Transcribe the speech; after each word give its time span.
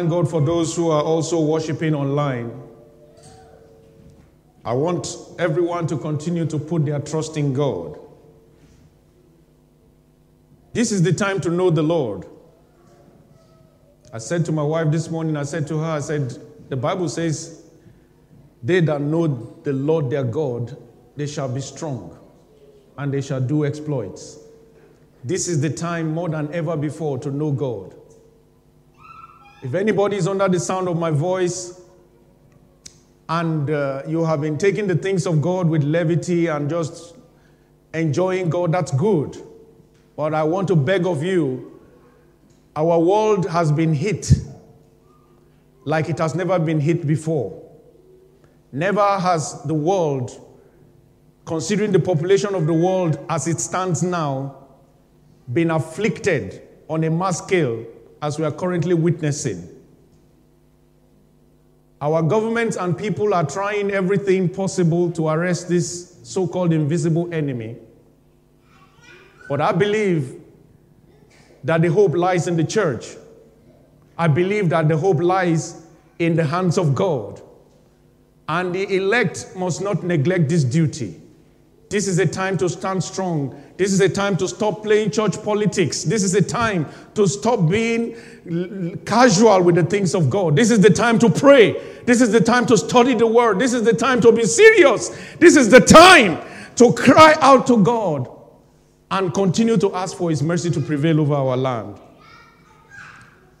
thank 0.00 0.10
God 0.10 0.30
for 0.30 0.40
those 0.40 0.74
who 0.74 0.90
are 0.90 1.02
also 1.02 1.38
worshiping 1.38 1.94
online. 1.94 2.50
I 4.64 4.72
want 4.72 5.14
everyone 5.38 5.86
to 5.88 5.98
continue 5.98 6.46
to 6.46 6.58
put 6.58 6.86
their 6.86 7.00
trust 7.00 7.36
in 7.36 7.52
God. 7.52 7.98
This 10.72 10.90
is 10.90 11.02
the 11.02 11.12
time 11.12 11.38
to 11.42 11.50
know 11.50 11.68
the 11.68 11.82
Lord. 11.82 12.24
I 14.10 14.16
said 14.16 14.46
to 14.46 14.52
my 14.52 14.62
wife 14.62 14.90
this 14.90 15.10
morning, 15.10 15.36
I 15.36 15.42
said 15.42 15.66
to 15.66 15.76
her, 15.76 15.90
I 15.90 16.00
said, 16.00 16.34
the 16.70 16.76
Bible 16.76 17.10
says, 17.10 17.62
they 18.62 18.80
that 18.80 19.02
know 19.02 19.26
the 19.64 19.74
Lord 19.74 20.08
their 20.08 20.24
God, 20.24 20.78
they 21.16 21.26
shall 21.26 21.48
be 21.50 21.60
strong 21.60 22.18
and 22.96 23.12
they 23.12 23.20
shall 23.20 23.42
do 23.42 23.66
exploits. 23.66 24.38
This 25.24 25.46
is 25.46 25.60
the 25.60 25.68
time 25.68 26.14
more 26.14 26.30
than 26.30 26.50
ever 26.54 26.74
before 26.74 27.18
to 27.18 27.30
know 27.30 27.52
God. 27.52 27.99
If 29.62 29.74
anybody 29.74 30.16
is 30.16 30.26
under 30.26 30.48
the 30.48 30.58
sound 30.58 30.88
of 30.88 30.98
my 30.98 31.10
voice 31.10 31.82
and 33.28 33.68
uh, 33.68 34.02
you 34.08 34.24
have 34.24 34.40
been 34.40 34.56
taking 34.56 34.86
the 34.86 34.94
things 34.94 35.26
of 35.26 35.42
God 35.42 35.68
with 35.68 35.84
levity 35.84 36.46
and 36.46 36.70
just 36.70 37.14
enjoying 37.92 38.48
God, 38.48 38.72
that's 38.72 38.90
good. 38.92 39.36
But 40.16 40.32
I 40.32 40.44
want 40.44 40.66
to 40.68 40.76
beg 40.76 41.06
of 41.06 41.22
you, 41.22 41.78
our 42.74 42.98
world 42.98 43.46
has 43.50 43.70
been 43.70 43.92
hit 43.92 44.32
like 45.84 46.08
it 46.08 46.18
has 46.18 46.34
never 46.34 46.58
been 46.58 46.80
hit 46.80 47.06
before. 47.06 47.62
Never 48.72 49.18
has 49.18 49.62
the 49.64 49.74
world, 49.74 50.30
considering 51.44 51.92
the 51.92 52.00
population 52.00 52.54
of 52.54 52.66
the 52.66 52.72
world 52.72 53.18
as 53.28 53.46
it 53.46 53.60
stands 53.60 54.02
now, 54.02 54.56
been 55.52 55.70
afflicted 55.70 56.62
on 56.88 57.04
a 57.04 57.10
mass 57.10 57.38
scale 57.38 57.84
as 58.22 58.38
we 58.38 58.44
are 58.44 58.52
currently 58.52 58.94
witnessing. 58.94 59.68
Our 62.00 62.22
governments 62.22 62.76
and 62.76 62.96
people 62.96 63.34
are 63.34 63.44
trying 63.44 63.90
everything 63.90 64.48
possible 64.48 65.10
to 65.12 65.28
arrest 65.28 65.68
this 65.68 66.16
so 66.22 66.46
called 66.46 66.72
invisible 66.72 67.32
enemy. 67.32 67.76
But 69.48 69.60
I 69.60 69.72
believe 69.72 70.40
that 71.64 71.82
the 71.82 71.88
hope 71.88 72.14
lies 72.14 72.46
in 72.46 72.56
the 72.56 72.64
church. 72.64 73.16
I 74.16 74.28
believe 74.28 74.68
that 74.70 74.88
the 74.88 74.96
hope 74.96 75.20
lies 75.20 75.86
in 76.18 76.36
the 76.36 76.44
hands 76.44 76.78
of 76.78 76.94
God. 76.94 77.42
And 78.48 78.74
the 78.74 78.96
elect 78.96 79.52
must 79.56 79.80
not 79.80 80.02
neglect 80.02 80.48
this 80.48 80.64
duty. 80.64 81.20
This 81.90 82.06
is 82.06 82.20
a 82.20 82.26
time 82.26 82.56
to 82.58 82.68
stand 82.68 83.02
strong. 83.02 83.60
This 83.76 83.92
is 83.92 84.00
a 84.00 84.08
time 84.08 84.36
to 84.36 84.46
stop 84.46 84.84
playing 84.84 85.10
church 85.10 85.42
politics. 85.42 86.04
This 86.04 86.22
is 86.22 86.36
a 86.36 86.40
time 86.40 86.86
to 87.14 87.26
stop 87.26 87.68
being 87.68 88.14
casual 89.04 89.60
with 89.64 89.74
the 89.74 89.82
things 89.82 90.14
of 90.14 90.30
God. 90.30 90.54
This 90.54 90.70
is 90.70 90.78
the 90.78 90.90
time 90.90 91.18
to 91.18 91.28
pray. 91.28 91.72
This 92.06 92.20
is 92.20 92.30
the 92.30 92.40
time 92.40 92.64
to 92.66 92.78
study 92.78 93.14
the 93.14 93.26
word. 93.26 93.58
This 93.58 93.72
is 93.72 93.82
the 93.82 93.92
time 93.92 94.20
to 94.20 94.30
be 94.30 94.44
serious. 94.44 95.08
This 95.40 95.56
is 95.56 95.68
the 95.68 95.80
time 95.80 96.38
to 96.76 96.92
cry 96.92 97.34
out 97.40 97.66
to 97.66 97.82
God 97.82 98.28
and 99.10 99.34
continue 99.34 99.76
to 99.78 99.92
ask 99.92 100.16
for 100.16 100.30
His 100.30 100.44
mercy 100.44 100.70
to 100.70 100.80
prevail 100.80 101.20
over 101.20 101.34
our 101.34 101.56
land. 101.56 101.98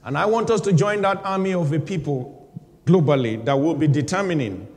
And 0.04 0.16
I 0.16 0.26
want 0.26 0.50
us 0.50 0.60
to 0.62 0.72
join 0.72 1.02
that 1.02 1.20
army 1.24 1.52
of 1.52 1.70
the 1.70 1.80
people 1.80 2.48
globally 2.86 3.44
that 3.44 3.54
will 3.54 3.74
be 3.74 3.88
determining 3.88 4.68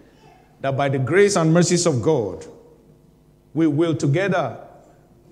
that 0.62 0.76
by 0.76 0.90
the 0.90 0.98
grace 0.98 1.36
and 1.36 1.54
mercies 1.54 1.86
of 1.86 2.02
God, 2.02 2.48
we 3.54 3.68
will 3.68 3.96
together, 3.96 4.58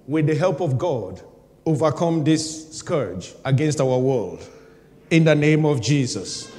with 0.08 0.28
the 0.28 0.36
help 0.36 0.62
of 0.62 0.78
God, 0.78 1.22
overcome 1.66 2.24
this 2.24 2.78
scourge 2.78 3.34
against 3.46 3.80
our 3.80 3.98
world. 4.00 4.48
In 5.10 5.24
the 5.26 5.36
name 5.36 5.66
of 5.66 5.82
Jesus. 5.82 6.52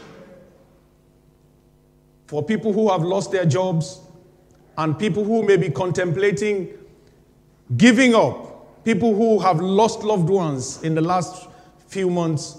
For 2.26 2.42
people 2.42 2.72
who 2.72 2.90
have 2.90 3.02
lost 3.02 3.32
their 3.32 3.44
jobs 3.44 4.00
and 4.76 4.98
people 4.98 5.24
who 5.24 5.42
may 5.42 5.56
be 5.56 5.70
contemplating 5.70 6.68
giving 7.76 8.14
up, 8.14 8.84
people 8.84 9.14
who 9.14 9.38
have 9.38 9.60
lost 9.60 10.02
loved 10.02 10.28
ones 10.28 10.82
in 10.82 10.94
the 10.94 11.00
last 11.00 11.48
few 11.88 12.10
months, 12.10 12.58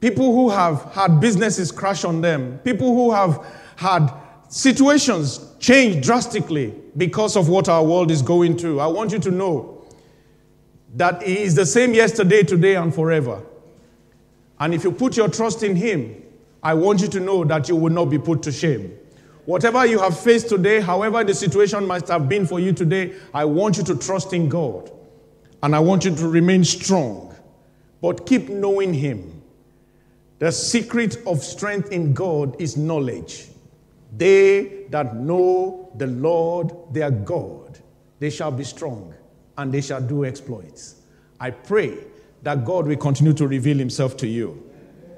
people 0.00 0.32
who 0.32 0.50
have 0.50 0.82
had 0.92 1.20
businesses 1.20 1.72
crash 1.72 2.04
on 2.04 2.20
them, 2.20 2.58
people 2.64 2.94
who 2.94 3.12
have 3.12 3.44
had 3.76 4.12
situations 4.50 5.46
change 5.60 6.04
drastically 6.04 6.74
because 6.96 7.36
of 7.36 7.48
what 7.48 7.68
our 7.68 7.82
world 7.84 8.10
is 8.10 8.20
going 8.20 8.58
through. 8.58 8.80
I 8.80 8.88
want 8.88 9.12
you 9.12 9.18
to 9.20 9.30
know 9.30 9.82
that 10.96 11.22
He 11.22 11.38
is 11.38 11.54
the 11.54 11.64
same 11.64 11.94
yesterday, 11.94 12.42
today, 12.42 12.74
and 12.74 12.94
forever. 12.94 13.42
And 14.58 14.74
if 14.74 14.84
you 14.84 14.92
put 14.92 15.16
your 15.16 15.28
trust 15.28 15.62
in 15.62 15.76
Him, 15.76 16.22
I 16.62 16.74
want 16.74 17.00
you 17.00 17.08
to 17.08 17.20
know 17.20 17.44
that 17.44 17.68
you 17.68 17.76
will 17.76 17.92
not 17.92 18.06
be 18.06 18.18
put 18.18 18.42
to 18.42 18.52
shame. 18.52 18.92
Whatever 19.46 19.86
you 19.86 19.98
have 20.00 20.18
faced 20.18 20.48
today, 20.48 20.80
however 20.80 21.24
the 21.24 21.34
situation 21.34 21.86
must 21.86 22.08
have 22.08 22.28
been 22.28 22.46
for 22.46 22.60
you 22.60 22.72
today, 22.72 23.14
I 23.32 23.44
want 23.46 23.78
you 23.78 23.84
to 23.84 23.96
trust 23.96 24.32
in 24.32 24.48
God. 24.48 24.90
And 25.62 25.74
I 25.74 25.78
want 25.78 26.04
you 26.04 26.14
to 26.14 26.28
remain 26.28 26.64
strong. 26.64 27.34
But 28.02 28.26
keep 28.26 28.48
knowing 28.48 28.92
Him. 28.92 29.42
The 30.38 30.50
secret 30.50 31.18
of 31.26 31.42
strength 31.42 31.92
in 31.92 32.14
God 32.14 32.60
is 32.60 32.76
knowledge. 32.76 33.46
They 34.16 34.84
that 34.90 35.16
know 35.16 35.92
the 35.96 36.06
Lord 36.06 36.72
their 36.92 37.10
God, 37.10 37.78
they 38.18 38.30
shall 38.30 38.50
be 38.50 38.64
strong 38.64 39.14
and 39.56 39.72
they 39.72 39.80
shall 39.80 40.00
do 40.00 40.24
exploits. 40.24 40.96
I 41.38 41.50
pray 41.50 41.98
that 42.42 42.64
God 42.64 42.86
will 42.86 42.96
continue 42.96 43.32
to 43.34 43.46
reveal 43.46 43.78
himself 43.78 44.16
to 44.18 44.26
you. 44.26 44.70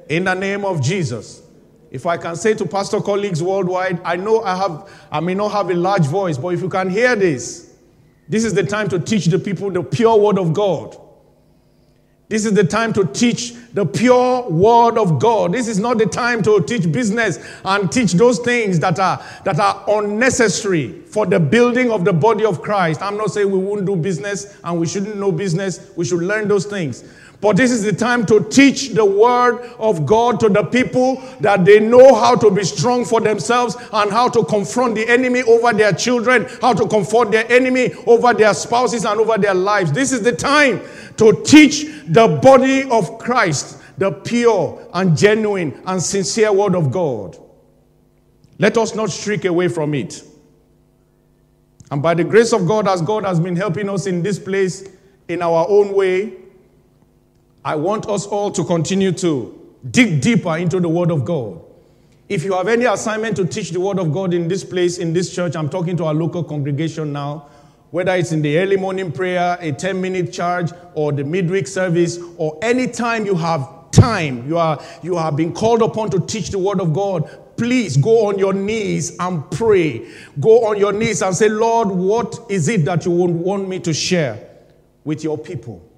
In 0.09 0.25
the 0.25 0.35
name 0.35 0.65
of 0.65 0.83
Jesus. 0.83 1.43
If 1.91 2.07
I 2.07 2.17
can 2.17 2.37
say 2.37 2.55
to 2.55 2.65
pastor 2.65 3.03
colleagues 3.03 3.43
worldwide, 3.43 4.01
I 4.03 4.17
know 4.17 4.43
I 4.43 4.57
have 4.57 4.91
I 5.11 5.21
may 5.21 5.35
not 5.35 5.53
have 5.53 5.69
a 5.69 5.75
large 5.75 6.07
voice, 6.07 6.39
but 6.39 6.49
if 6.49 6.63
you 6.63 6.71
can 6.71 6.89
hear 6.89 7.15
this, 7.15 7.75
this 8.29 8.45
is 8.45 8.55
the 8.55 8.63
time 8.63 8.89
to 8.89 8.99
teach 8.99 9.27
the 9.27 9.39
people 9.39 9.71
the 9.71 9.83
pure 9.83 10.17
word 10.17 10.39
of 10.39 10.55
God. 10.55 10.97
This 12.33 12.47
is 12.47 12.55
the 12.55 12.65
time 12.65 12.95
to 12.95 13.05
teach 13.05 13.53
the 13.75 13.85
pure 13.85 14.49
word 14.49 14.97
of 14.97 15.19
God. 15.19 15.53
This 15.53 15.69
is 15.69 15.79
not 15.79 15.99
the 15.99 16.07
time 16.07 16.43
to 16.45 16.63
teach 16.63 16.91
business 16.91 17.39
and 17.63 17.93
teach 17.93 18.15
those 18.15 18.39
things 18.39 18.81
that 18.81 18.99
are, 18.99 19.23
that 19.45 19.61
are 19.61 19.85
unnecessary 19.87 21.03
for 21.03 21.27
the 21.27 21.39
building 21.39 21.91
of 21.91 22.07
the 22.07 22.13
body 22.15 22.47
of 22.47 22.63
Christ. 22.63 23.03
I'm 23.03 23.19
not 23.19 23.33
saying 23.33 23.51
we 23.51 23.59
won't 23.59 23.85
do 23.85 23.97
business 23.97 24.59
and 24.65 24.81
we 24.81 24.87
shouldn't 24.87 25.19
know 25.19 25.31
business. 25.31 25.93
We 25.95 26.07
should 26.07 26.21
learn 26.21 26.49
those 26.49 26.65
things. 26.65 27.05
But 27.43 27.57
this 27.57 27.73
is 27.73 27.83
the 27.83 27.93
time 27.93 28.25
to 28.27 28.49
teach 28.51 28.91
the 28.91 29.05
word 29.05 29.63
of 29.81 30.07
God 30.07 30.39
to 30.41 30.49
the 30.49 30.63
people 30.63 31.21
that 31.41 31.65
they 31.65 31.81
know 31.81 32.15
how 32.15 32.37
to 32.37 32.53
be 32.53 32.63
strong 32.63 33.05
for 33.05 33.21
themselves 33.21 33.77
and 33.93 34.13
how 34.13 34.29
to 34.29 34.45
confront 34.45 34.95
the 34.95 35.09
enemy 35.09 35.43
over 35.43 35.73
their 35.73 35.93
children, 35.93 36.47
how 36.61 36.73
to 36.73 36.87
confront 36.87 37.33
their 37.33 37.51
enemy 37.51 37.95
over 38.07 38.33
their 38.33 38.55
spouses 38.55 39.05
and 39.05 39.19
over 39.19 39.37
their 39.39 39.55
lives. 39.55 39.91
This 39.91 40.13
is 40.13 40.23
the 40.23 40.31
time 40.31 40.83
to 41.17 41.43
teach 41.45 41.85
the 42.07 42.39
body 42.41 42.89
of 42.89 43.19
Christ 43.19 43.81
the 43.99 44.13
pure 44.13 44.89
and 44.95 45.17
genuine 45.17 45.83
and 45.85 46.01
sincere 46.01 46.53
word 46.53 46.77
of 46.77 46.93
God. 46.93 47.37
Let 48.61 48.79
us 48.79 48.95
not 48.95 49.11
shrink 49.11 49.47
away 49.47 49.67
from 49.67 49.95
it. 49.95 50.23
And 51.91 52.01
by 52.01 52.15
the 52.15 52.23
grace 52.23 52.53
of 52.53 52.69
God, 52.69 52.87
as 52.87 53.03
God 53.03 53.25
has 53.25 53.41
been 53.41 53.57
helping 53.57 53.89
us 53.89 54.07
in 54.07 54.23
this 54.23 54.39
place 54.39 54.89
in 55.27 55.43
our 55.43 55.67
own 55.69 55.93
way, 55.93 56.42
I 57.65 57.77
want 57.77 58.09
us 58.09 58.27
all 58.27 58.51
to 58.53 58.65
continue 58.65 59.13
to 59.13 59.59
dig 59.91 60.21
deeper 60.21 60.57
into 60.57 60.81
the 60.81 60.89
Word 60.89 61.13
of 61.13 61.25
God. 61.25 61.61
If 62.29 62.45
you 62.45 62.55
have 62.55 62.67
any 62.67 62.87
assignment 62.87 63.37
to 63.37 63.45
teach 63.45 63.71
the 63.71 63.81
Word 63.81 64.01
of 64.01 64.13
God 64.13 64.35
in 64.35 64.49
this 64.49 64.65
place, 64.65 64.99
in 64.99 65.13
this 65.13 65.33
church, 65.33 65.55
I'm 65.55 65.69
talking 65.69 65.97
to 65.99 66.07
our 66.07 66.15
local 66.15 66.43
congregation 66.43 67.13
now, 67.13 67.47
whether 67.93 68.15
it's 68.17 68.33
in 68.33 68.43
the 68.43 68.59
early 68.59 68.77
morning 68.77 69.13
prayer, 69.13 69.57
a 69.61 69.71
10 69.71 70.01
minute 70.01 70.33
charge, 70.33 70.73
or 70.95 71.13
the 71.13 71.23
midweek 71.23 71.69
service, 71.69 72.19
or 72.37 72.59
any 72.63 72.89
time 72.89 73.27
you 73.27 73.37
have 73.37 73.69
time, 73.93 74.49
you 74.49 74.59
are, 74.59 74.83
you 75.03 75.17
are 75.17 75.31
being 75.31 75.53
called 75.53 75.83
upon 75.83 76.11
to 76.11 76.21
teach 76.21 76.51
the 76.51 76.59
Word 76.59 76.81
of 76.81 76.93
God, 76.93 77.31
please 77.57 77.97
go 77.97 78.27
on 78.27 78.41
your 78.41 78.55
knees 78.55 79.17
and 79.21 79.49
pray. 79.53 80.11
Go 80.41 80.67
on 80.67 80.79
your 80.79 80.93
knees 80.93 81.23
and 81.23 81.37
say, 81.37 81.49
Lord, 81.49 81.89
what 81.89 82.41
is 82.49 82.69
it 82.69 82.85
that 82.87 83.05
you 83.05 83.13
want 83.13 83.69
me 83.69 83.79
to 83.81 83.93
share 83.93 84.49
with 85.05 85.23
your 85.23 85.39
people? 85.39 85.92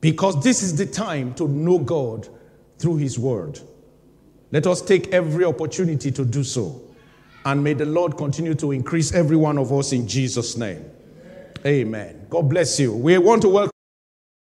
Because 0.00 0.42
this 0.42 0.62
is 0.62 0.76
the 0.76 0.86
time 0.86 1.34
to 1.34 1.48
know 1.48 1.78
God 1.78 2.28
through 2.78 2.98
His 2.98 3.18
Word. 3.18 3.60
Let 4.52 4.66
us 4.66 4.80
take 4.80 5.08
every 5.08 5.44
opportunity 5.44 6.10
to 6.12 6.24
do 6.24 6.44
so. 6.44 6.80
And 7.44 7.62
may 7.62 7.74
the 7.74 7.86
Lord 7.86 8.16
continue 8.16 8.54
to 8.54 8.72
increase 8.72 9.12
every 9.12 9.36
one 9.36 9.58
of 9.58 9.72
us 9.72 9.92
in 9.92 10.06
Jesus' 10.06 10.56
name. 10.56 10.84
Amen. 11.64 12.26
God 12.28 12.48
bless 12.48 12.78
you. 12.78 12.92
We 12.92 13.18
want 13.18 13.42
to 13.42 13.48
welcome 13.48 13.72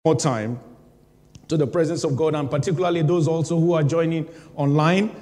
more 0.04 0.16
time 0.16 0.60
to 1.48 1.56
the 1.56 1.66
presence 1.66 2.04
of 2.04 2.16
God, 2.16 2.34
and 2.34 2.50
particularly 2.50 3.02
those 3.02 3.26
also 3.26 3.58
who 3.58 3.72
are 3.72 3.82
joining 3.82 4.28
online. 4.54 5.14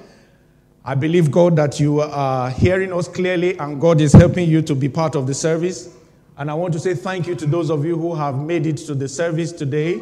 I 0.84 0.94
believe, 0.94 1.30
God, 1.30 1.56
that 1.56 1.80
you 1.80 2.00
are 2.00 2.50
hearing 2.50 2.92
us 2.92 3.08
clearly, 3.08 3.58
and 3.58 3.80
God 3.80 4.00
is 4.00 4.12
helping 4.12 4.48
you 4.48 4.62
to 4.62 4.74
be 4.74 4.88
part 4.88 5.14
of 5.14 5.26
the 5.26 5.34
service. 5.34 5.94
And 6.36 6.50
I 6.50 6.54
want 6.54 6.72
to 6.74 6.80
say 6.80 6.94
thank 6.94 7.26
you 7.26 7.34
to 7.36 7.46
those 7.46 7.70
of 7.70 7.84
you 7.84 7.96
who 7.96 8.14
have 8.14 8.36
made 8.36 8.66
it 8.66 8.76
to 8.78 8.94
the 8.94 9.08
service 9.08 9.52
today. 9.52 10.00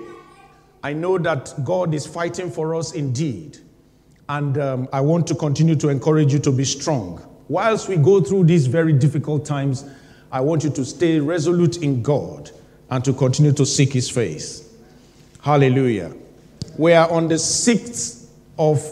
I 0.84 0.92
know 0.92 1.16
that 1.16 1.54
God 1.64 1.94
is 1.94 2.06
fighting 2.06 2.50
for 2.50 2.74
us 2.74 2.92
indeed. 2.92 3.56
And 4.28 4.58
um, 4.58 4.88
I 4.92 5.00
want 5.00 5.26
to 5.28 5.34
continue 5.34 5.76
to 5.76 5.88
encourage 5.88 6.30
you 6.30 6.38
to 6.40 6.52
be 6.52 6.64
strong. 6.66 7.26
Whilst 7.48 7.88
we 7.88 7.96
go 7.96 8.20
through 8.20 8.44
these 8.44 8.66
very 8.66 8.92
difficult 8.92 9.46
times, 9.46 9.86
I 10.30 10.42
want 10.42 10.62
you 10.62 10.68
to 10.68 10.84
stay 10.84 11.20
resolute 11.20 11.78
in 11.78 12.02
God 12.02 12.50
and 12.90 13.02
to 13.02 13.14
continue 13.14 13.52
to 13.52 13.64
seek 13.64 13.94
His 13.94 14.10
face. 14.10 14.74
Hallelujah. 15.40 16.14
We 16.76 16.92
are 16.92 17.10
on 17.10 17.28
the 17.28 17.38
sixth 17.38 18.30
of 18.58 18.84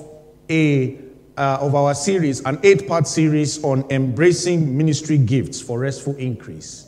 a 0.49 0.99
uh, 1.37 1.59
of 1.61 1.75
our 1.75 1.95
series, 1.95 2.41
an 2.41 2.59
eight-part 2.63 3.07
series 3.07 3.63
on 3.65 3.85
embracing 3.91 4.77
ministry 4.77 5.17
gifts 5.17 5.61
for 5.61 5.79
restful 5.79 6.15
increase. 6.17 6.87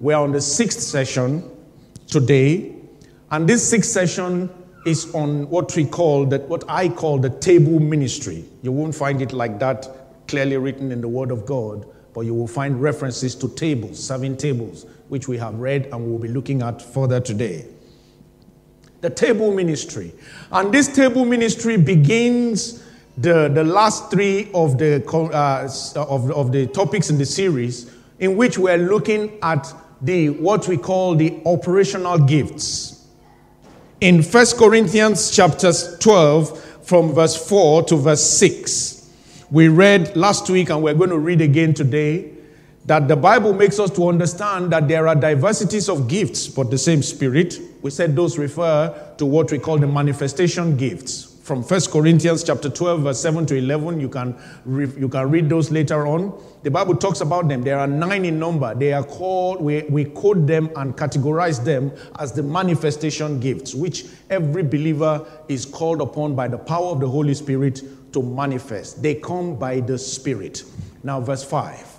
We 0.00 0.14
are 0.14 0.22
on 0.22 0.32
the 0.32 0.40
sixth 0.40 0.80
session 0.80 1.50
today, 2.06 2.77
and 3.30 3.48
this 3.48 3.68
sixth 3.68 3.90
session 3.90 4.50
is 4.86 5.14
on 5.14 5.48
what 5.50 5.74
we 5.76 5.84
call 5.84 6.26
what 6.26 6.64
I 6.68 6.88
call 6.88 7.18
the 7.18 7.30
table 7.30 7.78
ministry. 7.78 8.44
You 8.62 8.72
won't 8.72 8.94
find 8.94 9.20
it 9.20 9.32
like 9.32 9.58
that 9.58 9.86
clearly 10.28 10.56
written 10.56 10.92
in 10.92 11.00
the 11.00 11.08
Word 11.08 11.30
of 11.30 11.44
God, 11.44 11.86
but 12.14 12.22
you 12.22 12.34
will 12.34 12.46
find 12.46 12.80
references 12.80 13.34
to 13.36 13.48
tables, 13.48 14.02
seven 14.02 14.36
tables, 14.36 14.86
which 15.08 15.28
we 15.28 15.36
have 15.38 15.54
read 15.54 15.86
and 15.86 16.04
we 16.04 16.10
will 16.10 16.18
be 16.18 16.28
looking 16.28 16.62
at 16.62 16.80
further 16.80 17.20
today. 17.20 17.66
The 19.00 19.10
table 19.10 19.54
ministry. 19.54 20.12
And 20.50 20.72
this 20.72 20.88
table 20.88 21.24
ministry 21.24 21.76
begins 21.76 22.82
the, 23.16 23.48
the 23.48 23.64
last 23.64 24.10
three 24.10 24.50
of 24.54 24.78
the, 24.78 25.04
uh, 25.12 25.68
of, 26.00 26.30
of 26.30 26.52
the 26.52 26.66
topics 26.66 27.10
in 27.10 27.18
the 27.18 27.26
series, 27.26 27.92
in 28.18 28.36
which 28.36 28.58
we're 28.58 28.78
looking 28.78 29.38
at 29.42 29.72
the 30.00 30.30
what 30.30 30.68
we 30.68 30.76
call 30.76 31.14
the 31.14 31.40
operational 31.44 32.18
gifts. 32.18 32.97
In 34.00 34.22
1 34.22 34.46
Corinthians 34.56 35.28
chapters 35.28 35.98
12, 35.98 36.84
from 36.84 37.12
verse 37.12 37.34
4 37.48 37.82
to 37.82 37.96
verse 37.96 38.22
6. 38.22 39.10
We 39.50 39.66
read 39.66 40.16
last 40.16 40.48
week, 40.48 40.70
and 40.70 40.84
we're 40.84 40.94
going 40.94 41.10
to 41.10 41.18
read 41.18 41.40
again 41.40 41.74
today, 41.74 42.30
that 42.86 43.08
the 43.08 43.16
Bible 43.16 43.52
makes 43.52 43.80
us 43.80 43.90
to 43.96 44.08
understand 44.08 44.70
that 44.70 44.86
there 44.86 45.08
are 45.08 45.16
diversities 45.16 45.88
of 45.88 46.06
gifts, 46.06 46.46
but 46.46 46.70
the 46.70 46.78
same 46.78 47.02
Spirit. 47.02 47.58
We 47.82 47.90
said 47.90 48.14
those 48.14 48.38
refer 48.38 49.14
to 49.18 49.26
what 49.26 49.50
we 49.50 49.58
call 49.58 49.78
the 49.78 49.88
manifestation 49.88 50.76
gifts. 50.76 51.27
From 51.48 51.62
1 51.62 51.80
Corinthians 51.90 52.44
chapter 52.44 52.68
12, 52.68 53.00
verse 53.04 53.20
7 53.22 53.46
to 53.46 53.56
11, 53.56 54.00
you 54.00 54.10
can, 54.10 54.38
re- 54.66 54.92
you 54.98 55.08
can 55.08 55.30
read 55.30 55.48
those 55.48 55.70
later 55.70 56.06
on. 56.06 56.38
The 56.62 56.70
Bible 56.70 56.94
talks 56.94 57.22
about 57.22 57.48
them. 57.48 57.62
There 57.62 57.78
are 57.78 57.86
nine 57.86 58.26
in 58.26 58.38
number. 58.38 58.74
They 58.74 58.92
are 58.92 59.02
called, 59.02 59.62
we, 59.62 59.84
we 59.84 60.04
code 60.04 60.46
them 60.46 60.68
and 60.76 60.94
categorize 60.94 61.64
them 61.64 61.90
as 62.18 62.32
the 62.32 62.42
manifestation 62.42 63.40
gifts, 63.40 63.74
which 63.74 64.04
every 64.28 64.62
believer 64.62 65.26
is 65.48 65.64
called 65.64 66.02
upon 66.02 66.34
by 66.34 66.48
the 66.48 66.58
power 66.58 66.88
of 66.88 67.00
the 67.00 67.08
Holy 67.08 67.32
Spirit 67.32 67.80
to 68.12 68.22
manifest. 68.22 69.02
They 69.02 69.14
come 69.14 69.58
by 69.58 69.80
the 69.80 69.96
Spirit. 69.96 70.64
Now, 71.02 71.18
verse 71.22 71.44
5. 71.44 71.98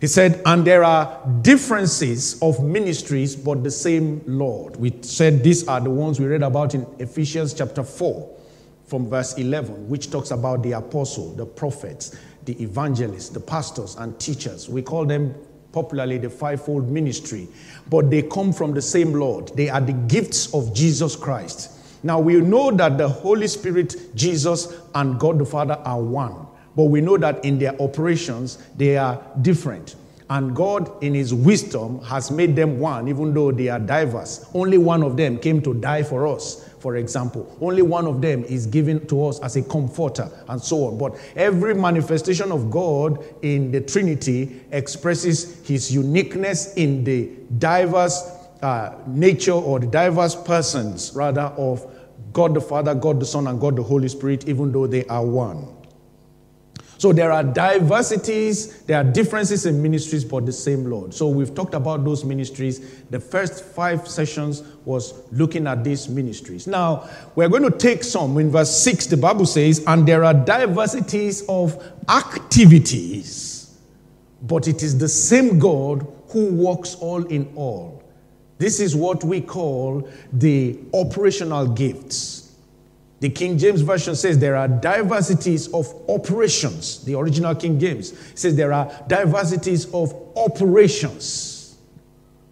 He 0.00 0.06
said, 0.06 0.40
and 0.46 0.66
there 0.66 0.84
are 0.84 1.20
differences 1.42 2.40
of 2.40 2.64
ministries, 2.64 3.36
but 3.36 3.62
the 3.62 3.70
same 3.70 4.22
Lord. 4.26 4.76
We 4.76 4.94
said 5.02 5.44
these 5.44 5.68
are 5.68 5.80
the 5.80 5.90
ones 5.90 6.18
we 6.18 6.24
read 6.24 6.42
about 6.42 6.74
in 6.74 6.86
Ephesians 6.98 7.52
chapter 7.52 7.82
4, 7.82 8.35
from 8.86 9.08
verse 9.08 9.36
11, 9.36 9.88
which 9.88 10.10
talks 10.10 10.30
about 10.30 10.62
the 10.62 10.72
apostle, 10.72 11.34
the 11.34 11.46
prophets, 11.46 12.16
the 12.44 12.60
evangelists, 12.62 13.30
the 13.30 13.40
pastors, 13.40 13.96
and 13.96 14.18
teachers. 14.20 14.68
We 14.68 14.82
call 14.82 15.04
them 15.04 15.34
popularly 15.72 16.18
the 16.18 16.30
fivefold 16.30 16.88
ministry, 16.90 17.48
but 17.90 18.10
they 18.10 18.22
come 18.22 18.52
from 18.52 18.72
the 18.72 18.80
same 18.80 19.12
Lord. 19.12 19.48
They 19.56 19.68
are 19.68 19.80
the 19.80 19.92
gifts 19.92 20.54
of 20.54 20.74
Jesus 20.74 21.16
Christ. 21.16 21.72
Now 22.02 22.20
we 22.20 22.40
know 22.40 22.70
that 22.70 22.96
the 22.96 23.08
Holy 23.08 23.48
Spirit, 23.48 23.96
Jesus, 24.14 24.72
and 24.94 25.18
God 25.18 25.38
the 25.38 25.44
Father 25.44 25.74
are 25.84 26.00
one, 26.00 26.46
but 26.76 26.84
we 26.84 27.00
know 27.00 27.16
that 27.18 27.44
in 27.44 27.58
their 27.58 27.80
operations 27.82 28.58
they 28.76 28.96
are 28.96 29.20
different. 29.42 29.96
And 30.28 30.56
God, 30.56 31.02
in 31.04 31.14
His 31.14 31.32
wisdom, 31.32 32.02
has 32.02 32.30
made 32.32 32.56
them 32.56 32.80
one, 32.80 33.06
even 33.06 33.32
though 33.32 33.52
they 33.52 33.68
are 33.68 33.78
diverse. 33.78 34.44
Only 34.54 34.76
one 34.76 35.04
of 35.04 35.16
them 35.16 35.38
came 35.38 35.62
to 35.62 35.72
die 35.74 36.02
for 36.02 36.26
us, 36.26 36.68
for 36.80 36.96
example. 36.96 37.56
Only 37.60 37.82
one 37.82 38.06
of 38.06 38.20
them 38.20 38.42
is 38.44 38.66
given 38.66 39.06
to 39.06 39.26
us 39.26 39.38
as 39.40 39.54
a 39.54 39.62
comforter, 39.62 40.28
and 40.48 40.60
so 40.60 40.86
on. 40.86 40.98
But 40.98 41.16
every 41.36 41.74
manifestation 41.74 42.50
of 42.50 42.72
God 42.72 43.24
in 43.42 43.70
the 43.70 43.80
Trinity 43.80 44.62
expresses 44.72 45.64
His 45.64 45.94
uniqueness 45.94 46.74
in 46.74 47.04
the 47.04 47.30
diverse 47.58 48.20
uh, 48.62 48.96
nature 49.06 49.52
or 49.52 49.78
the 49.78 49.86
diverse 49.86 50.34
persons, 50.34 51.12
rather, 51.14 51.52
of 51.56 51.88
God 52.32 52.52
the 52.52 52.60
Father, 52.60 52.96
God 52.96 53.20
the 53.20 53.26
Son, 53.26 53.46
and 53.46 53.60
God 53.60 53.76
the 53.76 53.82
Holy 53.84 54.08
Spirit, 54.08 54.48
even 54.48 54.72
though 54.72 54.88
they 54.88 55.04
are 55.04 55.24
one. 55.24 55.75
So 56.98 57.12
there 57.12 57.30
are 57.30 57.44
diversities, 57.44 58.82
there 58.84 58.98
are 58.98 59.04
differences 59.04 59.66
in 59.66 59.82
ministries, 59.82 60.24
but 60.24 60.46
the 60.46 60.52
same 60.52 60.86
Lord. 60.86 61.12
So 61.12 61.28
we've 61.28 61.54
talked 61.54 61.74
about 61.74 62.04
those 62.04 62.24
ministries. 62.24 63.02
The 63.10 63.20
first 63.20 63.64
five 63.64 64.08
sessions 64.08 64.62
was 64.86 65.12
looking 65.30 65.66
at 65.66 65.84
these 65.84 66.08
ministries. 66.08 66.66
Now, 66.66 67.08
we're 67.34 67.50
going 67.50 67.70
to 67.70 67.76
take 67.76 68.02
some. 68.02 68.38
In 68.38 68.50
verse 68.50 68.74
6, 68.82 69.06
the 69.06 69.16
Bible 69.18 69.44
says, 69.44 69.84
And 69.86 70.08
there 70.08 70.24
are 70.24 70.32
diversities 70.32 71.44
of 71.48 71.82
activities, 72.08 73.78
but 74.42 74.66
it 74.66 74.82
is 74.82 74.96
the 74.96 75.08
same 75.08 75.58
God 75.58 76.06
who 76.28 76.54
works 76.54 76.94
all 76.94 77.24
in 77.26 77.52
all. 77.56 78.02
This 78.58 78.80
is 78.80 78.96
what 78.96 79.22
we 79.22 79.42
call 79.42 80.08
the 80.32 80.78
operational 80.94 81.66
gifts. 81.66 82.45
The 83.20 83.30
King 83.30 83.56
James 83.56 83.80
Version 83.80 84.14
says 84.14 84.38
there 84.38 84.56
are 84.56 84.68
diversities 84.68 85.68
of 85.72 85.86
operations. 86.08 87.02
The 87.04 87.14
original 87.18 87.54
King 87.54 87.80
James 87.80 88.12
says 88.34 88.56
there 88.56 88.72
are 88.72 88.90
diversities 89.08 89.86
of 89.94 90.14
operations. 90.36 91.76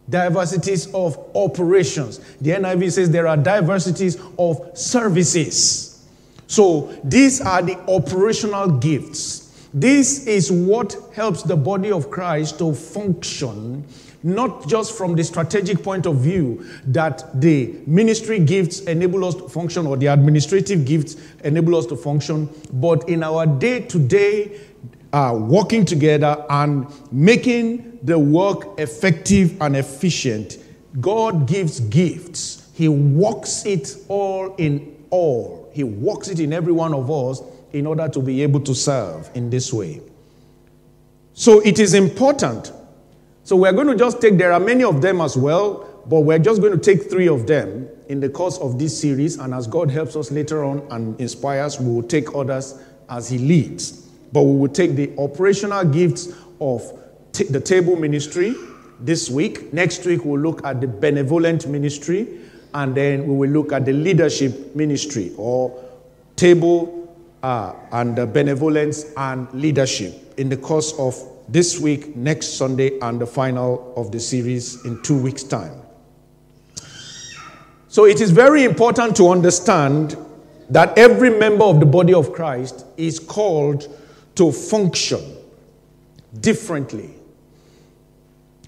Diversities 0.09 0.93
of 0.95 1.19
operations. 1.35 2.19
The 2.41 2.51
NIV 2.51 2.93
says 2.93 3.11
there 3.11 3.27
are 3.27 3.37
diversities 3.37 4.19
of 4.39 4.77
services. 4.77 6.07
So 6.47 6.93
these 7.05 7.41
are 7.41 7.63
the 7.63 7.79
operational 7.91 8.71
gifts. 8.71 9.69
This 9.73 10.27
is 10.27 10.53
what 10.53 10.97
helps 11.15 11.43
the 11.43 11.57
body 11.57 11.91
of 11.91 12.11
Christ 12.11 12.59
to 12.59 12.75
function 12.75 13.85
not 14.25 14.67
just 14.67 14.97
from 14.97 15.15
the 15.15 15.23
strategic 15.23 15.83
point 15.83 16.07
of 16.07 16.17
view 16.17 16.67
that 16.87 17.41
the 17.41 17.75
ministry 17.87 18.39
gifts 18.39 18.81
enable 18.81 19.23
us 19.25 19.35
to 19.35 19.47
function 19.49 19.87
or 19.87 19.99
the 19.99 20.07
administrative 20.07 20.87
gifts 20.87 21.17
enable 21.45 21.77
us 21.77 21.85
to 21.85 21.95
function, 21.95 22.49
but 22.73 23.07
in 23.09 23.23
our 23.23 23.47
day 23.47 23.81
to 23.81 23.99
day 23.99 24.59
working 25.13 25.85
together 25.85 26.45
and 26.49 26.87
making 27.13 27.99
the 28.03 28.19
work 28.19 28.81
effective 28.81 29.61
and 29.61 29.77
efficient, 29.77 30.59
God 31.01 31.47
gives 31.47 31.81
gifts. 31.81 32.71
He 32.75 32.89
works 32.89 33.65
it 33.67 33.95
all 34.09 34.55
in 34.57 34.97
all. 35.11 35.71
He 35.73 35.85
works 35.85 36.29
it 36.29 36.41
in 36.41 36.53
every 36.53 36.73
one 36.73 36.95
of 36.95 37.11
us 37.11 37.43
in 37.73 37.87
order 37.87 38.09
to 38.09 38.21
be 38.21 38.43
able 38.43 38.61
to 38.61 38.75
serve 38.75 39.31
in 39.35 39.51
this 39.51 39.73
way. 39.73 40.01
So 41.35 41.61
it 41.61 41.79
is 41.79 41.95
important 41.95 42.73
so 43.45 43.57
we're 43.57 43.73
going 43.73 43.89
to 43.89 43.95
just 43.95 44.23
take, 44.23 44.39
there 44.39 44.55
are 44.55 44.61
many 44.61 44.85
of 44.85 45.03
them 45.03 45.21
as 45.21 45.37
well, 45.37 46.03
but 46.07 46.21
we're 46.21 46.39
just 46.39 46.63
going 46.63 46.73
to 46.73 46.79
take 46.79 47.11
three 47.11 47.29
of 47.29 47.47
them 47.47 47.87
in 48.09 48.19
the 48.19 48.29
course 48.31 48.57
of 48.57 48.79
this 48.79 48.99
series. 48.99 49.37
And 49.37 49.53
as 49.53 49.67
God 49.67 49.91
helps 49.91 50.17
us 50.17 50.31
later 50.31 50.65
on 50.65 50.87
and 50.91 51.21
inspires, 51.21 51.79
we 51.79 51.95
will 51.95 52.03
take 52.03 52.35
others 52.35 52.81
as 53.11 53.29
He 53.29 53.37
leads. 53.37 54.09
But 54.33 54.45
we 54.45 54.57
will 54.57 54.69
take 54.69 54.97
the 54.97 55.13
operational 55.19 55.85
gifts 55.85 56.33
of 56.59 56.83
t- 57.33 57.45
the 57.45 57.61
table 57.61 57.97
ministry 57.97 58.55
this 59.01 59.29
week. 59.29 59.75
Next 59.75 60.07
week, 60.07 60.25
we'll 60.25 60.41
look 60.41 60.65
at 60.65 60.81
the 60.81 60.89
benevolent 60.89 61.67
ministry. 61.69 62.41
And 62.73 62.95
then 62.95 63.27
we 63.27 63.37
will 63.37 63.51
look 63.51 63.73
at 63.73 63.85
the 63.85 63.93
leadership 63.93 64.75
ministry 64.75 65.33
or 65.37 65.85
table 66.35 67.15
uh, 67.43 67.75
and 67.93 68.17
benevolence 68.33 69.13
and 69.19 69.53
leadership 69.53 70.33
in 70.39 70.49
the 70.49 70.57
course 70.57 70.99
of 70.99 71.15
this 71.49 71.79
week, 71.79 72.17
next 72.17 72.57
Sunday, 72.57 72.99
and 73.01 73.21
the 73.21 73.27
final 73.27 73.93
of 73.97 74.13
the 74.13 74.21
series 74.21 74.85
in 74.85 75.03
two 75.03 75.17
weeks' 75.17 75.43
time. 75.43 75.81
So 77.89 78.07
it 78.07 78.21
is 78.21 78.31
very 78.31 78.65
important 78.65 79.17
to 79.17 79.29
understand 79.29 80.17
that 80.71 80.97
every 80.99 81.31
member 81.31 81.65
of 81.65 81.81
the 81.81 81.87
body 81.87 82.15
of 82.15 82.33
Christ 82.33 82.85
is 82.97 83.19
called 83.19 83.89
to 84.35 84.51
function 84.51 85.21
differently. 86.41 87.11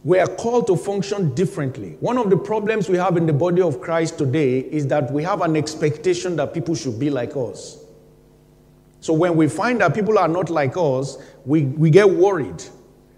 We 0.05 0.21
are 0.21 0.29
called 0.29 0.69
to 0.69 0.77
function 0.77 1.35
differently. 1.35 1.97
One 1.99 2.19
of 2.19 2.31
the 2.31 2.37
problems 2.37 2.89
we 2.89 2.97
have 2.99 3.17
in 3.17 3.27
the 3.27 3.33
body 3.33 3.61
of 3.61 3.81
Christ 3.81 4.19
today 4.19 4.61
is 4.61 4.87
that 4.87 5.11
we 5.11 5.25
have 5.25 5.43
an 5.43 5.57
expectation 5.57 6.37
that 6.37 6.55
people 6.55 6.77
should 6.77 7.01
be 7.01 7.11
like 7.11 7.37
us. 7.37 7.79
So 9.01 9.13
when 9.13 9.37
we 9.37 9.49
find 9.49 9.81
that 9.81 9.95
people 9.95 10.19
are 10.19 10.29
not 10.29 10.51
like 10.51 10.77
us, 10.77 11.19
we, 11.45 11.63
we 11.63 11.91
get 11.91 12.09
worried. 12.09 12.63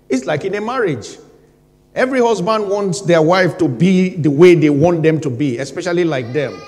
It's 0.08 0.24
like 0.24 0.44
in 0.44 0.54
a 0.54 0.60
marriage. 0.60 1.18
Every 1.94 2.20
husband 2.20 2.68
wants 2.68 3.00
their 3.00 3.22
wife 3.22 3.58
to 3.58 3.68
be 3.68 4.10
the 4.10 4.30
way 4.30 4.54
they 4.54 4.70
want 4.70 5.02
them 5.02 5.20
to 5.20 5.30
be, 5.30 5.58
especially 5.58 6.04
like 6.04 6.32
them. 6.32 6.60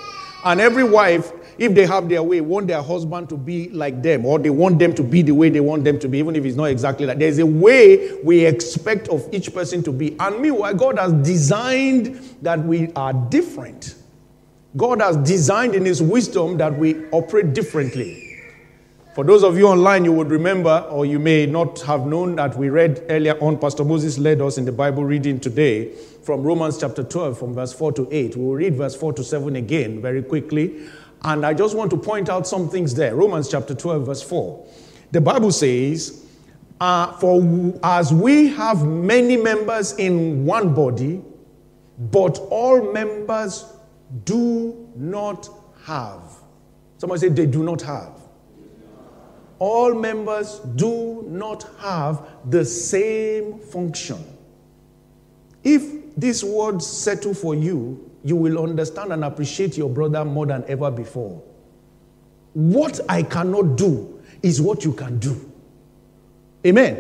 And 0.45 0.61
every 0.61 0.85
wife, 0.85 1.33
if 1.59 1.75
they 1.75 1.87
have 1.87 2.09
their 2.09 2.23
way, 2.23 2.41
want 2.41 2.69
their 2.69 2.83
husband 2.83 3.29
to 3.29 3.37
be 3.37 3.69
like 3.69 4.03
them, 4.03 4.25
or 4.25 4.39
they 4.39 4.49
want 4.51 4.79
them 4.79 4.95
to 4.95 5.03
be 5.03 5.21
the 5.21 5.35
way 5.35 5.51
they 5.51 5.61
want 5.61 5.85
them 5.85 5.99
to 6.01 6.09
be, 6.09 6.19
even 6.19 6.35
if 6.35 6.45
it's 6.45 6.57
not 6.57 6.65
exactly 6.65 7.07
like. 7.07 7.19
There's 7.19 7.39
a 7.39 7.47
way 7.47 8.19
we 8.25 8.47
expect 8.47 9.09
of 9.09 9.29
each 9.33 9.53
person 9.53 9.83
to 9.83 9.93
be. 9.93 10.17
And 10.19 10.41
meanwhile, 10.41 10.75
God 10.75 10.99
has 10.99 11.13
designed 11.13 12.17
that 12.41 12.59
we 12.61 12.91
are 12.97 13.13
different. 13.13 13.97
God 14.77 15.03
has 15.03 15.17
designed 15.19 15.75
in 15.75 15.85
His 15.85 16.01
wisdom 16.03 16.57
that 16.57 16.77
we 16.79 17.07
operate 17.11 17.53
differently. 17.53 18.30
For 19.13 19.25
those 19.25 19.43
of 19.43 19.59
you 19.59 19.67
online, 19.67 20.05
you 20.05 20.13
would 20.13 20.31
remember, 20.31 20.87
or 20.89 21.05
you 21.05 21.19
may 21.19 21.45
not 21.45 21.81
have 21.81 22.07
known 22.07 22.37
that 22.37 22.57
we 22.57 22.69
read 22.69 23.05
earlier 23.09 23.37
on, 23.41 23.59
Pastor 23.59 23.83
Moses 23.83 24.19
led 24.19 24.41
us 24.41 24.57
in 24.57 24.65
the 24.65 24.71
Bible 24.71 25.05
reading 25.05 25.41
today 25.41 25.93
from 26.23 26.45
Romans 26.45 26.79
chapter 26.79 27.03
12, 27.03 27.37
from 27.37 27.53
verse 27.53 27.73
4 27.73 27.91
to 27.95 28.09
8. 28.09 28.37
We 28.37 28.45
will 28.45 28.55
read 28.55 28.77
verse 28.77 28.95
4 28.95 29.15
to 29.15 29.25
7 29.25 29.57
again 29.57 30.01
very 30.01 30.23
quickly. 30.23 30.87
And 31.25 31.45
I 31.45 31.55
just 31.55 31.77
want 31.77 31.91
to 31.91 31.97
point 31.97 32.29
out 32.29 32.47
some 32.47 32.69
things 32.69 32.95
there. 32.95 33.17
Romans 33.17 33.49
chapter 33.49 33.75
12, 33.75 34.07
verse 34.07 34.23
4. 34.23 34.65
The 35.11 35.21
Bible 35.21 35.51
says, 35.51 36.25
uh, 36.81 37.13
For 37.15 37.43
as 37.83 38.15
we 38.15 38.47
have 38.51 38.87
many 38.87 39.37
members 39.37 39.93
in 39.95 40.47
one 40.47 40.73
body, 40.73 41.21
but 41.99 42.39
all 42.51 42.93
members 42.93 43.65
do 44.23 44.89
not 44.95 45.49
have. 45.85 46.23
Somebody 46.99 47.23
say 47.23 47.29
they 47.31 47.47
do 47.47 47.65
not 47.65 47.83
have. 47.83 48.20
All 49.61 49.95
members 49.95 50.59
do 50.75 51.23
not 51.29 51.65
have 51.81 52.27
the 52.51 52.65
same 52.65 53.59
function. 53.59 54.19
If 55.63 56.17
these 56.17 56.43
words 56.43 56.87
settle 56.87 57.35
for 57.35 57.55
you, 57.55 58.11
you 58.25 58.37
will 58.37 58.59
understand 58.59 59.13
and 59.13 59.23
appreciate 59.23 59.77
your 59.77 59.91
brother 59.91 60.25
more 60.25 60.47
than 60.47 60.65
ever 60.67 60.91
before. 60.91 61.43
What 62.55 63.01
I 63.09 63.23
cannot 63.23 63.77
do 63.77 64.21
is 64.43 64.63
what 64.63 64.85
you 64.85 64.93
can 64.95 65.19
do. 65.19 65.53
Amen. 66.67 66.97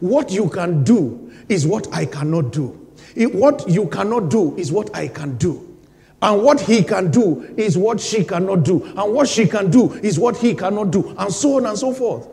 What 0.00 0.30
you 0.30 0.50
can 0.50 0.84
do 0.84 1.32
is 1.48 1.66
what 1.66 1.92
I 1.94 2.04
cannot 2.04 2.52
do. 2.52 2.76
what 3.16 3.68
you 3.68 3.86
cannot 3.88 4.30
do 4.30 4.54
is 4.56 4.70
what 4.70 4.94
I 4.94 5.08
can 5.08 5.36
do. 5.38 5.69
And 6.22 6.42
what 6.42 6.60
he 6.60 6.82
can 6.82 7.10
do 7.10 7.42
is 7.56 7.78
what 7.78 8.00
she 8.00 8.24
cannot 8.24 8.62
do. 8.64 8.84
And 8.84 9.14
what 9.14 9.28
she 9.28 9.46
can 9.46 9.70
do 9.70 9.92
is 9.94 10.18
what 10.18 10.36
he 10.36 10.54
cannot 10.54 10.90
do. 10.90 11.14
And 11.18 11.32
so 11.32 11.56
on 11.56 11.66
and 11.66 11.78
so 11.78 11.94
forth. 11.94 12.28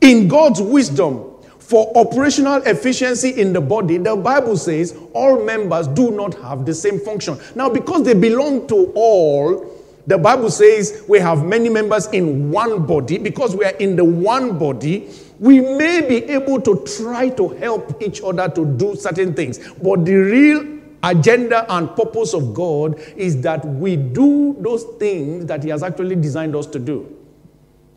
In 0.00 0.28
God's 0.28 0.60
wisdom, 0.60 1.32
for 1.58 1.90
operational 1.96 2.56
efficiency 2.64 3.30
in 3.40 3.52
the 3.52 3.60
body, 3.60 3.96
the 3.96 4.14
Bible 4.14 4.56
says 4.56 4.96
all 5.14 5.42
members 5.44 5.88
do 5.88 6.10
not 6.10 6.34
have 6.34 6.66
the 6.66 6.74
same 6.74 7.00
function. 7.00 7.38
Now, 7.54 7.70
because 7.70 8.02
they 8.02 8.14
belong 8.14 8.66
to 8.68 8.92
all, 8.94 9.70
the 10.06 10.18
Bible 10.18 10.50
says 10.50 11.04
we 11.08 11.18
have 11.20 11.44
many 11.44 11.68
members 11.68 12.08
in 12.08 12.50
one 12.50 12.84
body. 12.84 13.18
Because 13.18 13.56
we 13.56 13.64
are 13.64 13.76
in 13.76 13.96
the 13.96 14.04
one 14.04 14.58
body, 14.58 15.08
we 15.38 15.60
may 15.60 16.02
be 16.06 16.24
able 16.30 16.60
to 16.60 16.84
try 16.98 17.28
to 17.30 17.48
help 17.48 18.02
each 18.02 18.20
other 18.22 18.48
to 18.48 18.66
do 18.66 18.94
certain 18.94 19.32
things. 19.32 19.58
But 19.82 20.04
the 20.04 20.14
real 20.14 20.71
agenda 21.02 21.66
and 21.74 21.94
purpose 21.96 22.34
of 22.34 22.54
God 22.54 22.98
is 23.16 23.40
that 23.42 23.64
we 23.64 23.96
do 23.96 24.56
those 24.60 24.84
things 24.98 25.46
that 25.46 25.62
He 25.62 25.70
has 25.70 25.82
actually 25.82 26.16
designed 26.16 26.54
us 26.54 26.66
to 26.68 26.78
do. 26.78 27.16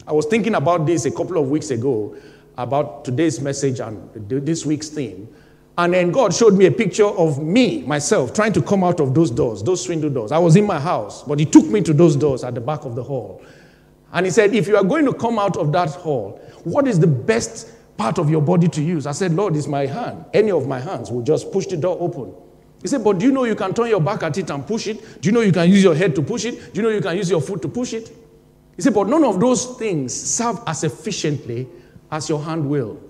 I 0.07 0.13
was 0.13 0.25
thinking 0.25 0.55
about 0.55 0.85
this 0.85 1.05
a 1.05 1.12
couple 1.12 1.38
of 1.38 1.50
weeks 1.50 1.71
ago, 1.71 2.15
about 2.57 3.05
today's 3.05 3.41
message 3.41 3.79
and 3.79 4.09
this 4.29 4.65
week's 4.65 4.89
theme. 4.89 5.27
And 5.77 5.93
then 5.93 6.12
God 6.12 6.33
showed 6.33 6.53
me 6.53 6.67
a 6.67 6.71
picture 6.71 7.05
of 7.05 7.43
me, 7.43 7.81
myself, 7.81 8.33
trying 8.33 8.53
to 8.53 8.62
come 8.62 8.83
out 8.83 9.00
of 9.01 9.13
those 9.13 9.29
doors, 9.29 9.62
those 9.62 9.83
swindle 9.83 10.09
doors. 10.09 10.31
I 10.31 10.38
was 10.38 10.55
in 10.55 10.65
my 10.65 10.79
house, 10.79 11.24
but 11.24 11.38
He 11.39 11.45
took 11.45 11.65
me 11.65 11.81
to 11.81 11.93
those 11.93 12.15
doors 12.15 12.43
at 12.43 12.55
the 12.55 12.62
back 12.62 12.85
of 12.85 12.95
the 12.95 13.03
hall. 13.03 13.43
And 14.13 14.25
He 14.25 14.31
said, 14.31 14.55
If 14.55 14.67
you 14.67 14.77
are 14.77 14.83
going 14.83 15.05
to 15.05 15.13
come 15.13 15.38
out 15.38 15.57
of 15.57 15.71
that 15.74 15.89
hall, 15.89 16.39
what 16.63 16.88
is 16.88 17.00
the 17.00 17.07
best 17.07 17.71
part 17.97 18.17
of 18.19 18.29
your 18.29 18.41
body 18.41 18.69
to 18.69 18.81
use? 18.81 19.05
I 19.05 19.12
said, 19.12 19.33
Lord, 19.33 19.55
it's 19.55 19.67
my 19.67 19.85
hand. 19.85 20.24
Any 20.33 20.51
of 20.51 20.65
my 20.65 20.79
hands 20.79 21.12
will 21.12 21.24
just 21.24 21.51
push 21.51 21.65
the 21.65 21.77
door 21.77 21.97
open. 22.00 22.33
He 22.86 22.89
said, 22.89 23.04
But 23.04 23.18
do 23.18 23.25
you 23.25 23.32
know 23.32 23.46
you 23.46 23.56
can 23.56 23.74
turn 23.74 23.88
your 23.88 24.00
back 24.00 24.22
at 24.22 24.38
it 24.38 24.48
and 24.51 24.68
push 24.68 24.86
it? 24.86 25.20
Do 25.20 25.27
you 25.27 25.34
know 25.34 25.42
you 25.42 25.51
can 25.51 25.68
use 25.68 25.82
your 25.82 25.96
head 25.96 26.13
to 26.13 26.22
push 26.22 26.46
it? 26.46 26.72
Do 26.72 26.80
you 26.80 26.84
know 26.84 26.94
you 26.94 27.01
can 27.01 27.18
use 27.18 27.32
your 27.32 27.42
foot 27.42 27.60
to 27.63 27.68
push 27.68 27.94
it? 27.94 28.15
He 28.75 28.84
said, 28.84 28.94
But 28.94 29.08
none 29.08 29.24
of 29.24 29.39
those 29.39 29.75
things 29.77 30.13
serve 30.13 30.60
as 30.68 30.84
efficiently 30.84 31.68
as 32.12 32.30
your 32.30 32.44
hand 32.44 32.70
will. 32.70 33.01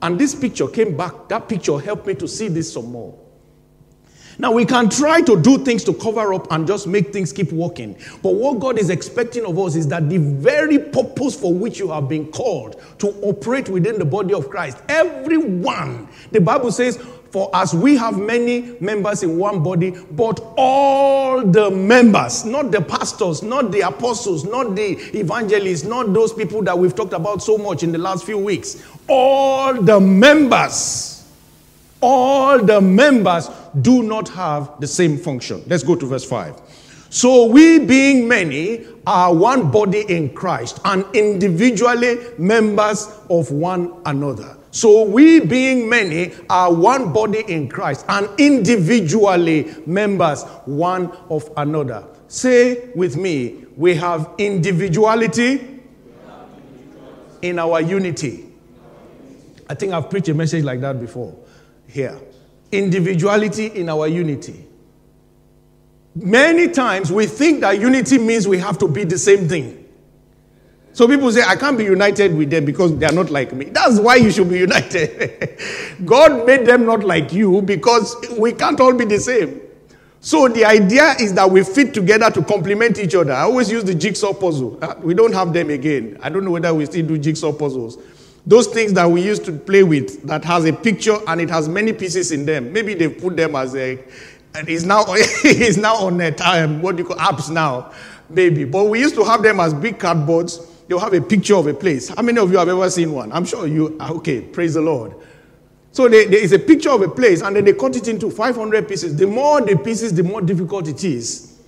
And 0.00 0.16
this 0.16 0.32
picture 0.32 0.68
came 0.68 0.96
back. 0.96 1.28
That 1.28 1.48
picture 1.48 1.76
helped 1.80 2.06
me 2.06 2.14
to 2.14 2.28
see 2.28 2.46
this 2.46 2.72
some 2.72 2.92
more. 2.92 3.18
Now, 4.38 4.52
we 4.52 4.64
can 4.64 4.90
try 4.90 5.22
to 5.22 5.40
do 5.40 5.58
things 5.64 5.82
to 5.84 5.94
cover 5.94 6.34
up 6.34 6.52
and 6.52 6.66
just 6.66 6.86
make 6.86 7.12
things 7.12 7.32
keep 7.32 7.50
working. 7.52 7.96
But 8.22 8.34
what 8.34 8.60
God 8.60 8.78
is 8.78 8.90
expecting 8.90 9.46
of 9.46 9.58
us 9.58 9.76
is 9.76 9.88
that 9.88 10.10
the 10.10 10.18
very 10.18 10.78
purpose 10.78 11.34
for 11.40 11.54
which 11.54 11.78
you 11.78 11.90
have 11.90 12.08
been 12.08 12.30
called 12.30 12.80
to 12.98 13.08
operate 13.22 13.68
within 13.70 13.98
the 13.98 14.04
body 14.04 14.34
of 14.34 14.50
Christ, 14.50 14.78
everyone, 14.88 16.08
the 16.32 16.40
Bible 16.40 16.70
says, 16.70 17.02
for 17.36 17.50
as 17.52 17.74
we 17.74 17.98
have 17.98 18.16
many 18.16 18.74
members 18.80 19.22
in 19.22 19.36
one 19.36 19.62
body, 19.62 19.90
but 20.12 20.40
all 20.56 21.44
the 21.44 21.70
members, 21.70 22.46
not 22.46 22.70
the 22.70 22.80
pastors, 22.80 23.42
not 23.42 23.70
the 23.70 23.80
apostles, 23.82 24.46
not 24.46 24.74
the 24.74 24.92
evangelists, 25.14 25.84
not 25.84 26.14
those 26.14 26.32
people 26.32 26.62
that 26.62 26.78
we've 26.78 26.94
talked 26.94 27.12
about 27.12 27.42
so 27.42 27.58
much 27.58 27.82
in 27.82 27.92
the 27.92 27.98
last 27.98 28.24
few 28.24 28.38
weeks, 28.38 28.82
all 29.06 29.74
the 29.74 30.00
members, 30.00 31.30
all 32.00 32.58
the 32.58 32.80
members 32.80 33.50
do 33.82 34.02
not 34.02 34.30
have 34.30 34.70
the 34.80 34.86
same 34.86 35.18
function. 35.18 35.62
Let's 35.66 35.82
go 35.82 35.94
to 35.94 36.06
verse 36.06 36.24
5. 36.24 36.58
So 37.10 37.44
we, 37.44 37.80
being 37.80 38.26
many, 38.26 38.86
are 39.06 39.34
one 39.34 39.70
body 39.70 40.06
in 40.08 40.30
Christ 40.30 40.80
and 40.86 41.04
individually 41.14 42.16
members 42.38 43.14
of 43.28 43.50
one 43.50 43.92
another. 44.06 44.56
So 44.76 45.04
we, 45.04 45.40
being 45.40 45.88
many, 45.88 46.34
are 46.50 46.70
one 46.70 47.10
body 47.10 47.42
in 47.48 47.66
Christ 47.66 48.04
and 48.10 48.28
individually 48.38 49.74
members 49.86 50.42
one 50.66 51.10
of 51.30 51.50
another. 51.56 52.06
Say 52.28 52.90
with 52.94 53.16
me, 53.16 53.64
we 53.74 53.94
have 53.94 54.34
individuality 54.36 55.80
in 57.40 57.58
our 57.58 57.80
unity. 57.80 58.52
I 59.66 59.72
think 59.72 59.94
I've 59.94 60.10
preached 60.10 60.28
a 60.28 60.34
message 60.34 60.62
like 60.62 60.82
that 60.82 61.00
before 61.00 61.34
here. 61.88 62.20
Individuality 62.70 63.68
in 63.68 63.88
our 63.88 64.06
unity. 64.08 64.66
Many 66.14 66.68
times 66.68 67.10
we 67.10 67.24
think 67.24 67.62
that 67.62 67.80
unity 67.80 68.18
means 68.18 68.46
we 68.46 68.58
have 68.58 68.76
to 68.80 68.88
be 68.88 69.04
the 69.04 69.16
same 69.16 69.48
thing. 69.48 69.85
So 70.96 71.06
people 71.06 71.30
say, 71.30 71.42
I 71.46 71.56
can't 71.56 71.76
be 71.76 71.84
united 71.84 72.34
with 72.34 72.48
them 72.48 72.64
because 72.64 72.96
they 72.96 73.04
are 73.04 73.12
not 73.12 73.28
like 73.28 73.52
me. 73.52 73.66
That's 73.66 74.00
why 74.00 74.16
you 74.16 74.30
should 74.30 74.48
be 74.48 74.60
united. 74.60 75.60
God 76.06 76.46
made 76.46 76.64
them 76.64 76.86
not 76.86 77.04
like 77.04 77.34
you 77.34 77.60
because 77.60 78.16
we 78.38 78.52
can't 78.52 78.80
all 78.80 78.94
be 78.94 79.04
the 79.04 79.20
same. 79.20 79.60
So 80.22 80.48
the 80.48 80.64
idea 80.64 81.12
is 81.20 81.34
that 81.34 81.50
we 81.50 81.64
fit 81.64 81.92
together 81.92 82.30
to 82.30 82.42
complement 82.42 82.98
each 82.98 83.14
other. 83.14 83.34
I 83.34 83.42
always 83.42 83.70
use 83.70 83.84
the 83.84 83.94
jigsaw 83.94 84.32
puzzle. 84.32 84.78
Uh, 84.80 84.94
we 85.02 85.12
don't 85.12 85.34
have 85.34 85.52
them 85.52 85.68
again. 85.68 86.16
I 86.22 86.30
don't 86.30 86.46
know 86.46 86.52
whether 86.52 86.72
we 86.72 86.86
still 86.86 87.06
do 87.06 87.18
jigsaw 87.18 87.52
puzzles. 87.52 87.98
Those 88.46 88.66
things 88.66 88.94
that 88.94 89.04
we 89.04 89.20
used 89.20 89.44
to 89.44 89.52
play 89.52 89.82
with 89.82 90.22
that 90.26 90.46
has 90.46 90.64
a 90.64 90.72
picture 90.72 91.18
and 91.26 91.42
it 91.42 91.50
has 91.50 91.68
many 91.68 91.92
pieces 91.92 92.32
in 92.32 92.46
them. 92.46 92.72
Maybe 92.72 92.94
they 92.94 93.10
put 93.10 93.36
them 93.36 93.54
as 93.54 93.76
a, 93.76 94.02
and 94.54 94.66
it's 94.66 94.84
now, 94.84 95.04
it's 95.08 95.76
now 95.76 95.96
on 95.96 96.18
a 96.22 96.32
time, 96.32 96.80
what 96.80 96.96
do 96.96 97.02
you 97.02 97.08
call 97.08 97.18
apps 97.18 97.50
now, 97.50 97.92
maybe. 98.30 98.64
But 98.64 98.84
we 98.84 98.98
used 98.98 99.14
to 99.16 99.24
have 99.24 99.42
them 99.42 99.60
as 99.60 99.74
big 99.74 99.98
cardboards 99.98 100.72
they'll 100.88 100.98
have 100.98 101.14
a 101.14 101.20
picture 101.20 101.56
of 101.56 101.66
a 101.66 101.74
place. 101.74 102.08
How 102.08 102.22
many 102.22 102.38
of 102.38 102.50
you 102.50 102.58
have 102.58 102.68
ever 102.68 102.88
seen 102.90 103.12
one? 103.12 103.32
I'm 103.32 103.44
sure 103.44 103.66
you, 103.66 103.96
ah, 104.00 104.12
okay, 104.12 104.40
praise 104.40 104.74
the 104.74 104.80
Lord. 104.80 105.14
So 105.92 106.08
there 106.08 106.34
is 106.34 106.52
a 106.52 106.58
picture 106.58 106.90
of 106.90 107.00
a 107.00 107.08
place, 107.08 107.40
and 107.40 107.56
then 107.56 107.64
they 107.64 107.72
cut 107.72 107.96
it 107.96 108.06
into 108.06 108.30
500 108.30 108.86
pieces. 108.86 109.16
The 109.16 109.26
more 109.26 109.62
the 109.62 109.76
pieces, 109.78 110.12
the 110.12 110.22
more 110.22 110.42
difficult 110.42 110.88
it 110.88 111.02
is 111.04 111.58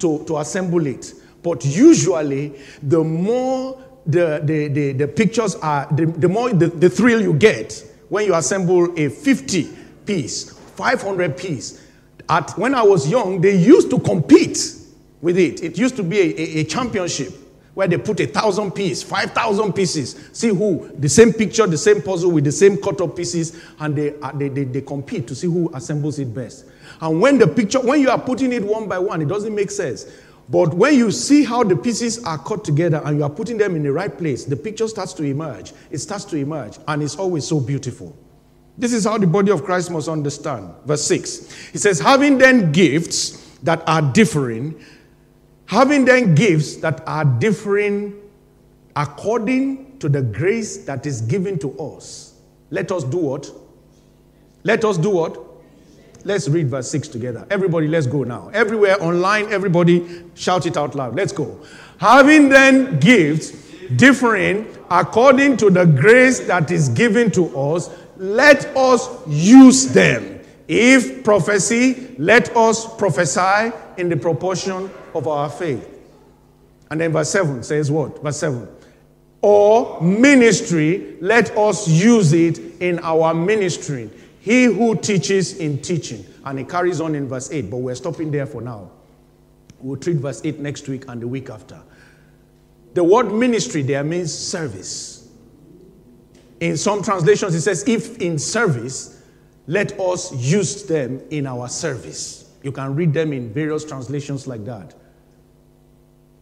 to, 0.00 0.24
to 0.26 0.38
assemble 0.38 0.86
it. 0.86 1.14
But 1.42 1.64
usually, 1.64 2.54
the 2.82 3.02
more 3.02 3.82
the, 4.04 4.42
the, 4.44 4.68
the, 4.68 4.92
the 4.92 5.08
pictures 5.08 5.54
are, 5.56 5.88
the, 5.90 6.06
the 6.06 6.28
more 6.28 6.50
the, 6.50 6.66
the 6.66 6.90
thrill 6.90 7.20
you 7.20 7.32
get 7.32 7.82
when 8.08 8.26
you 8.26 8.34
assemble 8.34 8.92
a 8.98 9.08
50 9.08 9.68
piece, 10.04 10.50
500 10.52 11.36
piece. 11.36 11.82
At, 12.28 12.50
when 12.58 12.74
I 12.74 12.82
was 12.82 13.08
young, 13.08 13.40
they 13.40 13.56
used 13.56 13.88
to 13.90 13.98
compete 14.00 14.74
with 15.22 15.38
it. 15.38 15.62
It 15.62 15.78
used 15.78 15.96
to 15.96 16.02
be 16.02 16.20
a, 16.20 16.24
a, 16.24 16.60
a 16.60 16.64
championship 16.64 17.32
where 17.78 17.86
they 17.86 17.96
put 17.96 18.18
a 18.18 18.26
thousand 18.26 18.72
pieces, 18.72 19.04
five 19.04 19.30
thousand 19.30 19.72
pieces. 19.72 20.30
See 20.32 20.48
who, 20.48 20.90
the 20.98 21.08
same 21.08 21.32
picture, 21.32 21.64
the 21.64 21.78
same 21.78 22.02
puzzle 22.02 22.32
with 22.32 22.42
the 22.42 22.50
same 22.50 22.76
cut 22.76 23.00
up 23.00 23.14
pieces, 23.14 23.56
and 23.78 23.94
they, 23.94 24.18
uh, 24.18 24.32
they, 24.32 24.48
they, 24.48 24.64
they 24.64 24.80
compete 24.80 25.28
to 25.28 25.34
see 25.36 25.46
who 25.46 25.70
assembles 25.72 26.18
it 26.18 26.34
best. 26.34 26.64
And 27.00 27.20
when 27.20 27.38
the 27.38 27.46
picture, 27.46 27.78
when 27.78 28.00
you 28.00 28.10
are 28.10 28.18
putting 28.18 28.52
it 28.52 28.64
one 28.64 28.88
by 28.88 28.98
one, 28.98 29.22
it 29.22 29.28
doesn't 29.28 29.54
make 29.54 29.70
sense. 29.70 30.06
But 30.48 30.74
when 30.74 30.94
you 30.94 31.12
see 31.12 31.44
how 31.44 31.62
the 31.62 31.76
pieces 31.76 32.24
are 32.24 32.38
cut 32.38 32.64
together 32.64 33.00
and 33.04 33.16
you 33.16 33.22
are 33.22 33.30
putting 33.30 33.58
them 33.58 33.76
in 33.76 33.84
the 33.84 33.92
right 33.92 34.18
place, 34.18 34.44
the 34.44 34.56
picture 34.56 34.88
starts 34.88 35.12
to 35.12 35.22
emerge. 35.22 35.72
It 35.92 35.98
starts 35.98 36.24
to 36.24 36.36
emerge, 36.36 36.78
and 36.88 37.00
it's 37.00 37.14
always 37.14 37.46
so 37.46 37.60
beautiful. 37.60 38.12
This 38.76 38.92
is 38.92 39.04
how 39.04 39.18
the 39.18 39.28
body 39.28 39.52
of 39.52 39.62
Christ 39.62 39.92
must 39.92 40.08
understand. 40.08 40.74
Verse 40.84 41.04
6. 41.04 41.70
He 41.70 41.78
says, 41.78 42.00
Having 42.00 42.38
then 42.38 42.72
gifts 42.72 43.56
that 43.62 43.84
are 43.86 44.02
differing, 44.02 44.84
Having 45.68 46.06
then 46.06 46.34
gifts 46.34 46.76
that 46.76 47.06
are 47.06 47.26
differing 47.26 48.18
according 48.96 49.98
to 49.98 50.08
the 50.08 50.22
grace 50.22 50.78
that 50.86 51.04
is 51.04 51.20
given 51.20 51.58
to 51.58 51.78
us, 51.78 52.40
let 52.70 52.90
us 52.90 53.04
do 53.04 53.18
what? 53.18 53.50
Let 54.64 54.82
us 54.86 54.96
do 54.96 55.10
what? 55.10 55.38
Let's 56.24 56.48
read 56.48 56.68
verse 56.68 56.90
6 56.90 57.08
together. 57.08 57.46
Everybody, 57.50 57.86
let's 57.86 58.06
go 58.06 58.24
now. 58.24 58.50
Everywhere 58.54 58.96
online, 59.02 59.52
everybody 59.52 60.24
shout 60.34 60.64
it 60.64 60.78
out 60.78 60.94
loud. 60.94 61.14
Let's 61.14 61.32
go. 61.32 61.60
Having 61.98 62.48
then 62.48 62.98
gifts 62.98 63.50
differing 63.96 64.66
according 64.90 65.58
to 65.58 65.68
the 65.68 65.84
grace 65.84 66.40
that 66.40 66.70
is 66.70 66.88
given 66.88 67.30
to 67.32 67.54
us, 67.58 67.90
let 68.16 68.74
us 68.74 69.06
use 69.26 69.88
them. 69.88 70.40
If 70.66 71.24
prophecy, 71.24 72.14
let 72.16 72.56
us 72.56 72.96
prophesy 72.96 73.70
in 73.98 74.08
the 74.08 74.16
proportion 74.16 74.90
of 75.18 75.28
our 75.28 75.50
faith. 75.50 75.86
And 76.90 77.00
then 77.00 77.12
verse 77.12 77.30
7 77.30 77.62
says 77.62 77.90
what? 77.90 78.22
Verse 78.22 78.38
7. 78.38 78.66
Or 79.40 80.00
ministry, 80.00 81.16
let 81.20 81.56
us 81.56 81.86
use 81.86 82.32
it 82.32 82.58
in 82.80 82.98
our 83.00 83.34
ministry. 83.34 84.10
He 84.40 84.64
who 84.64 84.96
teaches 84.96 85.58
in 85.58 85.82
teaching. 85.82 86.24
And 86.44 86.58
it 86.58 86.68
carries 86.68 87.00
on 87.00 87.14
in 87.14 87.28
verse 87.28 87.50
8, 87.50 87.70
but 87.70 87.76
we're 87.78 87.94
stopping 87.94 88.30
there 88.30 88.46
for 88.46 88.62
now. 88.62 88.90
We'll 89.80 90.00
treat 90.00 90.16
verse 90.16 90.40
8 90.42 90.58
next 90.60 90.88
week 90.88 91.04
and 91.08 91.20
the 91.20 91.28
week 91.28 91.50
after. 91.50 91.80
The 92.94 93.04
word 93.04 93.32
ministry 93.32 93.82
there 93.82 94.02
means 94.02 94.32
service. 94.32 95.28
In 96.60 96.76
some 96.76 97.02
translations, 97.02 97.54
it 97.54 97.60
says, 97.60 97.86
if 97.86 98.18
in 98.18 98.38
service, 98.38 99.22
let 99.66 99.98
us 100.00 100.34
use 100.34 100.84
them 100.84 101.20
in 101.30 101.46
our 101.46 101.68
service. 101.68 102.50
You 102.62 102.72
can 102.72 102.96
read 102.96 103.12
them 103.12 103.32
in 103.32 103.52
various 103.52 103.84
translations 103.84 104.46
like 104.46 104.64
that. 104.64 104.94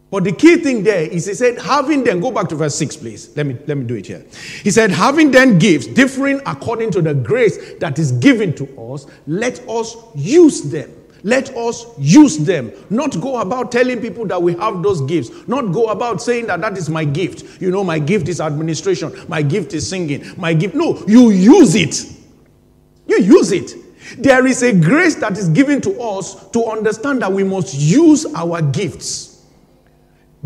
But 0.09 0.23
the 0.23 0.31
key 0.31 0.57
thing 0.57 0.83
there 0.83 1.01
is 1.01 1.25
he 1.25 1.33
said, 1.33 1.59
having 1.59 2.03
then, 2.03 2.21
go 2.21 2.31
back 2.31 2.47
to 2.49 2.55
verse 2.55 2.75
6, 2.75 2.97
please. 2.97 3.35
Let 3.35 3.45
me, 3.45 3.57
let 3.67 3.77
me 3.77 3.83
do 3.83 3.95
it 3.95 4.07
here. 4.07 4.25
He 4.63 4.71
said, 4.71 4.89
having 4.89 5.31
then 5.31 5.59
gifts 5.59 5.87
differing 5.87 6.39
according 6.45 6.91
to 6.91 7.01
the 7.01 7.13
grace 7.13 7.73
that 7.79 7.99
is 7.99 8.13
given 8.13 8.53
to 8.55 8.93
us, 8.93 9.05
let 9.27 9.59
us 9.67 9.97
use 10.15 10.61
them. 10.61 10.93
Let 11.23 11.49
us 11.57 11.85
use 11.99 12.37
them. 12.37 12.71
Not 12.89 13.19
go 13.19 13.41
about 13.41 13.71
telling 13.71 13.99
people 13.99 14.25
that 14.27 14.41
we 14.41 14.53
have 14.53 14.81
those 14.81 15.01
gifts. 15.01 15.29
Not 15.45 15.73
go 15.73 15.87
about 15.87 16.21
saying 16.21 16.47
that 16.47 16.61
that 16.61 16.77
is 16.77 16.89
my 16.89 17.03
gift. 17.03 17.61
You 17.61 17.69
know, 17.69 17.83
my 17.83 17.99
gift 17.99 18.29
is 18.29 18.39
administration. 18.39 19.11
My 19.27 19.41
gift 19.41 19.73
is 19.73 19.89
singing. 19.89 20.25
My 20.37 20.53
gift. 20.53 20.75
No, 20.75 21.03
you 21.05 21.31
use 21.31 21.75
it. 21.75 22.13
You 23.07 23.19
use 23.21 23.51
it. 23.51 23.73
There 24.17 24.45
is 24.45 24.63
a 24.63 24.71
grace 24.71 25.15
that 25.15 25.37
is 25.37 25.49
given 25.49 25.81
to 25.81 25.99
us 25.99 26.49
to 26.51 26.63
understand 26.65 27.21
that 27.23 27.31
we 27.31 27.43
must 27.43 27.73
use 27.73 28.25
our 28.33 28.61
gifts. 28.61 29.36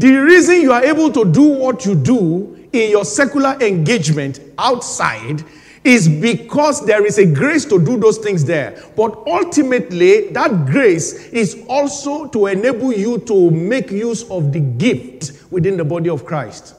The 0.02 0.18
reason 0.18 0.62
you 0.62 0.72
are 0.72 0.84
able 0.84 1.12
to 1.12 1.24
do 1.26 1.44
what 1.44 1.86
you 1.86 1.94
do 1.94 2.68
in 2.74 2.90
your 2.90 3.06
secular 3.06 3.56
engagement 3.62 4.40
outside 4.58 5.44
is 5.84 6.10
because 6.10 6.84
there 6.88 7.06
is 7.06 7.20
a 7.20 7.26
grace 7.32 7.66
to 7.66 7.80
do 7.80 7.98
those 7.98 8.18
things 8.18 8.44
there. 8.44 8.84
But 8.96 9.16
ultimately, 9.28 10.30
that 10.30 10.66
grace 10.66 11.28
is 11.28 11.64
also 11.70 12.26
to 12.30 12.48
enable 12.48 12.92
you 12.92 13.20
to 13.20 13.52
make 13.52 13.92
use 13.92 14.28
of 14.32 14.52
the 14.52 14.60
gift 14.60 15.34
within 15.52 15.78
the 15.78 15.86
body 15.86 16.10
of 16.10 16.26
Christ. 16.26 16.74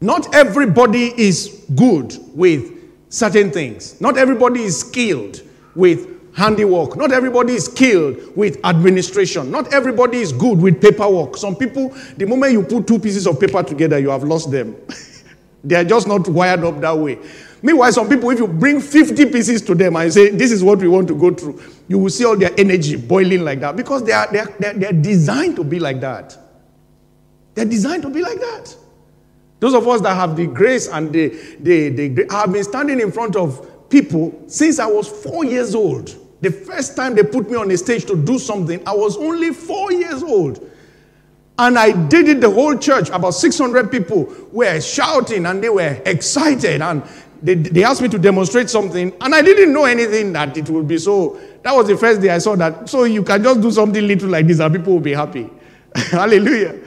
Not 0.00 0.34
everybody 0.34 1.14
is 1.16 1.66
good 1.76 2.18
with 2.34 2.82
certain 3.10 3.52
things, 3.52 4.00
not 4.00 4.18
everybody 4.18 4.62
is 4.62 4.80
skilled 4.80 5.40
with 5.76 6.15
handiwork. 6.36 6.96
Not 6.96 7.12
everybody 7.12 7.54
is 7.54 7.64
skilled 7.64 8.36
with 8.36 8.62
administration. 8.64 9.50
Not 9.50 9.72
everybody 9.72 10.18
is 10.18 10.32
good 10.32 10.60
with 10.60 10.80
paperwork. 10.80 11.36
Some 11.36 11.56
people, 11.56 11.94
the 12.16 12.26
moment 12.26 12.52
you 12.52 12.62
put 12.62 12.86
two 12.86 12.98
pieces 12.98 13.26
of 13.26 13.40
paper 13.40 13.62
together, 13.62 13.98
you 13.98 14.10
have 14.10 14.22
lost 14.22 14.50
them. 14.50 14.76
They 15.64 15.74
are 15.74 15.82
just 15.82 16.06
not 16.06 16.28
wired 16.28 16.62
up 16.62 16.80
that 16.80 16.96
way. 16.96 17.18
Meanwhile, 17.60 17.90
some 17.90 18.08
people, 18.08 18.30
if 18.30 18.38
you 18.38 18.46
bring 18.46 18.80
50 18.80 19.26
pieces 19.32 19.60
to 19.62 19.74
them 19.74 19.96
and 19.96 20.12
say, 20.12 20.28
This 20.30 20.52
is 20.52 20.62
what 20.62 20.78
we 20.78 20.86
want 20.86 21.08
to 21.08 21.14
go 21.16 21.34
through, 21.34 21.60
you 21.88 21.98
will 21.98 22.10
see 22.10 22.24
all 22.24 22.36
their 22.36 22.52
energy 22.56 22.94
boiling 22.94 23.40
like 23.40 23.58
that 23.60 23.74
because 23.74 24.04
they 24.04 24.12
are, 24.12 24.30
they 24.30 24.38
are, 24.38 24.54
they 24.60 24.68
are, 24.68 24.74
they 24.74 24.86
are 24.86 24.92
designed 24.92 25.56
to 25.56 25.64
be 25.64 25.80
like 25.80 26.00
that. 26.02 26.38
They're 27.54 27.64
designed 27.64 28.02
to 28.02 28.10
be 28.10 28.22
like 28.22 28.38
that. 28.38 28.76
Those 29.58 29.74
of 29.74 29.88
us 29.88 30.00
that 30.02 30.14
have 30.14 30.36
the 30.36 30.46
grace 30.46 30.86
and 30.86 31.12
the, 31.12 31.30
the, 31.58 31.88
the, 31.88 32.26
I 32.30 32.42
have 32.42 32.52
been 32.52 32.62
standing 32.62 33.00
in 33.00 33.10
front 33.10 33.34
of 33.34 33.88
people 33.88 34.44
since 34.46 34.78
I 34.78 34.86
was 34.86 35.08
four 35.08 35.44
years 35.44 35.74
old. 35.74 36.14
The 36.40 36.50
first 36.50 36.96
time 36.96 37.14
they 37.14 37.22
put 37.22 37.50
me 37.50 37.56
on 37.56 37.70
a 37.70 37.76
stage 37.76 38.04
to 38.06 38.16
do 38.16 38.38
something, 38.38 38.82
I 38.86 38.94
was 38.94 39.16
only 39.16 39.52
four 39.52 39.92
years 39.92 40.22
old. 40.22 40.70
And 41.58 41.78
I 41.78 41.92
did 42.08 42.28
it 42.28 42.40
the 42.40 42.50
whole 42.50 42.76
church. 42.76 43.08
About 43.08 43.30
600 43.30 43.90
people 43.90 44.32
were 44.52 44.78
shouting 44.80 45.46
and 45.46 45.62
they 45.62 45.70
were 45.70 46.00
excited. 46.04 46.82
And 46.82 47.02
they, 47.42 47.54
they 47.54 47.82
asked 47.82 48.02
me 48.02 48.08
to 48.08 48.18
demonstrate 48.18 48.68
something. 48.68 49.14
And 49.20 49.34
I 49.34 49.40
didn't 49.40 49.72
know 49.72 49.86
anything 49.86 50.34
that 50.34 50.56
it 50.56 50.68
would 50.68 50.86
be 50.86 50.98
so. 50.98 51.40
That 51.62 51.74
was 51.74 51.86
the 51.86 51.96
first 51.96 52.20
day 52.20 52.28
I 52.28 52.38
saw 52.38 52.56
that. 52.56 52.88
So 52.90 53.04
you 53.04 53.22
can 53.22 53.42
just 53.42 53.62
do 53.62 53.70
something 53.70 54.06
little 54.06 54.28
like 54.28 54.46
this 54.46 54.60
and 54.60 54.74
people 54.74 54.92
will 54.92 55.00
be 55.00 55.14
happy. 55.14 55.48
Hallelujah. 55.94 56.78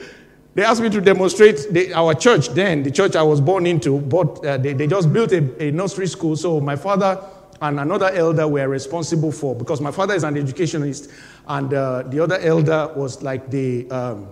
They 0.54 0.64
asked 0.64 0.82
me 0.82 0.90
to 0.90 1.00
demonstrate 1.00 1.66
the, 1.70 1.92
our 1.92 2.14
church 2.14 2.50
then, 2.50 2.82
the 2.82 2.90
church 2.90 3.16
I 3.16 3.22
was 3.22 3.40
born 3.40 3.66
into, 3.66 3.98
but 3.98 4.44
uh, 4.44 4.56
they, 4.56 4.72
they 4.72 4.86
just 4.86 5.12
built 5.12 5.32
a, 5.32 5.62
a 5.62 5.70
nursery 5.70 6.08
school. 6.08 6.36
So 6.36 6.60
my 6.60 6.76
father 6.76 7.24
and 7.60 7.78
another 7.78 8.10
elder 8.10 8.48
were 8.48 8.68
responsible 8.68 9.32
for, 9.32 9.54
because 9.54 9.80
my 9.80 9.90
father 9.90 10.14
is 10.14 10.24
an 10.24 10.36
educationist, 10.36 11.10
and 11.46 11.72
uh, 11.74 12.02
the 12.02 12.20
other 12.20 12.38
elder 12.38 12.92
was 12.96 13.22
like 13.22 13.50
the 13.50 13.90
um, 13.90 14.28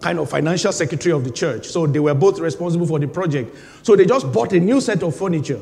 kind 0.00 0.18
of 0.18 0.30
financial 0.30 0.72
secretary 0.72 1.12
of 1.12 1.24
the 1.24 1.30
church. 1.30 1.66
So 1.66 1.86
they 1.86 2.00
were 2.00 2.14
both 2.14 2.38
responsible 2.38 2.86
for 2.86 2.98
the 2.98 3.08
project. 3.08 3.56
So 3.82 3.96
they 3.96 4.06
just 4.06 4.32
bought 4.32 4.52
a 4.52 4.60
new 4.60 4.80
set 4.80 5.02
of 5.02 5.14
furniture. 5.14 5.60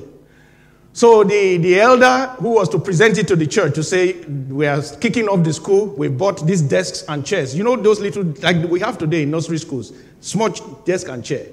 So 0.92 1.22
the, 1.22 1.56
the 1.56 1.80
elder 1.80 2.34
who 2.38 2.50
was 2.50 2.68
to 2.70 2.78
present 2.78 3.16
it 3.16 3.28
to 3.28 3.36
the 3.36 3.46
church 3.46 3.74
to 3.76 3.82
say, 3.82 4.14
we 4.24 4.66
are 4.66 4.82
kicking 5.00 5.28
off 5.28 5.44
the 5.44 5.52
school, 5.52 5.86
we 5.86 6.08
bought 6.08 6.44
these 6.46 6.62
desks 6.62 7.04
and 7.08 7.24
chairs. 7.24 7.54
You 7.56 7.62
know 7.62 7.76
those 7.76 8.00
little, 8.00 8.24
like 8.42 8.68
we 8.68 8.80
have 8.80 8.98
today 8.98 9.22
in 9.22 9.30
nursery 9.30 9.58
schools, 9.58 9.92
small 10.20 10.48
desk 10.84 11.08
and 11.08 11.24
chair. 11.24 11.46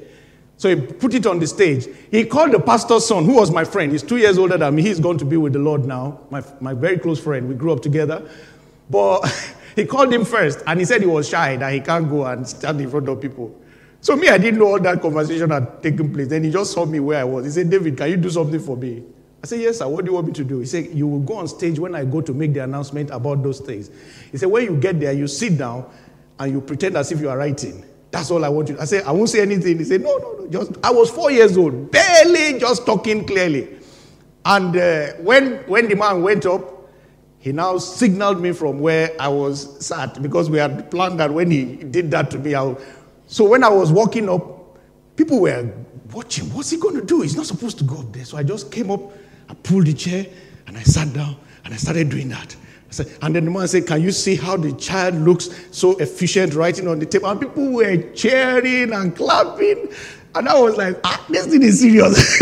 So 0.57 0.75
he 0.75 0.81
put 0.81 1.13
it 1.13 1.25
on 1.25 1.39
the 1.39 1.47
stage. 1.47 1.87
He 2.09 2.25
called 2.25 2.51
the 2.51 2.59
pastor's 2.59 3.05
son, 3.05 3.25
who 3.25 3.35
was 3.35 3.51
my 3.51 3.63
friend. 3.63 3.91
He's 3.91 4.03
two 4.03 4.17
years 4.17 4.37
older 4.37 4.57
than 4.57 4.73
me. 4.75 4.81
He's 4.81 4.99
going 4.99 5.19
to 5.19 5.25
be 5.25 5.37
with 5.37 5.53
the 5.53 5.59
Lord 5.59 5.85
now, 5.85 6.19
my, 6.31 6.43
my 6.59 6.73
very 6.73 6.97
close 6.97 7.19
friend. 7.19 7.47
We 7.47 7.53
grew 7.55 7.71
up 7.71 7.81
together. 7.81 8.27
But 8.89 9.21
He 9.77 9.85
called 9.85 10.11
him 10.11 10.25
first 10.25 10.63
and 10.65 10.79
he 10.79 10.85
said 10.85 11.01
he 11.01 11.07
was 11.07 11.29
shy, 11.29 11.55
that 11.55 11.71
he 11.71 11.79
can't 11.81 12.09
go 12.09 12.25
and 12.25 12.47
stand 12.47 12.81
in 12.81 12.89
front 12.89 13.07
of 13.07 13.21
people. 13.21 13.55
So 14.01 14.15
me, 14.15 14.27
I 14.27 14.39
didn't 14.39 14.59
know 14.59 14.69
all 14.69 14.79
that 14.79 15.03
conversation 15.03 15.51
had 15.51 15.83
taken 15.83 16.11
place. 16.11 16.29
Then 16.29 16.43
he 16.43 16.49
just 16.49 16.71
saw 16.71 16.83
me 16.83 16.99
where 16.99 17.19
I 17.19 17.23
was. 17.23 17.45
He 17.45 17.51
said, 17.51 17.69
David, 17.69 17.95
can 17.95 18.09
you 18.09 18.17
do 18.17 18.31
something 18.31 18.59
for 18.59 18.75
me? 18.75 19.03
I 19.43 19.45
said, 19.45 19.59
Yes, 19.59 19.77
sir. 19.77 19.87
What 19.87 20.03
do 20.03 20.09
you 20.09 20.15
want 20.15 20.27
me 20.27 20.33
to 20.33 20.43
do? 20.43 20.59
He 20.61 20.65
said, 20.65 20.87
You 20.93 21.05
will 21.05 21.19
go 21.19 21.35
on 21.35 21.47
stage 21.47 21.77
when 21.77 21.93
I 21.93 22.05
go 22.05 22.21
to 22.21 22.33
make 22.33 22.55
the 22.55 22.63
announcement 22.63 23.11
about 23.11 23.43
those 23.43 23.59
things. 23.59 23.91
He 24.31 24.39
said, 24.39 24.49
When 24.49 24.63
you 24.65 24.77
get 24.77 24.99
there, 24.99 25.13
you 25.13 25.27
sit 25.27 25.59
down 25.59 25.87
and 26.39 26.51
you 26.51 26.59
pretend 26.59 26.97
as 26.97 27.11
if 27.11 27.21
you 27.21 27.29
are 27.29 27.37
writing. 27.37 27.85
That's 28.11 28.31
all 28.31 28.43
I 28.45 28.49
want 28.49 28.69
you. 28.69 28.79
I 28.79 28.85
said, 28.85 29.03
I 29.03 29.11
won't 29.11 29.29
say 29.29 29.41
anything. 29.41 29.77
He 29.77 29.83
said, 29.83 30.01
No, 30.01 30.17
no, 30.17 30.31
no. 30.39 30.47
Just 30.47 30.71
I 30.83 30.91
was 30.91 31.09
four 31.09 31.31
years 31.31 31.57
old, 31.57 31.91
barely 31.91 32.59
just 32.59 32.85
talking 32.85 33.25
clearly. 33.25 33.77
And 34.45 34.75
uh, 34.75 35.07
when 35.19 35.57
when 35.67 35.89
the 35.89 35.95
man 35.95 36.23
went 36.23 36.45
up, 36.45 36.89
he 37.39 37.51
now 37.51 37.77
signaled 37.77 38.41
me 38.41 38.51
from 38.53 38.79
where 38.79 39.11
I 39.19 39.27
was 39.27 39.85
sat 39.85 40.21
because 40.21 40.49
we 40.49 40.57
had 40.57 40.89
planned 40.89 41.19
that 41.19 41.31
when 41.31 41.51
he 41.51 41.65
did 41.75 42.11
that 42.11 42.31
to 42.31 42.39
me. 42.39 42.55
I'll... 42.55 42.79
So 43.27 43.45
when 43.45 43.63
I 43.63 43.69
was 43.69 43.91
walking 43.91 44.29
up, 44.29 44.77
people 45.15 45.41
were 45.41 45.71
watching. 46.13 46.45
What's 46.53 46.69
he 46.69 46.77
going 46.77 46.95
to 46.95 47.05
do? 47.05 47.21
He's 47.21 47.35
not 47.35 47.45
supposed 47.45 47.77
to 47.79 47.83
go 47.83 47.99
up 47.99 48.13
there. 48.13 48.25
So 48.25 48.37
I 48.37 48.43
just 48.43 48.71
came 48.71 48.89
up, 48.89 49.01
I 49.49 49.53
pulled 49.53 49.85
the 49.85 49.93
chair, 49.93 50.25
and 50.65 50.77
I 50.77 50.83
sat 50.83 51.13
down, 51.13 51.35
and 51.65 51.73
I 51.73 51.77
started 51.77 52.09
doing 52.09 52.29
that. 52.29 52.55
And 53.21 53.35
then 53.35 53.45
the 53.45 53.51
man 53.51 53.67
said, 53.67 53.85
Can 53.85 54.01
you 54.01 54.11
see 54.11 54.35
how 54.35 54.57
the 54.57 54.71
child 54.73 55.15
looks 55.15 55.49
so 55.71 55.97
efficient 55.97 56.53
writing 56.53 56.87
on 56.87 56.99
the 56.99 57.05
table? 57.05 57.29
And 57.29 57.39
people 57.41 57.71
were 57.71 57.97
cheering 58.13 58.93
and 58.93 59.15
clapping. 59.15 59.89
And 60.35 60.47
I 60.47 60.59
was 60.59 60.77
like, 60.77 60.99
ah, 61.03 61.25
this 61.29 61.47
thing 61.47 61.63
is 61.63 61.79
serious. 61.79 62.37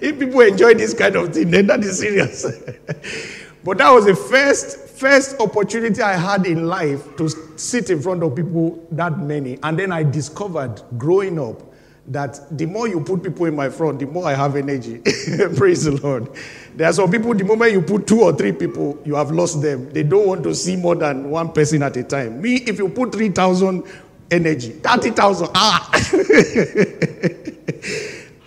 if 0.00 0.18
people 0.18 0.40
enjoy 0.40 0.74
this 0.74 0.94
kind 0.94 1.16
of 1.16 1.34
thing, 1.34 1.50
then 1.50 1.66
that 1.66 1.80
is 1.80 1.98
serious. 1.98 2.46
But 3.64 3.78
that 3.78 3.90
was 3.90 4.06
the 4.06 4.16
first 4.16 4.88
first 5.02 5.40
opportunity 5.40 6.00
I 6.00 6.14
had 6.14 6.46
in 6.46 6.66
life 6.66 7.16
to 7.16 7.28
sit 7.56 7.90
in 7.90 8.00
front 8.00 8.22
of 8.22 8.36
people 8.36 8.86
that 8.92 9.18
many. 9.18 9.58
And 9.62 9.78
then 9.78 9.92
I 9.92 10.04
discovered 10.04 10.80
growing 10.96 11.40
up 11.40 11.71
that 12.08 12.56
the 12.56 12.66
more 12.66 12.88
you 12.88 13.00
put 13.00 13.22
people 13.22 13.46
in 13.46 13.54
my 13.54 13.68
front, 13.68 14.00
the 14.00 14.06
more 14.06 14.26
I 14.26 14.34
have 14.34 14.56
energy. 14.56 14.98
Praise 15.56 15.84
the 15.84 15.98
Lord. 16.02 16.28
There 16.74 16.88
are 16.88 16.92
some 16.92 17.10
people, 17.10 17.32
the 17.34 17.44
moment 17.44 17.72
you 17.72 17.82
put 17.82 18.06
two 18.06 18.22
or 18.22 18.32
three 18.32 18.52
people, 18.52 19.00
you 19.04 19.14
have 19.14 19.30
lost 19.30 19.62
them. 19.62 19.90
They 19.92 20.02
don't 20.02 20.26
want 20.26 20.42
to 20.44 20.54
see 20.54 20.76
more 20.76 20.96
than 20.96 21.30
one 21.30 21.52
person 21.52 21.82
at 21.82 21.96
a 21.96 22.02
time. 22.02 22.42
Me, 22.42 22.56
if 22.56 22.78
you 22.78 22.88
put 22.88 23.12
3,000 23.12 23.84
energy, 24.30 24.70
30,000, 24.70 25.48
ah! 25.54 25.90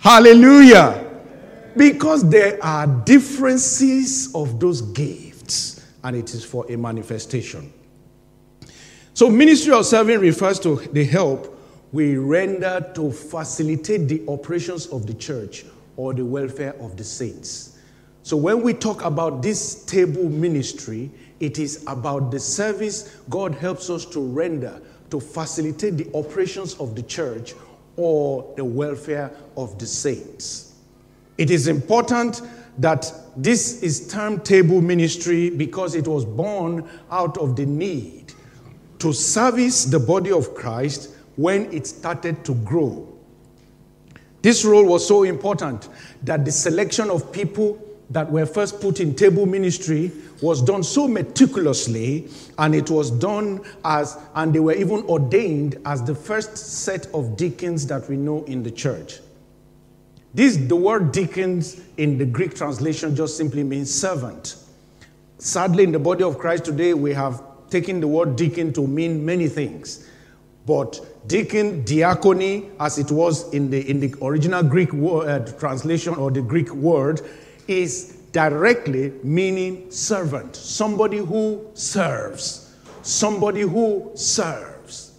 Hallelujah. 0.00 1.04
Because 1.76 2.28
there 2.28 2.62
are 2.62 2.86
differences 2.86 4.34
of 4.34 4.60
those 4.60 4.82
gifts, 4.82 5.84
and 6.04 6.16
it 6.16 6.34
is 6.34 6.44
for 6.44 6.70
a 6.70 6.76
manifestation. 6.76 7.72
So, 9.14 9.30
ministry 9.30 9.72
of 9.72 9.86
serving 9.86 10.20
refers 10.20 10.60
to 10.60 10.76
the 10.76 11.04
help 11.04 11.55
we 11.92 12.16
render 12.16 12.90
to 12.94 13.10
facilitate 13.10 14.08
the 14.08 14.22
operations 14.28 14.86
of 14.86 15.06
the 15.06 15.14
church 15.14 15.64
or 15.96 16.12
the 16.12 16.24
welfare 16.24 16.74
of 16.80 16.96
the 16.96 17.04
saints. 17.04 17.78
So, 18.22 18.36
when 18.36 18.62
we 18.62 18.74
talk 18.74 19.04
about 19.04 19.40
this 19.42 19.84
table 19.84 20.28
ministry, 20.28 21.10
it 21.38 21.58
is 21.58 21.84
about 21.86 22.30
the 22.30 22.40
service 22.40 23.16
God 23.30 23.54
helps 23.54 23.88
us 23.88 24.04
to 24.06 24.20
render 24.20 24.80
to 25.10 25.20
facilitate 25.20 25.96
the 25.96 26.10
operations 26.14 26.74
of 26.74 26.94
the 26.94 27.02
church 27.02 27.54
or 27.96 28.52
the 28.56 28.64
welfare 28.64 29.30
of 29.56 29.78
the 29.78 29.86
saints. 29.86 30.74
It 31.38 31.50
is 31.50 31.68
important 31.68 32.42
that 32.78 33.12
this 33.36 33.82
is 33.82 34.08
termed 34.08 34.44
table 34.44 34.80
ministry 34.80 35.50
because 35.50 35.94
it 35.94 36.06
was 36.06 36.24
born 36.24 36.88
out 37.10 37.38
of 37.38 37.56
the 37.56 37.66
need 37.66 38.32
to 38.98 39.12
service 39.12 39.84
the 39.84 39.98
body 39.98 40.32
of 40.32 40.54
Christ 40.54 41.10
when 41.36 41.72
it 41.72 41.86
started 41.86 42.44
to 42.44 42.54
grow. 42.54 43.06
This 44.42 44.64
role 44.64 44.84
was 44.86 45.06
so 45.06 45.22
important 45.24 45.88
that 46.22 46.44
the 46.44 46.52
selection 46.52 47.10
of 47.10 47.32
people 47.32 47.82
that 48.10 48.30
were 48.30 48.46
first 48.46 48.80
put 48.80 49.00
in 49.00 49.14
table 49.14 49.46
ministry 49.46 50.12
was 50.40 50.62
done 50.62 50.82
so 50.82 51.08
meticulously 51.08 52.28
and 52.58 52.74
it 52.74 52.88
was 52.88 53.10
done 53.10 53.60
as 53.84 54.16
and 54.34 54.54
they 54.54 54.60
were 54.60 54.74
even 54.74 55.02
ordained 55.04 55.76
as 55.84 56.02
the 56.04 56.14
first 56.14 56.56
set 56.56 57.06
of 57.08 57.36
deacons 57.36 57.86
that 57.86 58.08
we 58.08 58.16
know 58.16 58.44
in 58.44 58.62
the 58.62 58.70
church. 58.70 59.18
This 60.34 60.56
the 60.56 60.76
word 60.76 61.10
deacons 61.10 61.80
in 61.96 62.18
the 62.18 62.26
greek 62.26 62.54
translation 62.54 63.16
just 63.16 63.36
simply 63.36 63.64
means 63.64 63.92
servant. 63.92 64.56
Sadly 65.38 65.84
in 65.84 65.92
the 65.92 65.98
body 65.98 66.22
of 66.22 66.38
christ 66.38 66.66
today 66.66 66.94
we 66.94 67.12
have 67.12 67.42
taken 67.68 67.98
the 67.98 68.06
word 68.06 68.36
deacon 68.36 68.72
to 68.74 68.86
mean 68.86 69.26
many 69.26 69.48
things 69.48 70.08
but 70.66 71.00
deacon 71.28 71.84
diakoni 71.84 72.70
as 72.80 72.98
it 72.98 73.10
was 73.10 73.52
in 73.54 73.70
the 73.70 73.88
in 73.88 74.00
the 74.00 74.12
original 74.20 74.62
greek 74.62 74.92
word, 74.92 75.28
uh, 75.28 75.52
translation 75.58 76.14
or 76.14 76.30
the 76.30 76.42
greek 76.42 76.70
word 76.74 77.20
is 77.68 78.16
directly 78.32 79.12
meaning 79.22 79.90
servant, 79.90 80.54
somebody 80.54 81.16
who 81.16 81.66
serves, 81.72 82.76
somebody 83.00 83.62
who 83.62 84.10
serves. 84.14 85.18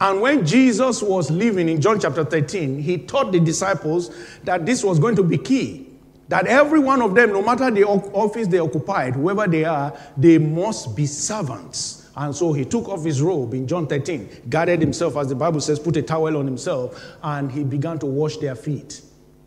And 0.00 0.20
when 0.20 0.44
Jesus 0.44 1.00
was 1.00 1.30
living 1.30 1.68
in 1.68 1.80
John 1.80 2.00
chapter 2.00 2.24
13, 2.24 2.80
he 2.80 2.98
taught 2.98 3.30
the 3.30 3.38
disciples 3.38 4.10
that 4.42 4.66
this 4.66 4.82
was 4.82 4.98
going 4.98 5.14
to 5.14 5.22
be 5.22 5.38
key. 5.38 5.86
That 6.28 6.48
every 6.48 6.80
one 6.80 7.02
of 7.02 7.14
them, 7.14 7.32
no 7.32 7.40
matter 7.40 7.70
the 7.70 7.84
office 7.84 8.48
they 8.48 8.58
occupied, 8.58 9.14
whoever 9.14 9.46
they 9.46 9.64
are, 9.64 9.96
they 10.16 10.38
must 10.38 10.96
be 10.96 11.06
servants. 11.06 12.03
And 12.16 12.34
so 12.34 12.52
he 12.52 12.64
took 12.64 12.88
off 12.88 13.04
his 13.04 13.20
robe 13.20 13.54
in 13.54 13.66
John 13.66 13.86
13, 13.86 14.44
guarded 14.48 14.80
himself, 14.80 15.16
as 15.16 15.28
the 15.28 15.34
Bible 15.34 15.60
says, 15.60 15.78
put 15.78 15.96
a 15.96 16.02
towel 16.02 16.36
on 16.36 16.46
himself, 16.46 17.02
and 17.22 17.50
he 17.50 17.64
began 17.64 17.98
to 17.98 18.06
wash 18.06 18.36
their 18.36 18.54
feet. 18.54 19.02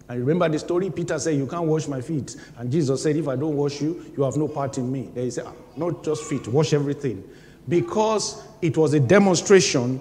And 0.10 0.20
remember 0.20 0.48
the 0.50 0.60
story? 0.60 0.90
Peter 0.90 1.20
said, 1.20 1.36
You 1.36 1.48
can't 1.48 1.66
wash 1.66 1.88
my 1.88 2.02
feet. 2.02 2.36
And 2.58 2.72
Jesus 2.72 3.04
said, 3.04 3.18
If 3.18 3.28
I 3.28 3.36
don't 3.36 3.56
wash 3.56 3.82
you, 3.82 4.06
you 4.16 4.24
have 4.24 4.38
no 4.38 4.48
part 4.48 4.78
in 4.78 4.92
me. 4.92 5.10
Then 5.14 5.26
he 5.26 5.32
said, 5.32 5.46
ah, 5.48 5.54
Not 5.76 6.04
just 6.04 6.24
feet, 6.24 6.48
wash 6.48 6.74
everything. 6.74 7.24
Because 7.68 8.44
it 8.62 8.78
was 8.78 8.94
a 8.94 9.00
demonstration 9.00 10.00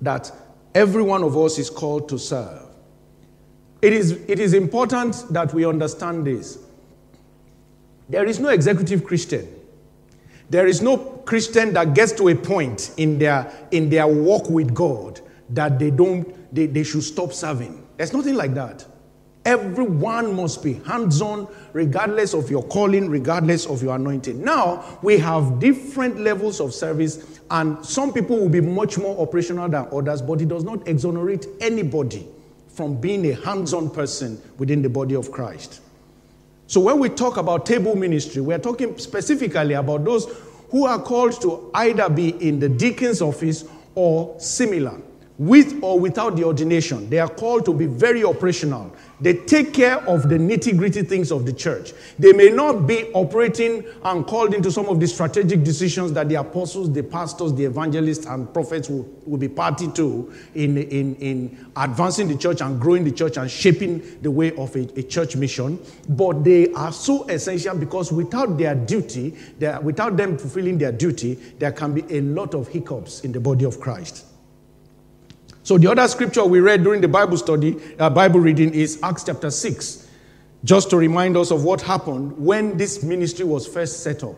that 0.00 0.32
every 0.74 1.02
one 1.02 1.22
of 1.22 1.36
us 1.36 1.58
is 1.58 1.70
called 1.70 2.08
to 2.08 2.18
serve. 2.18 2.62
It 3.80 3.92
is, 3.92 4.12
it 4.28 4.40
is 4.40 4.54
important 4.54 5.24
that 5.30 5.54
we 5.54 5.64
understand 5.64 6.26
this. 6.26 6.58
There 8.08 8.26
is 8.26 8.40
no 8.40 8.48
executive 8.48 9.04
Christian. 9.04 9.48
There 10.52 10.66
is 10.66 10.82
no 10.82 10.98
Christian 10.98 11.72
that 11.72 11.94
gets 11.94 12.12
to 12.12 12.28
a 12.28 12.34
point 12.34 12.92
in 12.98 13.18
their, 13.18 13.50
in 13.70 13.88
their 13.88 14.06
walk 14.06 14.50
with 14.50 14.74
God 14.74 15.18
that 15.48 15.78
they 15.78 15.90
don't 15.90 16.54
they, 16.54 16.66
they 16.66 16.82
should 16.82 17.04
stop 17.04 17.32
serving. 17.32 17.86
There's 17.96 18.12
nothing 18.12 18.34
like 18.34 18.52
that. 18.52 18.84
Everyone 19.46 20.36
must 20.36 20.62
be 20.62 20.74
hands 20.74 21.22
on, 21.22 21.48
regardless 21.72 22.34
of 22.34 22.50
your 22.50 22.64
calling, 22.64 23.08
regardless 23.08 23.64
of 23.64 23.82
your 23.82 23.96
anointing. 23.96 24.44
Now, 24.44 24.98
we 25.00 25.16
have 25.16 25.58
different 25.58 26.20
levels 26.20 26.60
of 26.60 26.74
service, 26.74 27.40
and 27.50 27.82
some 27.84 28.12
people 28.12 28.36
will 28.36 28.50
be 28.50 28.60
much 28.60 28.98
more 28.98 29.18
operational 29.26 29.70
than 29.70 29.88
others, 29.90 30.20
but 30.20 30.42
it 30.42 30.48
does 30.48 30.64
not 30.64 30.86
exonerate 30.86 31.46
anybody 31.60 32.26
from 32.68 33.00
being 33.00 33.24
a 33.30 33.34
hands 33.36 33.72
on 33.72 33.88
person 33.88 34.38
within 34.58 34.82
the 34.82 34.90
body 34.90 35.16
of 35.16 35.32
Christ. 35.32 35.80
So, 36.72 36.80
when 36.80 36.98
we 36.98 37.10
talk 37.10 37.36
about 37.36 37.66
table 37.66 37.94
ministry, 37.94 38.40
we're 38.40 38.58
talking 38.58 38.96
specifically 38.96 39.74
about 39.74 40.06
those 40.06 40.24
who 40.70 40.86
are 40.86 40.98
called 40.98 41.38
to 41.42 41.70
either 41.74 42.08
be 42.08 42.30
in 42.48 42.60
the 42.60 42.68
deacon's 42.70 43.20
office 43.20 43.66
or 43.94 44.34
similar 44.40 44.98
with 45.46 45.76
or 45.82 45.98
without 45.98 46.36
the 46.36 46.44
ordination. 46.44 47.10
They 47.10 47.18
are 47.18 47.28
called 47.28 47.64
to 47.64 47.74
be 47.74 47.86
very 47.86 48.22
operational. 48.22 48.94
They 49.20 49.34
take 49.34 49.74
care 49.74 49.98
of 50.08 50.28
the 50.28 50.36
nitty 50.36 50.76
gritty 50.76 51.02
things 51.02 51.32
of 51.32 51.46
the 51.46 51.52
church. 51.52 51.92
They 52.16 52.32
may 52.32 52.48
not 52.48 52.86
be 52.86 53.10
operating 53.12 53.84
and 54.04 54.24
called 54.24 54.54
into 54.54 54.70
some 54.70 54.86
of 54.86 55.00
the 55.00 55.08
strategic 55.08 55.64
decisions 55.64 56.12
that 56.12 56.28
the 56.28 56.36
apostles, 56.36 56.92
the 56.92 57.02
pastors, 57.02 57.52
the 57.54 57.64
evangelists, 57.64 58.24
and 58.26 58.52
prophets 58.54 58.88
will, 58.88 59.08
will 59.26 59.38
be 59.38 59.48
party 59.48 59.88
to 59.92 60.32
in, 60.54 60.78
in, 60.78 61.16
in 61.16 61.66
advancing 61.76 62.28
the 62.28 62.36
church 62.36 62.60
and 62.60 62.80
growing 62.80 63.02
the 63.02 63.12
church 63.12 63.36
and 63.36 63.50
shaping 63.50 64.00
the 64.22 64.30
way 64.30 64.52
of 64.56 64.74
a, 64.76 64.88
a 64.96 65.02
church 65.02 65.34
mission. 65.34 65.78
But 66.08 66.44
they 66.44 66.72
are 66.74 66.92
so 66.92 67.24
essential 67.28 67.76
because 67.76 68.12
without 68.12 68.58
their 68.58 68.76
duty, 68.76 69.36
without 69.82 70.16
them 70.16 70.38
fulfilling 70.38 70.78
their 70.78 70.92
duty, 70.92 71.34
there 71.58 71.72
can 71.72 71.94
be 71.94 72.02
a 72.16 72.20
lot 72.20 72.54
of 72.54 72.68
hiccups 72.68 73.22
in 73.22 73.32
the 73.32 73.40
body 73.40 73.64
of 73.64 73.80
Christ. 73.80 74.26
So 75.64 75.78
the 75.78 75.90
other 75.90 76.08
scripture 76.08 76.44
we 76.44 76.60
read 76.60 76.82
during 76.82 77.00
the 77.00 77.08
Bible 77.08 77.36
study, 77.36 77.80
uh, 77.98 78.10
Bible 78.10 78.40
reading 78.40 78.74
is 78.74 78.98
Acts 79.02 79.24
chapter 79.24 79.50
6, 79.50 80.08
just 80.64 80.90
to 80.90 80.96
remind 80.96 81.36
us 81.36 81.52
of 81.52 81.62
what 81.62 81.80
happened 81.80 82.36
when 82.36 82.76
this 82.76 83.02
ministry 83.02 83.44
was 83.44 83.66
first 83.66 84.02
set 84.02 84.24
up. 84.24 84.34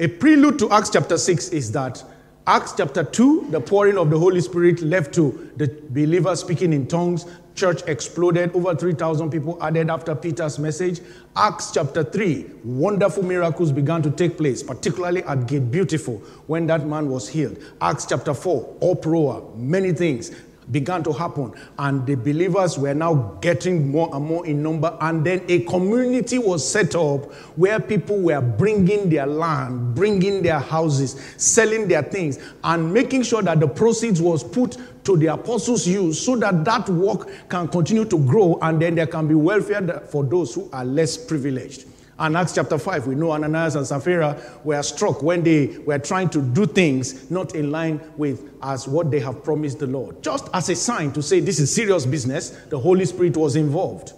A 0.00 0.08
prelude 0.08 0.58
to 0.60 0.70
Acts 0.70 0.90
chapter 0.90 1.18
6 1.18 1.48
is 1.50 1.70
that 1.72 2.02
Acts 2.48 2.72
chapter 2.74 3.04
2, 3.04 3.48
the 3.50 3.60
pouring 3.60 3.98
of 3.98 4.08
the 4.08 4.18
Holy 4.18 4.40
Spirit 4.40 4.80
left 4.80 5.12
to 5.12 5.50
the 5.58 5.66
believers 5.90 6.40
speaking 6.40 6.72
in 6.72 6.86
tongues. 6.86 7.26
Church 7.54 7.82
exploded. 7.86 8.56
Over 8.56 8.74
3,000 8.74 9.28
people 9.30 9.62
added 9.62 9.90
after 9.90 10.14
Peter's 10.14 10.58
message. 10.58 11.02
Acts 11.36 11.72
chapter 11.72 12.02
3, 12.02 12.46
wonderful 12.64 13.22
miracles 13.22 13.70
began 13.70 14.00
to 14.00 14.10
take 14.10 14.38
place, 14.38 14.62
particularly 14.62 15.22
at 15.24 15.46
Gate 15.46 15.70
Beautiful 15.70 16.22
when 16.46 16.66
that 16.68 16.86
man 16.86 17.10
was 17.10 17.28
healed. 17.28 17.58
Acts 17.82 18.06
chapter 18.06 18.32
4, 18.32 18.78
uproar, 18.80 19.52
many 19.54 19.92
things 19.92 20.30
began 20.70 21.02
to 21.04 21.12
happen, 21.12 21.52
and 21.78 22.06
the 22.06 22.14
believers 22.14 22.78
were 22.78 22.94
now 22.94 23.38
getting 23.40 23.90
more 23.90 24.14
and 24.14 24.24
more 24.24 24.46
in 24.46 24.62
number. 24.62 24.96
And 25.00 25.24
then 25.24 25.42
a 25.48 25.60
community 25.60 26.38
was 26.38 26.68
set 26.68 26.94
up 26.94 27.32
where 27.56 27.80
people 27.80 28.18
were 28.20 28.40
bringing 28.40 29.08
their 29.08 29.26
land, 29.26 29.94
bringing 29.94 30.42
their 30.42 30.58
houses, 30.58 31.20
selling 31.36 31.88
their 31.88 32.02
things, 32.02 32.38
and 32.64 32.92
making 32.92 33.22
sure 33.22 33.42
that 33.42 33.60
the 33.60 33.68
proceeds 33.68 34.20
was 34.20 34.44
put 34.44 34.76
to 35.04 35.16
the 35.16 35.26
apostles' 35.26 35.86
use 35.86 36.20
so 36.20 36.36
that 36.36 36.64
that 36.64 36.88
work 36.88 37.30
can 37.48 37.66
continue 37.68 38.04
to 38.04 38.18
grow, 38.26 38.58
and 38.62 38.80
then 38.80 38.94
there 38.94 39.06
can 39.06 39.26
be 39.26 39.34
welfare 39.34 40.02
for 40.10 40.24
those 40.24 40.54
who 40.54 40.68
are 40.72 40.84
less 40.84 41.16
privileged. 41.16 41.86
And 42.20 42.36
Acts 42.36 42.54
chapter 42.54 42.78
5, 42.78 43.06
we 43.06 43.14
know 43.14 43.30
Ananias 43.30 43.76
and 43.76 43.86
Sapphira 43.86 44.40
were 44.64 44.82
struck 44.82 45.22
when 45.22 45.44
they 45.44 45.78
were 45.86 46.00
trying 46.00 46.28
to 46.30 46.42
do 46.42 46.66
things 46.66 47.30
not 47.30 47.54
in 47.54 47.70
line 47.70 48.00
with 48.16 48.52
as 48.60 48.88
what 48.88 49.10
they 49.10 49.20
have 49.20 49.44
promised 49.44 49.78
the 49.78 49.86
Lord. 49.86 50.20
Just 50.20 50.48
as 50.52 50.68
a 50.68 50.74
sign 50.74 51.12
to 51.12 51.22
say 51.22 51.38
this 51.38 51.60
is 51.60 51.72
serious 51.72 52.04
business, 52.06 52.50
the 52.70 52.78
Holy 52.78 53.04
Spirit 53.04 53.36
was 53.36 53.54
involved. 53.54 54.14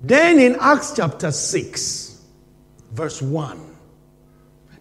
Then 0.00 0.38
in 0.38 0.56
Acts 0.60 0.92
chapter 0.94 1.32
6, 1.32 2.22
verse 2.92 3.20
1, 3.20 3.60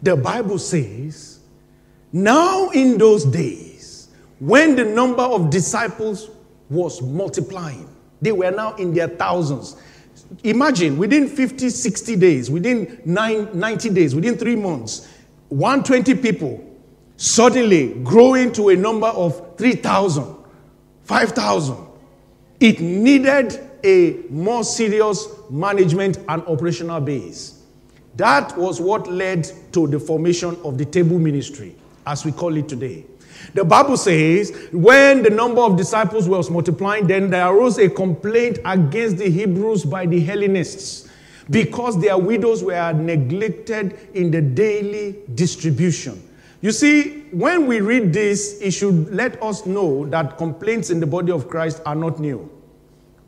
the 0.03 0.15
Bible 0.15 0.59
says, 0.59 1.39
Now 2.11 2.69
in 2.69 2.99
those 2.99 3.25
days, 3.25 4.09
when 4.37 4.75
the 4.75 4.85
number 4.85 5.23
of 5.23 5.49
disciples 5.49 6.29
was 6.69 7.01
multiplying, 7.01 7.89
they 8.21 8.31
were 8.31 8.51
now 8.51 8.75
in 8.75 8.93
their 8.93 9.07
thousands 9.07 9.77
Imagine 10.43 10.97
within 10.97 11.27
50, 11.27 11.69
60 11.69 12.15
days, 12.15 12.49
within 12.51 13.01
nine, 13.05 13.49
90 13.57 13.89
days, 13.89 14.15
within 14.15 14.37
three 14.37 14.55
months, 14.55 15.07
120 15.49 16.15
people 16.15 16.63
suddenly 17.17 17.93
growing 18.03 18.51
to 18.53 18.69
a 18.69 18.75
number 18.75 19.07
of 19.07 19.57
3,000, 19.57 20.35
5,000. 21.03 21.77
It 22.59 22.79
needed 22.79 23.59
a 23.83 24.23
more 24.29 24.63
serious 24.63 25.27
management 25.49 26.17
and 26.27 26.41
operational 26.43 26.99
base. 26.99 27.63
That 28.15 28.57
was 28.57 28.79
what 28.79 29.11
led 29.11 29.49
to 29.73 29.87
the 29.87 29.99
formation 29.99 30.57
of 30.63 30.77
the 30.77 30.85
table 30.85 31.19
ministry, 31.19 31.75
as 32.05 32.25
we 32.25 32.31
call 32.31 32.55
it 32.55 32.67
today. 32.67 33.05
The 33.53 33.63
Bible 33.63 33.97
says, 33.97 34.51
when 34.71 35.23
the 35.23 35.29
number 35.29 35.61
of 35.61 35.77
disciples 35.77 36.27
was 36.27 36.49
multiplying, 36.49 37.07
then 37.07 37.29
there 37.29 37.47
arose 37.47 37.77
a 37.77 37.89
complaint 37.89 38.59
against 38.65 39.17
the 39.17 39.29
Hebrews 39.29 39.85
by 39.85 40.05
the 40.05 40.19
Hellenists 40.19 41.09
because 41.49 41.99
their 41.99 42.17
widows 42.17 42.63
were 42.63 42.91
neglected 42.93 43.97
in 44.13 44.31
the 44.31 44.41
daily 44.41 45.19
distribution. 45.35 46.21
You 46.61 46.71
see, 46.71 47.25
when 47.31 47.67
we 47.67 47.81
read 47.81 48.11
this, 48.11 48.59
it 48.61 48.71
should 48.71 49.13
let 49.13 49.41
us 49.43 49.65
know 49.65 50.05
that 50.07 50.37
complaints 50.37 50.89
in 50.89 50.99
the 50.99 51.05
body 51.05 51.31
of 51.31 51.47
Christ 51.47 51.81
are 51.85 51.95
not 51.95 52.19
new. 52.19 52.49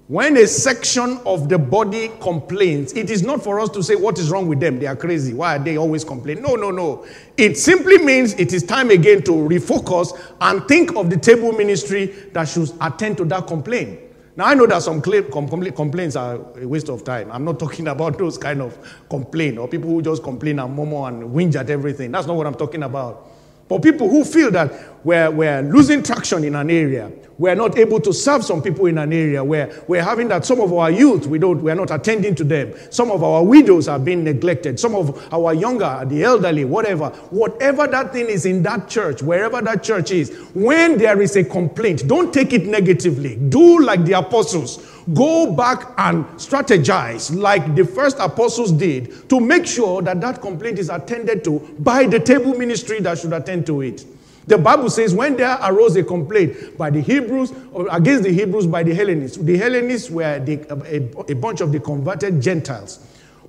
When 0.08 0.38
a 0.38 0.48
section 0.48 1.20
of 1.26 1.50
the 1.50 1.58
body 1.58 2.10
complains, 2.22 2.93
it 2.93 3.10
is 3.10 3.24
not 3.24 3.43
for 3.43 3.60
us 3.60 3.67
to 3.72 3.84
say, 3.84 3.96
What 3.96 4.17
is 4.17 4.32
wrong 4.32 4.48
with 4.48 4.62
them? 4.62 4.80
They 4.80 4.86
are 4.88 4.96
crazy. 4.96 5.34
Why 5.34 5.58
are 5.58 5.60
they 5.60 5.78
always 5.78 6.06
complaining? 6.06 6.43
No, 6.43 6.56
no, 6.56 6.72
no. 6.72 7.06
It 7.36 7.58
simply 7.58 7.98
means 7.98 8.34
it 8.36 8.54
is 8.54 8.63
time 8.63 8.89
again 8.89 9.22
to 9.24 9.32
refocus 9.32 10.17
and 10.39 10.65
think 10.65 10.96
of 10.96 11.10
the 11.10 11.17
table 11.17 11.52
ministry 11.52 12.06
that 12.32 12.46
should 12.48 12.72
attend 12.80 13.17
to 13.17 13.26
that 13.26 13.48
complaint. 13.48 14.00
Now, 14.38 14.46
I 14.46 14.54
know 14.54 14.65
that 14.67 14.82
some 14.84 15.02
complaints 15.02 16.15
are 16.15 16.36
a 16.58 16.65
waste 16.65 16.88
of 16.88 17.04
time. 17.04 17.30
I'm 17.30 17.43
not 17.43 17.60
talking 17.60 17.89
about 17.89 18.17
those 18.17 18.38
kind 18.38 18.62
of 18.62 18.78
complaint 19.10 19.58
or 19.58 19.67
people 19.67 19.89
who 19.89 20.02
just 20.02 20.24
complain 20.24 20.60
and 20.60 20.74
murmur 20.74 21.10
and 21.10 21.24
whinge 21.34 21.56
at 21.58 21.70
everything. 21.70 22.13
That's 22.13 22.28
not 22.28 22.38
what 22.38 22.48
I'm 22.48 22.56
talking 22.56 22.84
about. 22.84 23.28
But 23.67 23.84
people 23.84 24.10
who 24.10 24.23
feel 24.23 24.51
that 24.51 24.71
we're, 25.03 25.30
we're 25.30 25.62
losing 25.62 26.03
traction 26.03 26.43
in 26.43 26.56
an 26.56 26.69
area, 26.69 27.12
we're 27.38 27.56
not 27.56 27.77
able 27.77 27.99
to 28.01 28.13
serve 28.13 28.43
some 28.43 28.62
people 28.62 28.88
in 28.88 28.97
an 28.97 29.13
area 29.13 29.43
where 29.43 29.84
we're 29.88 30.03
having 30.03 30.27
that 30.30 30.45
some 30.45 30.60
of 30.60 30.73
our 30.73 30.89
youth, 30.89 31.27
we 31.27 31.38
don't, 31.38 31.62
we're 31.62 31.75
not 31.75 31.91
attending 31.91 32.34
to 32.36 32.43
them. 32.43 32.73
Some 32.89 33.12
of 33.12 33.23
our 33.23 33.43
widows 33.43 33.88
are 33.88 33.99
being 33.99 34.23
neglected. 34.23 34.80
Some 34.80 34.95
of 34.95 35.34
our 35.34 35.53
younger, 35.53 36.03
the 36.08 36.23
elderly, 36.23 36.65
whatever. 36.65 37.10
Whatever 37.30 37.88
that 37.88 38.12
thing 38.12 38.25
is 38.27 38.45
in 38.45 38.63
that 38.63 38.89
church, 38.89 39.21
wherever 39.21 39.62
that 39.62 39.84
church 39.84 40.12
is, 40.12 40.36
when 40.53 40.97
there 40.97 41.21
is 41.21 41.36
a 41.36 41.43
complaint, 41.43 42.08
don't 42.08 42.34
take 42.34 42.53
it 42.53 42.65
negatively. 42.65 43.36
Do 43.36 43.84
like 43.84 44.03
the 44.06 44.13
apostles 44.13 44.96
go 45.13 45.52
back 45.54 45.93
and 45.98 46.26
strategize 46.36 47.36
like 47.36 47.76
the 47.76 47.86
first 47.86 48.17
apostles 48.20 48.72
did 48.72 49.30
to 49.30 49.39
make 49.39 49.65
sure 49.65 50.02
that 50.02 50.20
that 50.22 50.41
complaint 50.41 50.80
is 50.80 50.89
attended 50.89 51.43
to 51.46 51.60
by 51.80 52.06
the 52.06 52.20
table 52.20 52.54
ministry 52.58 53.00
that 53.00 53.17
should 53.17 53.34
attend 53.34 53.65
to 53.65 53.82
it. 53.82 54.06
The 54.48 54.58
Bible 54.58 54.89
says 54.89 55.13
when 55.13 55.36
there 55.36 55.58
arose 55.62 55.96
a 55.98 56.04
complaint 56.04 56.78
by 56.78 56.89
the 56.89 57.02
Hebrews 57.02 57.54
or 57.74 57.88
against 57.91 58.24
the 58.24 58.32
Hebrews 58.32 58.65
by 58.67 58.84
the 58.84 58.93
Hellenists, 58.93 59.38
the 59.38 59.58
Hellenists 59.58 60.10
were 60.10 60.39
the, 60.39 60.60
a, 60.86 61.32
a 61.32 61.36
bunch 61.36 61.62
of 61.62 61.72
the 61.72 61.80
converted 61.80 62.41
Gentiles 62.41 63.00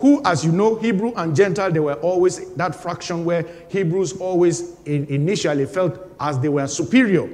who, 0.00 0.22
as 0.24 0.44
you 0.44 0.52
know, 0.52 0.76
Hebrew 0.76 1.12
and 1.16 1.34
Gentile, 1.34 1.72
they 1.72 1.80
were 1.80 1.94
always 1.94 2.52
that 2.54 2.74
fraction 2.74 3.24
where 3.24 3.44
Hebrews 3.68 4.20
always 4.20 4.80
initially 4.84 5.66
felt 5.66 5.98
as 6.20 6.38
they 6.38 6.48
were 6.48 6.66
superior 6.66 7.28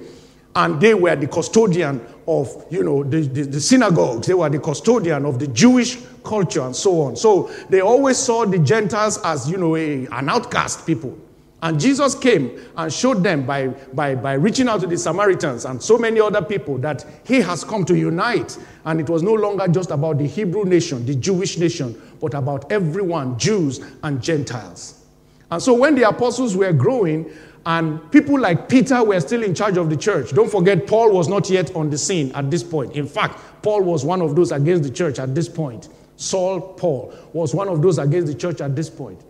and 0.56 0.80
they 0.80 0.94
were 0.94 1.16
the 1.16 1.26
custodian 1.26 2.00
of 2.26 2.64
you 2.70 2.82
know 2.82 3.02
the, 3.02 3.22
the, 3.22 3.42
the, 3.42 3.60
synagogues. 3.60 4.26
They 4.26 4.34
were 4.34 4.48
the 4.48 4.58
custodian 4.58 5.24
of 5.26 5.38
the 5.38 5.48
jewish 5.48 5.98
culture 6.22 6.62
and 6.62 6.74
so 6.74 7.02
on. 7.02 7.16
So 7.16 7.50
they 7.68 7.80
always 7.80 8.16
saw 8.16 8.44
the 8.44 8.58
gentiles 8.58 9.18
as 9.24 9.50
you 9.50 9.56
know 9.56 9.76
a, 9.76 10.06
an 10.06 10.28
outcast 10.28 10.86
people. 10.86 11.18
And 11.62 11.80
jesus 11.80 12.14
came 12.14 12.60
and 12.76 12.92
showed 12.92 13.22
them 13.22 13.46
by, 13.46 13.68
by, 13.68 14.14
by 14.14 14.34
reaching 14.34 14.68
out 14.68 14.82
to 14.82 14.86
the 14.86 14.98
samaritans 14.98 15.64
and 15.64 15.82
so 15.82 15.96
many 15.96 16.20
other 16.20 16.42
people 16.42 16.76
that 16.78 17.06
he 17.24 17.40
has 17.40 17.64
come 17.64 17.84
to 17.86 17.96
unite. 17.96 18.58
And 18.84 19.00
it 19.00 19.08
was 19.08 19.22
no 19.22 19.32
longer 19.32 19.66
just 19.68 19.90
about 19.90 20.18
the 20.18 20.26
hebrew 20.26 20.64
nation 20.64 21.04
the 21.06 21.14
jewish 21.14 21.58
nation 21.58 22.00
but 22.20 22.34
about 22.34 22.70
everyone 22.70 23.38
jews 23.38 23.80
and 24.02 24.22
gentiles. 24.22 25.04
And 25.50 25.62
so 25.62 25.72
when 25.74 25.94
the 25.94 26.08
apostles 26.08 26.56
were 26.56 26.72
growing 26.72 27.30
and 27.66 28.10
people 28.12 28.38
like 28.38 28.68
Peter 28.68 29.02
were 29.02 29.18
still 29.20 29.42
in 29.42 29.54
charge 29.54 29.76
of 29.76 29.88
the 29.88 29.96
church. 29.96 30.32
Don't 30.32 30.50
forget, 30.50 30.86
Paul 30.86 31.12
was 31.12 31.28
not 31.28 31.48
yet 31.48 31.74
on 31.74 31.88
the 31.88 31.96
scene 31.96 32.30
at 32.32 32.50
this 32.50 32.62
point. 32.62 32.94
In 32.94 33.06
fact, 33.06 33.40
Paul 33.62 33.82
was 33.82 34.04
one 34.04 34.20
of 34.20 34.36
those 34.36 34.52
against 34.52 34.82
the 34.82 34.90
church 34.90 35.18
at 35.18 35.34
this 35.34 35.48
point. 35.48 35.88
Saul, 36.16 36.60
Paul, 36.60 37.14
was 37.32 37.54
one 37.54 37.68
of 37.68 37.80
those 37.80 37.98
against 37.98 38.26
the 38.26 38.38
church 38.38 38.60
at 38.60 38.76
this 38.76 38.90
point. 38.90 39.20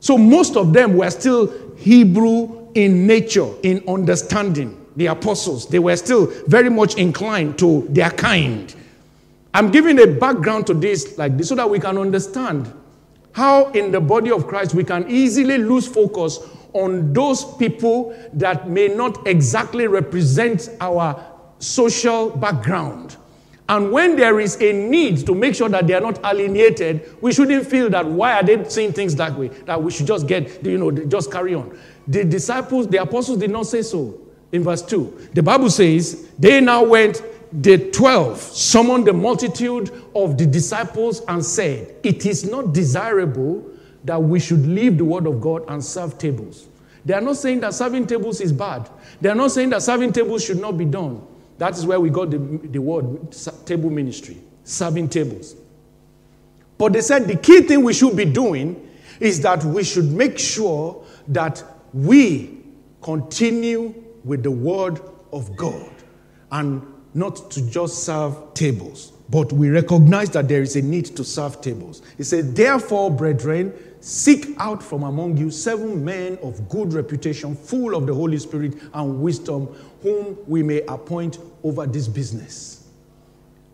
So 0.00 0.18
most 0.18 0.56
of 0.56 0.72
them 0.72 0.96
were 0.96 1.10
still 1.10 1.74
Hebrew 1.76 2.68
in 2.74 3.06
nature, 3.06 3.48
in 3.62 3.82
understanding. 3.88 4.80
The 4.96 5.06
apostles, 5.06 5.66
they 5.66 5.78
were 5.78 5.96
still 5.96 6.26
very 6.46 6.68
much 6.68 6.96
inclined 6.96 7.58
to 7.58 7.86
their 7.88 8.10
kind. 8.10 8.72
I'm 9.52 9.70
giving 9.70 10.00
a 10.00 10.06
background 10.06 10.66
to 10.68 10.74
this 10.74 11.16
like 11.16 11.36
this 11.36 11.48
so 11.48 11.54
that 11.54 11.68
we 11.68 11.80
can 11.80 11.96
understand 11.96 12.72
how 13.32 13.70
in 13.70 13.90
the 13.90 14.00
body 14.00 14.30
of 14.30 14.46
Christ 14.46 14.74
we 14.74 14.84
can 14.84 15.08
easily 15.08 15.58
lose 15.58 15.88
focus 15.88 16.38
on 16.74 17.12
those 17.12 17.44
people 17.56 18.14
that 18.34 18.68
may 18.68 18.88
not 18.88 19.26
exactly 19.26 19.86
represent 19.86 20.68
our 20.80 21.24
social 21.58 22.30
background. 22.30 23.16
And 23.68 23.90
when 23.90 24.16
there 24.16 24.40
is 24.40 24.60
a 24.60 24.72
need 24.72 25.24
to 25.26 25.34
make 25.34 25.54
sure 25.54 25.70
that 25.70 25.86
they 25.86 25.94
are 25.94 26.00
not 26.00 26.22
alienated, 26.22 27.16
we 27.22 27.32
shouldn't 27.32 27.66
feel 27.66 27.88
that 27.90 28.04
why 28.04 28.34
are 28.34 28.42
they 28.42 28.62
saying 28.68 28.92
things 28.92 29.16
that 29.16 29.34
way? 29.38 29.48
That 29.48 29.82
we 29.82 29.90
should 29.90 30.06
just 30.06 30.26
get, 30.26 30.64
you 30.64 30.76
know, 30.76 30.90
just 30.90 31.32
carry 31.32 31.54
on. 31.54 31.78
The 32.06 32.24
disciples, 32.24 32.88
the 32.88 32.98
apostles 32.98 33.38
did 33.38 33.50
not 33.50 33.66
say 33.66 33.80
so. 33.80 34.20
In 34.52 34.62
verse 34.62 34.82
2, 34.82 35.30
the 35.32 35.42
Bible 35.42 35.70
says, 35.70 36.28
they 36.38 36.60
now 36.60 36.84
went, 36.84 37.22
the 37.62 37.90
12 37.90 38.38
summoned 38.38 39.06
the 39.06 39.12
multitude 39.12 39.90
of 40.14 40.36
the 40.36 40.44
disciples 40.44 41.22
and 41.28 41.44
said, 41.44 41.94
It 42.02 42.26
is 42.26 42.44
not 42.44 42.72
desirable 42.72 43.64
that 44.04 44.22
we 44.22 44.38
should 44.38 44.66
leave 44.66 44.98
the 44.98 45.04
word 45.04 45.26
of 45.26 45.40
God 45.40 45.64
and 45.68 45.84
serve 45.84 46.18
tables. 46.18 46.68
They 47.04 47.14
are 47.14 47.20
not 47.20 47.36
saying 47.36 47.60
that 47.60 47.74
serving 47.74 48.06
tables 48.06 48.40
is 48.40 48.52
bad. 48.52 48.88
They 49.20 49.28
are 49.28 49.34
not 49.34 49.50
saying 49.50 49.70
that 49.70 49.82
serving 49.82 50.12
tables 50.12 50.44
should 50.44 50.60
not 50.60 50.78
be 50.78 50.84
done. 50.84 51.26
That 51.58 51.76
is 51.76 51.86
where 51.86 52.00
we 52.00 52.10
got 52.10 52.30
the, 52.30 52.38
the 52.38 52.80
word 52.80 53.32
table 53.64 53.90
ministry, 53.90 54.38
serving 54.64 55.08
tables. 55.08 55.54
But 56.78 56.92
they 56.92 57.00
said 57.00 57.26
the 57.28 57.36
key 57.36 57.62
thing 57.62 57.82
we 57.84 57.92
should 57.92 58.16
be 58.16 58.24
doing 58.24 58.88
is 59.20 59.40
that 59.42 59.64
we 59.64 59.84
should 59.84 60.10
make 60.10 60.38
sure 60.38 61.04
that 61.28 61.62
we 61.92 62.58
continue 63.00 63.94
with 64.24 64.42
the 64.42 64.50
word 64.50 65.00
of 65.32 65.54
God 65.56 65.90
and 66.50 66.82
not 67.12 67.50
to 67.52 67.70
just 67.70 68.02
serve 68.04 68.54
tables. 68.54 69.12
But 69.30 69.52
we 69.52 69.70
recognize 69.70 70.30
that 70.30 70.48
there 70.48 70.62
is 70.62 70.76
a 70.76 70.82
need 70.82 71.06
to 71.16 71.24
serve 71.24 71.60
tables. 71.60 72.02
He 72.16 72.24
said, 72.24 72.56
Therefore, 72.56 73.10
brethren, 73.10 73.72
seek 74.04 74.54
out 74.58 74.82
from 74.82 75.02
among 75.02 75.34
you 75.34 75.50
seven 75.50 76.04
men 76.04 76.36
of 76.42 76.68
good 76.68 76.92
reputation, 76.92 77.56
full 77.56 77.94
of 77.94 78.06
the 78.06 78.12
Holy 78.12 78.36
Spirit 78.36 78.74
and 78.92 79.22
wisdom, 79.22 79.66
whom 80.02 80.36
we 80.46 80.62
may 80.62 80.82
appoint 80.82 81.38
over 81.62 81.86
this 81.86 82.06
business, 82.06 82.86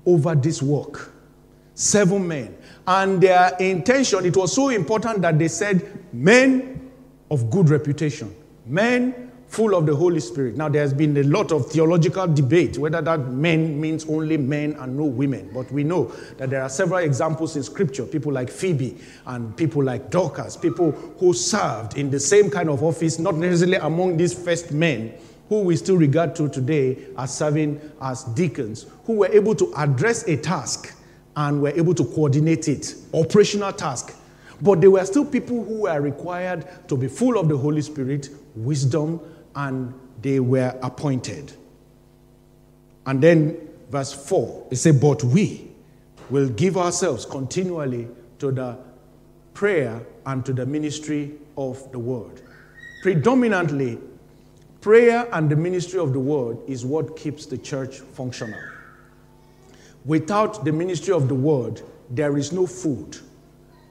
over 0.07 0.37
this 0.37 0.63
work. 0.63 1.13
Seven 1.75 2.29
men. 2.29 2.57
And 2.87 3.21
their 3.21 3.57
intention, 3.59 4.25
it 4.25 4.37
was 4.37 4.55
so 4.55 4.69
important 4.69 5.21
that 5.23 5.37
they 5.37 5.49
said, 5.49 6.05
men 6.13 6.93
of 7.29 7.51
good 7.51 7.69
reputation. 7.69 8.33
Men 8.67 9.30
full 9.51 9.75
of 9.75 9.85
the 9.85 9.95
Holy 9.95 10.21
Spirit. 10.21 10.57
Now, 10.57 10.69
there's 10.69 10.95
been 10.95 11.17
a 11.17 11.25
lot 11.25 11.51
of 11.51 11.67
theological 11.67 12.29
debate 12.29 12.79
whether 12.79 13.03
that 13.03 13.29
men 13.33 13.81
means 13.81 14.07
only 14.09 14.37
men 14.37 14.75
and 14.79 14.97
no 14.97 15.05
women. 15.05 15.51
But 15.53 15.71
we 15.73 15.83
know 15.83 16.05
that 16.39 16.51
there 16.51 16.63
are 16.63 16.69
several 16.69 17.01
examples 17.01 17.57
in 17.57 17.65
Scripture 17.65 18.07
people 18.07 18.33
like 18.33 18.49
Phoebe 18.49 18.97
and 19.27 19.57
people 19.57 19.83
like 19.83 20.09
Dorcas, 20.09 20.57
people 20.57 20.93
who 20.93 21.35
served 21.35 21.99
in 21.99 22.11
the 22.11 22.21
same 22.21 22.49
kind 22.49 22.71
of 22.71 22.85
office, 22.85 23.19
not 23.19 23.35
necessarily 23.35 23.79
among 23.79 24.17
these 24.17 24.33
first 24.33 24.71
men. 24.71 25.13
Who 25.49 25.63
we 25.63 25.75
still 25.75 25.97
regard 25.97 26.37
to 26.37 26.49
today 26.49 27.09
as 27.19 27.37
serving 27.37 27.81
as 28.01 28.23
deacons, 28.23 28.87
who 29.05 29.15
were 29.15 29.33
able 29.33 29.57
to 29.57 29.73
address 29.77 30.23
a 30.29 30.37
task 30.37 30.95
and 31.35 31.61
were 31.61 31.71
able 31.71 31.93
to 31.95 32.05
coordinate 32.05 32.69
it, 32.69 32.95
operational 33.13 33.73
task. 33.73 34.15
But 34.63 34.81
they 34.81 34.87
were 34.87 35.05
still 35.05 35.25
people 35.25 35.65
who 35.65 35.83
were 35.83 36.01
required 36.01 36.69
to 36.87 36.97
be 36.97 37.09
full 37.09 37.37
of 37.37 37.49
the 37.49 37.57
Holy 37.57 37.83
Spirit, 37.83 38.29
wisdom, 38.55 39.21
and 39.55 39.95
they 40.23 40.41
were 40.41 40.79
appointed. 40.83 41.53
And 43.07 43.23
then 43.23 43.69
verse 43.91 44.13
4, 44.13 44.69
it 44.71 44.77
says, 44.77 45.01
But 45.01 45.25
we 45.25 45.71
will 46.29 46.49
give 46.49 46.77
ourselves 46.77 47.27
continually 47.27 48.09
to 48.39 48.53
the 48.53 48.79
prayer 49.55 50.05
and 50.27 50.45
to 50.47 50.53
the 50.53 50.67
ministry 50.67 51.33
of 51.57 51.91
the 51.93 51.99
word. 51.99 52.43
Predominantly, 53.03 53.99
prayer 54.81 55.29
and 55.33 55.51
the 55.51 55.57
ministry 55.57 55.99
of 55.99 56.13
the 56.13 56.21
word 56.21 56.59
is 56.67 56.85
what 56.85 57.17
keeps 57.17 57.47
the 57.47 57.59
church 57.59 57.99
functional. 57.99 58.61
Without 60.05 60.65
the 60.65 60.73
ministry 60.73 61.13
of 61.13 61.29
the 61.29 61.35
word, 61.35 61.83
there 62.09 62.37
is 62.39 62.53
no 62.53 62.67
food, 62.67 63.19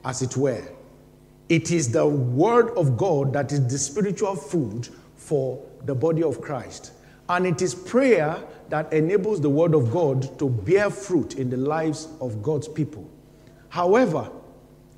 as 0.04 0.22
it 0.22 0.36
were. 0.36 0.64
It 1.48 1.70
is 1.70 1.90
the 1.90 2.06
word 2.06 2.70
of 2.76 2.96
God 2.96 3.32
that 3.32 3.52
is 3.52 3.66
the 3.66 3.78
spiritual 3.78 4.36
food 4.36 4.88
for 5.30 5.64
the 5.84 5.94
body 5.94 6.24
of 6.24 6.40
Christ. 6.40 6.90
And 7.28 7.46
it 7.46 7.62
is 7.62 7.72
prayer 7.72 8.36
that 8.68 8.92
enables 8.92 9.40
the 9.40 9.48
word 9.48 9.76
of 9.76 9.92
God 9.92 10.36
to 10.40 10.50
bear 10.50 10.90
fruit 10.90 11.36
in 11.36 11.48
the 11.48 11.56
lives 11.56 12.08
of 12.20 12.42
God's 12.42 12.66
people. 12.66 13.08
However, 13.68 14.28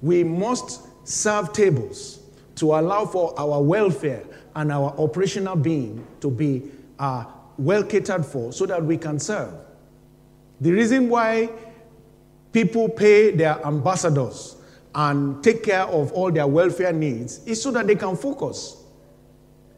we 0.01 0.25
must 0.25 0.89
serve 1.07 1.53
tables 1.53 2.21
to 2.55 2.73
allow 2.73 3.05
for 3.05 3.39
our 3.39 3.63
welfare 3.63 4.25
and 4.57 4.73
our 4.73 4.95
operational 4.97 5.55
being 5.55 6.03
to 6.23 6.31
be 6.31 6.63
uh, 6.99 7.27
well 7.59 7.85
catered 7.85 8.25
for 8.25 8.55
so 8.55 8.65
that 8.65 8.83
we 8.83 8.97
can 8.97 9.19
serve. 9.19 9.53
The 10.63 10.73
reason 10.73 11.11
why 11.11 11.51
people 12.53 12.89
pay 12.89 13.33
their 13.33 13.63
ambassadors 13.67 14.57
and 14.95 15.45
take 15.45 15.63
care 15.63 15.83
of 15.83 16.11
all 16.13 16.33
their 16.33 16.47
welfare 16.47 16.95
needs 16.95 17.45
is 17.45 17.63
so 17.63 17.71
that 17.73 17.87
they 17.87 17.97
can 17.97 18.17
focus. 18.17 18.82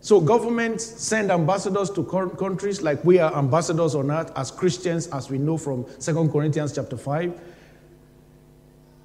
So 0.04 0.20
governments 0.20 0.84
send 0.84 1.32
ambassadors 1.32 1.88
to 1.92 2.04
countries 2.04 2.82
like 2.82 3.02
we 3.06 3.18
are 3.20 3.34
ambassadors 3.34 3.94
on 3.94 4.10
earth 4.10 4.30
as 4.36 4.50
Christians, 4.50 5.06
as 5.06 5.30
we 5.30 5.38
know 5.38 5.56
from 5.56 5.86
2 5.98 6.28
Corinthians 6.28 6.74
chapter 6.74 6.98
5. 6.98 7.40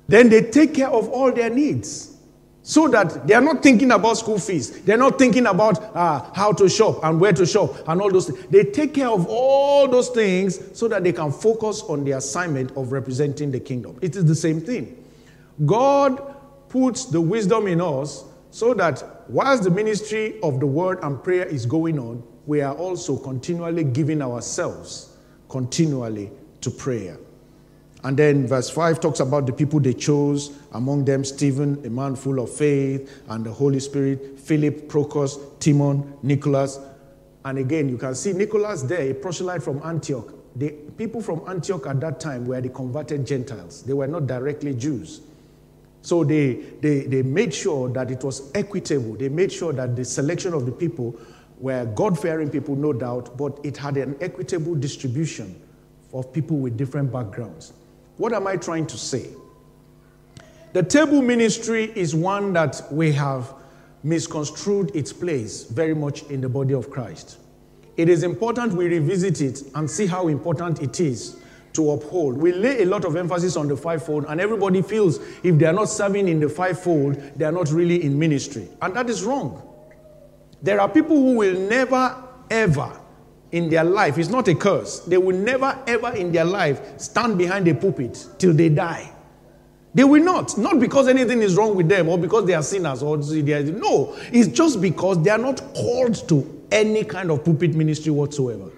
Then 0.10 0.28
they 0.28 0.42
take 0.42 0.74
care 0.74 0.90
of 0.90 1.08
all 1.08 1.32
their 1.32 1.50
needs. 1.50 2.18
So 2.64 2.90
that 2.90 3.26
they 3.26 3.34
are 3.34 3.42
not 3.42 3.64
thinking 3.64 3.92
about 3.92 4.18
school 4.18 4.40
fees. 4.40 4.82
They're 4.82 4.98
not 4.98 5.18
thinking 5.18 5.46
about 5.46 5.96
uh, 5.96 6.34
how 6.34 6.52
to 6.52 6.68
shop 6.68 7.02
and 7.02 7.18
where 7.22 7.32
to 7.32 7.46
shop 7.46 7.76
and 7.88 8.02
all 8.02 8.12
those 8.12 8.28
things. 8.28 8.46
They 8.48 8.66
take 8.66 8.94
care 8.94 9.08
of 9.08 9.26
all 9.30 9.88
those 9.88 10.10
things 10.10 10.78
so 10.78 10.90
that 10.90 11.06
they 11.06 11.14
can 11.14 11.32
focus 11.32 11.82
on 11.84 12.04
the 12.04 12.12
assignment 12.12 12.76
of 12.76 12.92
representing 12.92 13.52
the 13.52 13.62
kingdom. 13.62 13.98
It 14.02 14.18
is 14.18 14.26
the 14.26 14.36
same 14.36 14.60
thing. 14.60 15.02
God 15.66 16.36
puts 16.68 17.06
the 17.06 17.22
wisdom 17.22 17.68
in 17.68 17.80
us 17.80 18.26
so 18.52 18.74
that 18.74 19.30
whilst 19.30 19.64
the 19.64 19.70
ministry 19.70 20.40
of 20.42 20.60
the 20.60 20.66
word 20.66 21.00
and 21.04 21.24
prayer 21.24 21.46
is 21.46 21.66
going 21.66 22.00
on, 22.00 22.24
we 22.46 22.62
are 22.62 22.76
also 22.76 23.16
continually 23.18 23.84
giving 23.84 24.22
ourselves 24.22 25.16
continually 25.50 26.32
to 26.62 26.72
prayer. 26.72 27.18
And 28.04 28.18
then 28.18 28.48
verse 28.48 28.70
5 28.70 29.02
talks 29.02 29.20
about 29.20 29.46
the 29.46 29.52
people 29.54 29.80
they 29.80 29.94
chose, 29.94 30.58
among 30.72 31.06
them 31.06 31.26
Stephen, 31.26 31.86
a 31.86 31.90
man 31.90 32.16
full 32.16 32.40
of 32.40 32.50
faith 32.50 33.24
and 33.28 33.46
the 33.46 33.52
Holy 33.52 33.80
Spirit, 33.80 34.40
Philip, 34.40 34.88
Prochorus, 34.88 35.38
Timon, 35.60 36.18
Nicholas. 36.24 36.80
And 37.44 37.58
again, 37.58 37.90
you 37.90 37.98
can 37.98 38.16
see 38.16 38.32
Nicholas 38.34 38.84
there, 38.84 39.12
a 39.12 39.14
proselyte 39.14 39.62
from 39.62 39.82
Antioch. 39.84 40.34
The 40.56 40.70
people 40.98 41.22
from 41.22 41.44
Antioch 41.48 41.88
at 41.88 42.00
that 42.00 42.20
time 42.20 42.46
were 42.46 42.62
the 42.62 42.70
converted 42.70 43.28
Gentiles, 43.28 43.84
they 43.84 43.94
were 43.94 44.08
not 44.08 44.28
directly 44.28 44.74
Jews. 44.74 45.22
So 46.02 46.24
they, 46.24 46.54
they, 46.82 47.02
they 47.02 47.22
made 47.22 47.54
sure 47.54 47.90
that 47.90 48.10
it 48.10 48.24
was 48.24 48.52
equitable. 48.56 49.16
They 49.16 49.30
made 49.30 49.52
sure 49.52 49.74
that 49.74 49.96
the 49.96 50.06
selection 50.06 50.54
of 50.54 50.66
the 50.66 50.72
people 50.72 51.20
were 51.60 51.86
God 51.86 52.20
fearing 52.20 52.50
people, 52.50 52.76
no 52.76 52.94
doubt, 52.94 53.38
but 53.38 53.60
it 53.64 53.76
had 53.76 53.98
an 53.98 54.16
equitable 54.22 54.76
distribution 54.76 55.62
of 56.14 56.32
people 56.32 56.58
with 56.58 56.78
different 56.78 57.12
backgrounds. 57.12 57.74
What 58.18 58.34
am 58.34 58.48
I 58.48 58.56
trying 58.56 58.88
to 58.88 58.98
say? 58.98 59.30
The 60.74 60.84
table 60.84 61.22
ministry 61.22 61.92
is 61.96 62.16
one 62.16 62.54
that 62.54 62.82
we 62.92 63.12
have 63.14 63.54
misconstrued 64.04 64.96
its 64.96 65.12
place 65.12 65.64
very 65.64 65.94
much 65.94 66.24
in 66.24 66.42
the 66.42 66.50
body 66.50 66.74
of 66.74 66.90
Christ. 66.90 67.38
It 67.98 68.08
is 68.08 68.24
important 68.24 68.74
we 68.74 68.88
revisit 68.88 69.42
it 69.42 69.64
and 69.76 69.90
see 69.90 70.06
how 70.06 70.30
important 70.30 70.82
it 70.82 71.02
is 71.02 71.39
to 71.74 71.92
uphold. 71.92 72.38
We 72.38 72.52
lay 72.52 72.84
a 72.84 72.86
lot 72.86 73.06
of 73.06 73.16
emphasis 73.16 73.56
on 73.56 73.68
the 73.68 73.78
fivefold, 73.78 74.26
and 74.28 74.42
everybody 74.42 74.82
feels 74.82 75.20
if 75.44 75.58
they 75.58 75.66
are 75.66 75.74
not 75.74 75.86
serving 75.86 76.28
in 76.28 76.40
the 76.40 76.50
fivefold, 76.50 77.16
they 77.36 77.46
are 77.46 77.52
not 77.52 77.72
really 77.72 78.04
in 78.04 78.18
ministry. 78.18 78.68
And 78.82 78.96
that 78.96 79.10
is 79.10 79.24
wrong. 79.24 79.62
There 80.62 80.82
are 80.82 80.90
people 80.90 81.16
who 81.16 81.36
will 81.36 81.60
never, 81.70 82.16
ever 82.50 83.00
in 83.52 83.70
their 83.70 83.84
life, 83.84 84.18
it's 84.18 84.30
not 84.30 84.48
a 84.48 84.56
curse, 84.56 85.00
they 85.02 85.18
will 85.18 85.36
never, 85.36 85.78
ever 85.88 86.10
in 86.10 86.32
their 86.32 86.46
life 86.46 87.00
stand 87.00 87.38
behind 87.38 87.68
a 87.68 87.74
pulpit 87.74 88.28
till 88.38 88.54
they 88.54 88.70
die. 88.70 89.12
They 89.94 90.04
will 90.04 90.24
not. 90.24 90.58
Not 90.58 90.80
because 90.80 91.08
anything 91.08 91.42
is 91.42 91.56
wrong 91.56 91.76
with 91.76 91.90
them 91.90 92.10
or 92.10 92.18
because 92.18 92.46
they 92.46 92.54
are 92.54 92.62
sinners 92.62 93.02
or 93.02 93.18
they 93.18 93.54
are, 93.54 93.64
no. 93.64 94.16
It's 94.32 94.48
just 94.50 94.82
because 94.82 95.22
they 95.24 95.32
are 95.32 95.38
not 95.40 95.60
called 95.74 96.28
to 96.30 96.66
any 96.72 97.04
kind 97.04 97.32
of 97.32 97.44
pulpit 97.44 97.74
ministry 97.74 98.12
whatsoever. 98.12 98.70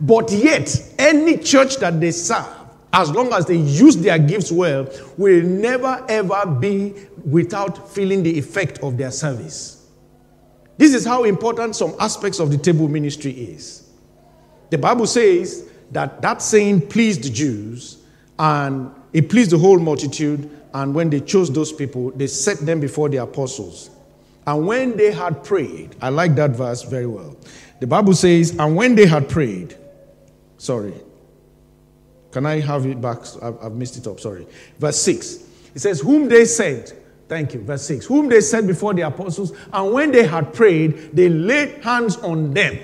But 0.00 0.30
yet, 0.30 0.94
any 0.98 1.36
church 1.38 1.76
that 1.78 2.00
they 2.00 2.12
serve, 2.12 2.46
as 2.92 3.10
long 3.10 3.32
as 3.32 3.46
they 3.46 3.56
use 3.56 3.96
their 3.96 4.18
gifts 4.18 4.50
well, 4.50 4.88
will 5.16 5.42
never 5.42 6.04
ever 6.08 6.46
be 6.46 6.94
without 7.24 7.90
feeling 7.90 8.22
the 8.22 8.38
effect 8.38 8.78
of 8.80 8.96
their 8.96 9.10
service. 9.10 9.86
This 10.76 10.94
is 10.94 11.04
how 11.04 11.24
important 11.24 11.74
some 11.74 11.94
aspects 11.98 12.38
of 12.38 12.50
the 12.50 12.58
table 12.58 12.88
ministry 12.88 13.32
is. 13.32 13.90
The 14.70 14.78
Bible 14.78 15.06
says 15.06 15.68
that 15.90 16.22
that 16.22 16.40
saying 16.40 16.88
pleased 16.88 17.24
the 17.24 17.30
Jews 17.30 17.98
and 18.38 18.90
it 19.12 19.28
pleased 19.28 19.50
the 19.50 19.58
whole 19.58 19.78
multitude. 19.78 20.50
And 20.74 20.94
when 20.94 21.10
they 21.10 21.20
chose 21.20 21.50
those 21.50 21.72
people, 21.72 22.10
they 22.12 22.26
set 22.26 22.58
them 22.58 22.78
before 22.78 23.08
the 23.08 23.16
apostles. 23.16 23.90
And 24.46 24.66
when 24.66 24.96
they 24.96 25.10
had 25.10 25.42
prayed, 25.42 25.96
I 26.00 26.10
like 26.10 26.34
that 26.36 26.50
verse 26.50 26.82
very 26.82 27.06
well. 27.06 27.36
The 27.80 27.86
Bible 27.86 28.14
says, 28.14 28.50
and 28.58 28.76
when 28.76 28.94
they 28.94 29.06
had 29.06 29.28
prayed, 29.28 29.76
sorry, 30.58 30.94
can 32.30 32.44
I 32.44 32.60
have 32.60 32.84
it 32.84 33.00
back? 33.00 33.18
I've 33.42 33.72
missed 33.72 33.96
it 33.96 34.06
up, 34.06 34.20
sorry. 34.20 34.46
Verse 34.78 35.00
6. 35.00 35.44
It 35.74 35.78
says, 35.80 36.00
Whom 36.00 36.28
they 36.28 36.44
sent, 36.44 36.92
thank 37.26 37.54
you, 37.54 37.62
verse 37.62 37.86
6. 37.86 38.04
Whom 38.04 38.28
they 38.28 38.42
sent 38.42 38.66
before 38.66 38.92
the 38.92 39.02
apostles, 39.02 39.52
and 39.72 39.92
when 39.92 40.12
they 40.12 40.26
had 40.26 40.52
prayed, 40.52 41.16
they 41.16 41.30
laid 41.30 41.82
hands 41.82 42.18
on 42.18 42.52
them 42.52 42.78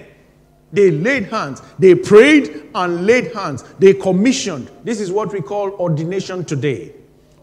they 0.74 0.90
laid 0.90 1.26
hands. 1.26 1.62
They 1.78 1.94
prayed 1.94 2.70
and 2.74 3.06
laid 3.06 3.32
hands. 3.32 3.62
They 3.78 3.94
commissioned. 3.94 4.68
This 4.82 5.00
is 5.00 5.10
what 5.12 5.32
we 5.32 5.40
call 5.40 5.70
ordination 5.70 6.44
today. 6.44 6.92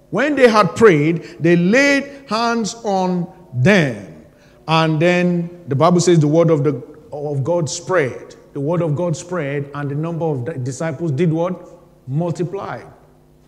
When 0.09 0.35
they 0.35 0.49
had 0.49 0.75
prayed, 0.75 1.37
they 1.39 1.55
laid 1.55 2.29
hands 2.29 2.75
on 2.83 3.31
them. 3.53 4.25
And 4.67 5.01
then 5.01 5.63
the 5.69 5.75
Bible 5.75 6.01
says 6.01 6.19
the 6.19 6.27
word 6.27 6.49
of, 6.49 6.65
the, 6.65 6.83
of 7.13 7.43
God 7.45 7.69
spread. 7.69 8.30
The 8.53 8.59
word 8.59 8.81
of 8.81 8.95
God 8.95 9.15
spread, 9.15 9.69
and 9.73 9.89
the 9.89 9.95
number 9.95 10.25
of 10.25 10.63
disciples 10.63 11.11
did 11.11 11.31
what? 11.31 11.69
Multiplied. 12.07 12.87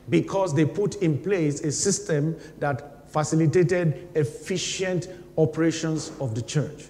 Because 0.10 0.54
they 0.54 0.66
put 0.66 0.96
in 0.96 1.18
place 1.18 1.62
a 1.62 1.72
system 1.72 2.38
that 2.60 3.10
facilitated 3.12 4.10
efficient 4.16 5.08
operations 5.38 6.12
of 6.20 6.36
the 6.36 6.42
church. 6.42 6.86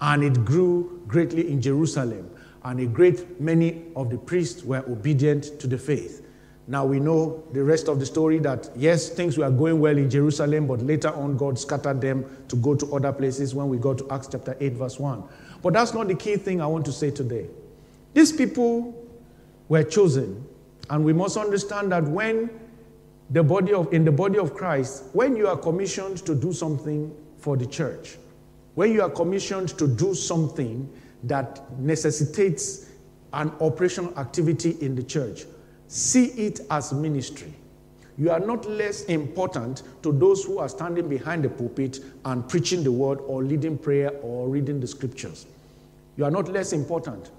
And 0.00 0.22
it 0.22 0.44
grew 0.44 1.02
greatly 1.06 1.50
in 1.50 1.60
Jerusalem 1.60 2.30
and 2.64 2.80
a 2.80 2.86
great 2.86 3.40
many 3.40 3.84
of 3.94 4.10
the 4.10 4.16
priests 4.16 4.64
were 4.64 4.82
obedient 4.88 5.60
to 5.60 5.66
the 5.66 5.78
faith. 5.78 6.22
Now 6.66 6.86
we 6.86 6.98
know 6.98 7.44
the 7.52 7.62
rest 7.62 7.88
of 7.88 8.00
the 8.00 8.06
story 8.06 8.38
that 8.38 8.70
yes, 8.74 9.10
things 9.10 9.36
were 9.36 9.50
going 9.50 9.80
well 9.80 9.98
in 9.98 10.08
Jerusalem, 10.08 10.66
but 10.66 10.80
later 10.80 11.10
on 11.10 11.36
God 11.36 11.58
scattered 11.58 12.00
them 12.00 12.24
to 12.48 12.56
go 12.56 12.74
to 12.74 12.94
other 12.94 13.12
places 13.12 13.54
when 13.54 13.68
we 13.68 13.76
go 13.76 13.92
to 13.92 14.10
Acts 14.10 14.28
chapter 14.32 14.56
8, 14.58 14.72
verse 14.72 14.98
1. 14.98 15.22
But 15.64 15.72
that's 15.72 15.94
not 15.94 16.08
the 16.08 16.14
key 16.14 16.36
thing 16.36 16.60
I 16.60 16.66
want 16.66 16.84
to 16.84 16.92
say 16.92 17.10
today. 17.10 17.46
These 18.12 18.32
people 18.32 18.94
were 19.68 19.82
chosen, 19.82 20.46
and 20.90 21.02
we 21.02 21.14
must 21.14 21.38
understand 21.38 21.90
that 21.90 22.04
when 22.04 22.50
the 23.30 23.42
body 23.42 23.72
of 23.72 23.90
in 23.90 24.04
the 24.04 24.12
body 24.12 24.38
of 24.38 24.52
Christ, 24.52 25.04
when 25.14 25.34
you 25.34 25.48
are 25.48 25.56
commissioned 25.56 26.18
to 26.26 26.34
do 26.34 26.52
something 26.52 27.16
for 27.38 27.56
the 27.56 27.64
church, 27.64 28.18
when 28.74 28.92
you 28.92 29.00
are 29.00 29.08
commissioned 29.08 29.70
to 29.78 29.88
do 29.88 30.14
something 30.14 30.86
that 31.22 31.62
necessitates 31.80 32.90
an 33.32 33.50
operational 33.62 34.16
activity 34.18 34.76
in 34.82 34.94
the 34.94 35.02
church. 35.02 35.46
See 35.88 36.26
it 36.26 36.60
as 36.70 36.92
ministry. 36.92 37.54
You 38.18 38.30
are 38.30 38.38
not 38.38 38.68
less 38.68 39.04
important 39.04 39.82
to 40.02 40.12
those 40.12 40.44
who 40.44 40.58
are 40.58 40.68
standing 40.68 41.08
behind 41.08 41.42
the 41.42 41.48
pulpit 41.48 42.00
and 42.26 42.46
preaching 42.46 42.84
the 42.84 42.92
word 42.92 43.18
or 43.26 43.42
leading 43.42 43.78
prayer 43.78 44.10
or 44.22 44.46
reading 44.48 44.78
the 44.78 44.86
scriptures. 44.86 45.46
You 46.16 46.24
are 46.24 46.30
not 46.30 46.48
less 46.48 46.72
important. 46.72 47.30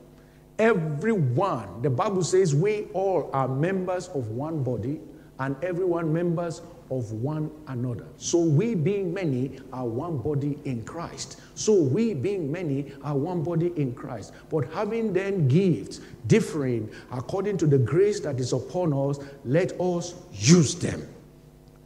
Everyone, 0.58 1.82
the 1.82 1.90
Bible 1.90 2.24
says, 2.24 2.56
we 2.56 2.86
all 2.94 3.30
are 3.34 3.48
members 3.48 4.08
of 4.10 4.30
one 4.30 4.64
body 4.64 5.00
and 5.40 5.56
everyone 5.64 6.14
members 6.14 6.62
of 6.92 7.12
one 7.12 7.50
another. 7.68 8.06
So 8.18 8.40
we 8.40 8.76
being 8.76 9.14
many 9.14 9.60
are 9.74 9.86
one 9.86 10.18
body 10.18 10.58
in 10.66 10.84
Christ. 10.84 11.42
So 11.56 11.74
we 11.74 12.14
being 12.14 12.52
many 12.52 12.94
are 13.04 13.16
one 13.18 13.44
body 13.44 13.74
in 13.76 13.94
Christ. 13.94 14.34
But 14.50 14.72
having 14.72 15.12
then 15.12 15.48
gifts 15.48 16.00
differing 16.28 16.90
according 17.12 17.58
to 17.60 17.67
the 17.67 17.78
grace 17.78 18.19
that 18.21 18.40
is 18.40 18.54
upon 18.54 18.94
us, 18.94 19.19
let 19.44 19.80
us 19.80 20.13
use 20.32 20.76
them. 20.76 21.08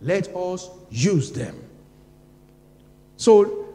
Let 0.02 0.36
us 0.36 0.70
use 0.90 1.32
them. 1.32 1.56
So 3.18 3.70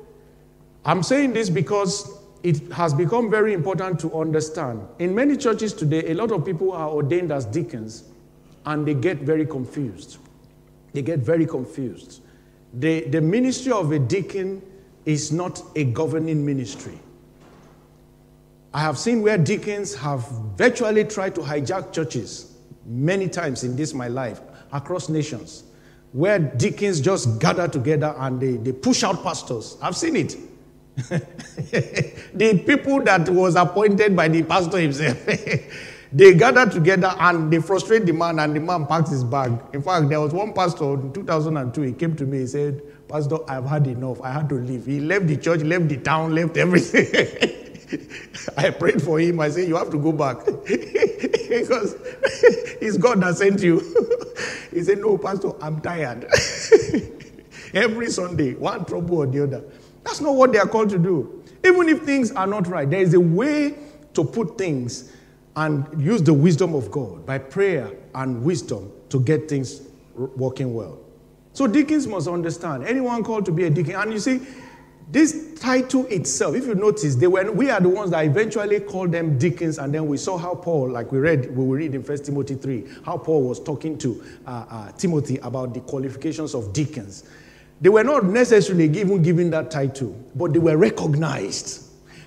I'm 0.84 1.02
saying 1.02 1.32
this 1.32 1.48
because 1.50 2.18
it 2.44 2.70
has 2.72 2.94
become 2.94 3.28
very 3.28 3.52
important 3.52 3.98
to 4.00 4.14
understand. 4.14 4.86
In 5.00 5.12
many 5.14 5.36
churches 5.36 5.72
today, 5.72 6.10
a 6.12 6.14
lot 6.14 6.30
of 6.30 6.44
people 6.44 6.70
are 6.70 6.88
ordained 6.88 7.32
as 7.32 7.44
deacons 7.44 8.04
and 8.64 8.86
they 8.86 8.94
get 8.94 9.18
very 9.18 9.44
confused 9.44 10.18
they 10.94 11.02
get 11.02 11.18
very 11.18 11.44
confused. 11.44 12.22
The, 12.72 13.00
the 13.08 13.20
ministry 13.20 13.72
of 13.72 13.92
a 13.92 13.98
deacon 13.98 14.62
is 15.04 15.30
not 15.30 15.60
a 15.76 15.84
governing 15.84 16.46
ministry. 16.46 16.98
I 18.72 18.80
have 18.80 18.98
seen 18.98 19.20
where 19.20 19.36
deacons 19.36 19.94
have 19.96 20.26
virtually 20.56 21.04
tried 21.04 21.34
to 21.34 21.42
hijack 21.42 21.92
churches 21.92 22.56
many 22.86 23.28
times 23.28 23.64
in 23.64 23.76
this 23.76 23.92
my 23.92 24.08
life 24.08 24.40
across 24.72 25.08
nations, 25.08 25.64
where 26.12 26.38
deacons 26.38 27.00
just 27.00 27.38
gather 27.38 27.68
together 27.68 28.14
and 28.18 28.40
they, 28.40 28.52
they 28.52 28.72
push 28.72 29.04
out 29.04 29.22
pastors. 29.22 29.76
I've 29.82 29.96
seen 29.96 30.16
it. 30.16 30.36
the 32.34 32.62
people 32.66 33.02
that 33.02 33.28
was 33.28 33.56
appointed 33.56 34.14
by 34.16 34.28
the 34.28 34.42
pastor 34.44 34.78
himself 34.78 35.18
They 36.12 36.34
gathered 36.34 36.70
together 36.72 37.12
and 37.18 37.52
they 37.52 37.60
frustrate 37.60 38.06
the 38.06 38.12
man, 38.12 38.38
and 38.38 38.54
the 38.54 38.60
man 38.60 38.86
packs 38.86 39.10
his 39.10 39.24
bag. 39.24 39.52
In 39.72 39.82
fact, 39.82 40.08
there 40.08 40.20
was 40.20 40.32
one 40.32 40.52
pastor 40.52 40.94
in 40.94 41.12
2002, 41.12 41.82
he 41.82 41.92
came 41.92 42.14
to 42.16 42.24
me, 42.24 42.38
he 42.40 42.46
said, 42.46 42.82
Pastor, 43.08 43.38
I've 43.48 43.66
had 43.66 43.86
enough. 43.88 44.20
I 44.22 44.30
had 44.30 44.48
to 44.50 44.56
leave. 44.56 44.86
He 44.86 45.00
left 45.00 45.26
the 45.26 45.36
church, 45.36 45.62
left 45.62 45.88
the 45.88 45.98
town, 45.98 46.34
left 46.34 46.56
everything. 46.56 47.06
I 48.56 48.70
prayed 48.70 49.02
for 49.02 49.20
him. 49.20 49.40
I 49.40 49.50
said, 49.50 49.68
You 49.68 49.76
have 49.76 49.90
to 49.90 49.98
go 49.98 50.12
back. 50.12 50.44
because 50.46 51.96
it's 52.80 52.96
God 52.96 53.20
that 53.22 53.36
sent 53.36 53.62
you. 53.62 53.80
he 54.72 54.82
said, 54.82 54.98
No, 54.98 55.18
Pastor, 55.18 55.50
I'm 55.62 55.80
tired. 55.80 56.26
Every 57.74 58.10
Sunday, 58.10 58.54
one 58.54 58.84
trouble 58.84 59.18
or 59.18 59.26
the 59.26 59.44
other. 59.44 59.64
That's 60.04 60.20
not 60.20 60.34
what 60.34 60.52
they 60.52 60.58
are 60.58 60.66
called 60.66 60.90
to 60.90 60.98
do. 60.98 61.42
Even 61.64 61.88
if 61.88 62.02
things 62.02 62.30
are 62.32 62.46
not 62.46 62.66
right, 62.66 62.88
there 62.88 63.00
is 63.00 63.14
a 63.14 63.20
way 63.20 63.76
to 64.12 64.24
put 64.24 64.58
things 64.58 65.12
and 65.56 65.86
use 66.00 66.22
the 66.22 66.34
wisdom 66.34 66.74
of 66.74 66.90
God 66.90 67.24
by 67.24 67.38
prayer 67.38 67.92
and 68.14 68.42
wisdom 68.42 68.92
to 69.08 69.20
get 69.20 69.48
things 69.48 69.82
working 70.14 70.74
well. 70.74 70.98
So 71.52 71.66
deacons 71.66 72.06
must 72.06 72.28
understand 72.28 72.84
anyone 72.84 73.22
called 73.22 73.44
to 73.46 73.52
be 73.52 73.64
a 73.64 73.70
deacon. 73.70 73.94
And 73.94 74.12
you 74.12 74.18
see, 74.18 74.40
this 75.10 75.54
title 75.60 76.06
itself, 76.06 76.56
if 76.56 76.66
you 76.66 76.74
notice, 76.74 77.14
they 77.14 77.26
were, 77.26 77.50
we 77.52 77.70
are 77.70 77.80
the 77.80 77.88
ones 77.88 78.10
that 78.10 78.24
eventually 78.24 78.80
called 78.80 79.12
them 79.12 79.38
deacons, 79.38 79.78
and 79.78 79.94
then 79.94 80.06
we 80.06 80.16
saw 80.16 80.36
how 80.38 80.54
Paul, 80.54 80.90
like 80.90 81.12
we 81.12 81.18
read, 81.18 81.54
we 81.54 81.64
will 81.64 81.76
read 81.76 81.94
in 81.94 82.02
First 82.02 82.24
Timothy 82.24 82.54
3, 82.54 82.84
how 83.04 83.18
Paul 83.18 83.42
was 83.42 83.60
talking 83.60 83.98
to 83.98 84.24
uh, 84.46 84.64
uh, 84.68 84.92
Timothy 84.92 85.36
about 85.38 85.74
the 85.74 85.80
qualifications 85.80 86.54
of 86.54 86.72
deacons. 86.72 87.24
They 87.80 87.88
were 87.88 88.04
not 88.04 88.24
necessarily 88.24 88.84
even 88.98 89.22
given 89.22 89.50
that 89.50 89.70
title, 89.70 90.18
but 90.34 90.52
they 90.52 90.58
were 90.58 90.76
recognized. 90.76 91.82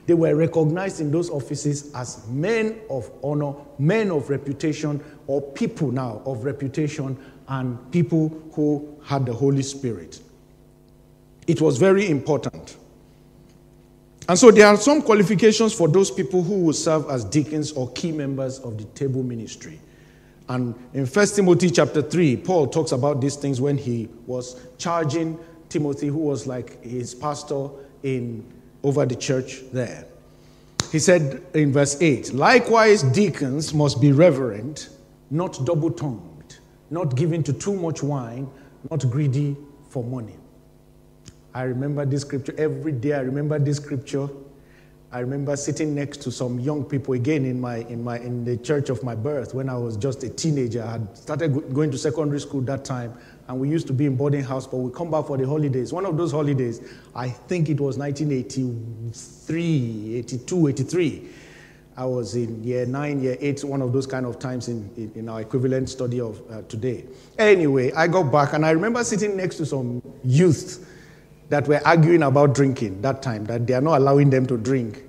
They 0.06 0.14
were 0.14 0.36
recognized 0.36 1.02
in 1.02 1.12
those 1.12 1.30
offices 1.30 1.91
as 1.93 2.28
men 2.28 2.80
of 2.89 3.10
honor, 3.24 3.54
men 3.78 4.12
of 4.12 4.30
reputation, 4.30 5.04
or 5.28 5.41
people 5.41 5.91
now 5.91 6.22
of 6.26 6.45
reputation, 6.45 7.18
and 7.48 7.91
people 7.91 8.30
who 8.54 8.98
had 9.04 9.26
the 9.26 9.34
Holy 9.34 9.64
Spirit. 9.64 10.22
It 11.48 11.62
was 11.62 11.78
very 11.78 12.10
important. 12.10 12.78
And 14.30 14.38
so 14.38 14.52
there 14.52 14.68
are 14.68 14.76
some 14.78 15.02
qualifications 15.02 15.74
for 15.74 15.88
those 15.88 16.12
people 16.12 16.43
who 16.43 16.60
will 16.60 16.74
serve 16.74 17.10
as 17.10 17.24
deacons 17.24 17.72
or 17.72 17.89
key 17.91 18.12
members 18.12 18.60
of 18.60 18.78
the 18.78 18.84
table 18.86 19.24
ministry. 19.24 19.80
And 20.50 20.76
in 20.93 21.06
1 21.06 21.28
Timothy 21.28 21.70
chapter 21.70 22.02
3, 22.02 22.38
Paul 22.38 22.68
talks 22.68 22.91
about 22.93 23.20
these 23.20 23.36
things 23.36 23.60
when 23.60 23.78
he 23.78 24.08
was 24.26 24.60
charging 24.78 25.38
Timothy, 25.70 26.08
who 26.08 26.20
was 26.20 26.48
like 26.48 26.82
his 26.84 27.14
pastor 27.14 27.70
in 28.04 28.45
over 28.84 29.06
the 29.06 29.16
church 29.16 29.64
there. 29.74 30.06
He 30.91 31.00
said 31.00 31.43
in 31.54 31.74
verse 31.74 32.02
8, 32.02 32.34
likewise 32.34 33.04
deacons 33.04 33.74
must 33.74 34.00
be 34.00 34.14
reverent, 34.14 34.89
not 35.30 35.66
double-tongued, 35.66 36.60
not 36.89 37.16
given 37.16 37.43
to 37.43 37.52
too 37.52 37.74
much 37.74 38.02
wine, 38.02 38.50
not 38.89 39.10
greedy 39.10 39.58
for 39.89 40.04
money. 40.04 40.36
I 41.54 41.64
remember 41.64 42.06
this 42.06 42.22
scripture 42.22 42.54
every 42.58 42.93
day. 42.93 43.14
I 43.14 43.20
remember 43.20 43.60
this 43.60 43.78
scripture. 43.78 44.30
I 45.10 45.20
remember 45.20 45.55
sitting 45.55 45.95
next 45.95 46.18
to 46.24 46.32
some 46.32 46.60
young 46.60 46.84
people 46.84 47.14
again 47.14 47.45
in 47.45 47.62
my 47.62 47.78
in 47.78 48.03
my 48.03 48.20
in 48.20 48.43
the 48.43 48.58
church 48.58 48.89
of 48.89 49.03
my 49.03 49.16
birth 49.16 49.53
when 49.53 49.70
I 49.70 49.78
was 49.78 49.95
just 49.95 50.22
a 50.24 50.30
teenager. 50.30 50.84
I 50.84 50.91
had 50.91 51.18
started 51.18 51.74
going 51.74 51.91
to 51.91 51.97
secondary 51.97 52.41
school 52.41 52.60
that 52.62 52.84
time, 52.84 53.14
and 53.47 53.58
we 53.58 53.70
used 53.70 53.88
to 53.88 53.93
be 53.93 54.05
in 54.05 54.18
boarding 54.18 54.43
house, 54.43 54.68
but 54.68 54.76
we 54.78 54.91
come 54.91 55.10
back 55.10 55.28
for 55.28 55.38
the 55.38 55.47
holidays. 55.47 55.93
One 55.93 56.05
of 56.05 56.18
those 56.18 56.34
holidays, 56.34 56.82
I 57.16 57.30
think 57.30 57.70
it 57.70 57.80
was 57.80 57.97
1983, 57.97 60.16
82, 60.18 60.68
83. 60.68 61.30
I 61.95 62.05
was 62.05 62.36
in 62.36 62.62
year 62.64 62.86
nine, 62.86 63.24
year 63.24 63.38
eight, 63.39 63.64
one 63.64 63.82
of 63.82 63.93
those 63.93 64.05
kind 64.05 64.26
of 64.26 64.39
times 64.39 64.68
in, 64.68 64.89
in, 64.97 65.14
in 65.16 65.30
our 65.30 65.39
equivalent 65.39 65.89
study 65.89 66.20
of 66.20 66.41
uh, 66.51 66.64
today. 66.64 67.05
Anyway, 67.39 67.93
I 67.93 68.08
got 68.08 68.30
back 68.32 68.51
and 68.53 68.66
I 68.66 68.72
remember 68.72 69.01
sitting 69.05 69.38
next 69.38 69.55
to 69.55 69.66
some 69.66 70.01
youth 70.24 70.86
that 71.50 71.68
were 71.68 71.82
arguing 71.86 72.24
about 72.24 72.54
drinking 72.54 73.02
that 73.02 73.22
time, 73.22 73.45
that 73.45 73.66
they 73.68 73.74
are 73.74 73.82
not 73.82 73.98
allowing 74.00 74.30
them 74.30 74.45
to 74.48 74.58
drink. 74.58 75.04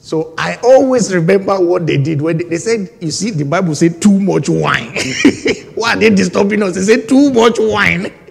So 0.00 0.34
I 0.38 0.56
always 0.62 1.12
remember 1.14 1.58
what 1.60 1.86
they 1.86 1.98
did 1.98 2.22
when 2.22 2.38
they, 2.38 2.44
they 2.44 2.56
said, 2.58 2.90
You 3.00 3.10
see, 3.10 3.30
the 3.30 3.44
Bible 3.44 3.74
said 3.74 4.00
too 4.00 4.18
much 4.18 4.48
wine. 4.48 4.96
Why 5.74 5.94
are 5.94 5.96
they 5.96 6.10
disturbing 6.10 6.62
us? 6.62 6.74
They 6.74 6.82
said 6.82 7.08
too 7.08 7.32
much 7.32 7.56
wine. 7.58 8.12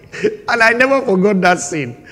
And 0.50 0.64
I 0.64 0.72
never 0.72 1.02
forgot 1.06 1.42
that 1.42 1.60
scene. 1.60 2.08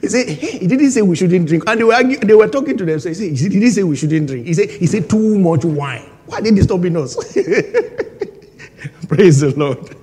He 0.00 0.08
said, 0.08 0.28
Hey, 0.28 0.58
he 0.58 0.66
didn't 0.66 0.92
say 0.92 1.02
we 1.02 1.16
shouldn't 1.16 1.46
drink. 1.46 1.64
And 1.66 1.80
they 1.80 1.84
were, 1.84 2.02
they 2.02 2.34
were 2.34 2.48
talking 2.48 2.78
to 2.78 2.84
them. 2.84 2.98
So 3.00 3.08
he 3.10 3.14
said, 3.14 3.36
He 3.36 3.48
didn't 3.48 3.72
say 3.72 3.82
we 3.82 3.96
shouldn't 3.96 4.28
drink. 4.28 4.46
He 4.46 4.54
said, 4.54 4.70
he 4.70 4.86
said 4.86 5.10
too 5.10 5.38
much 5.38 5.64
wine. 5.64 6.08
Why 6.26 6.38
are 6.38 6.42
they 6.42 6.52
disturbing 6.52 6.96
us? 6.96 7.16
Praise 9.08 9.40
the 9.40 9.52
Lord. 9.56 9.96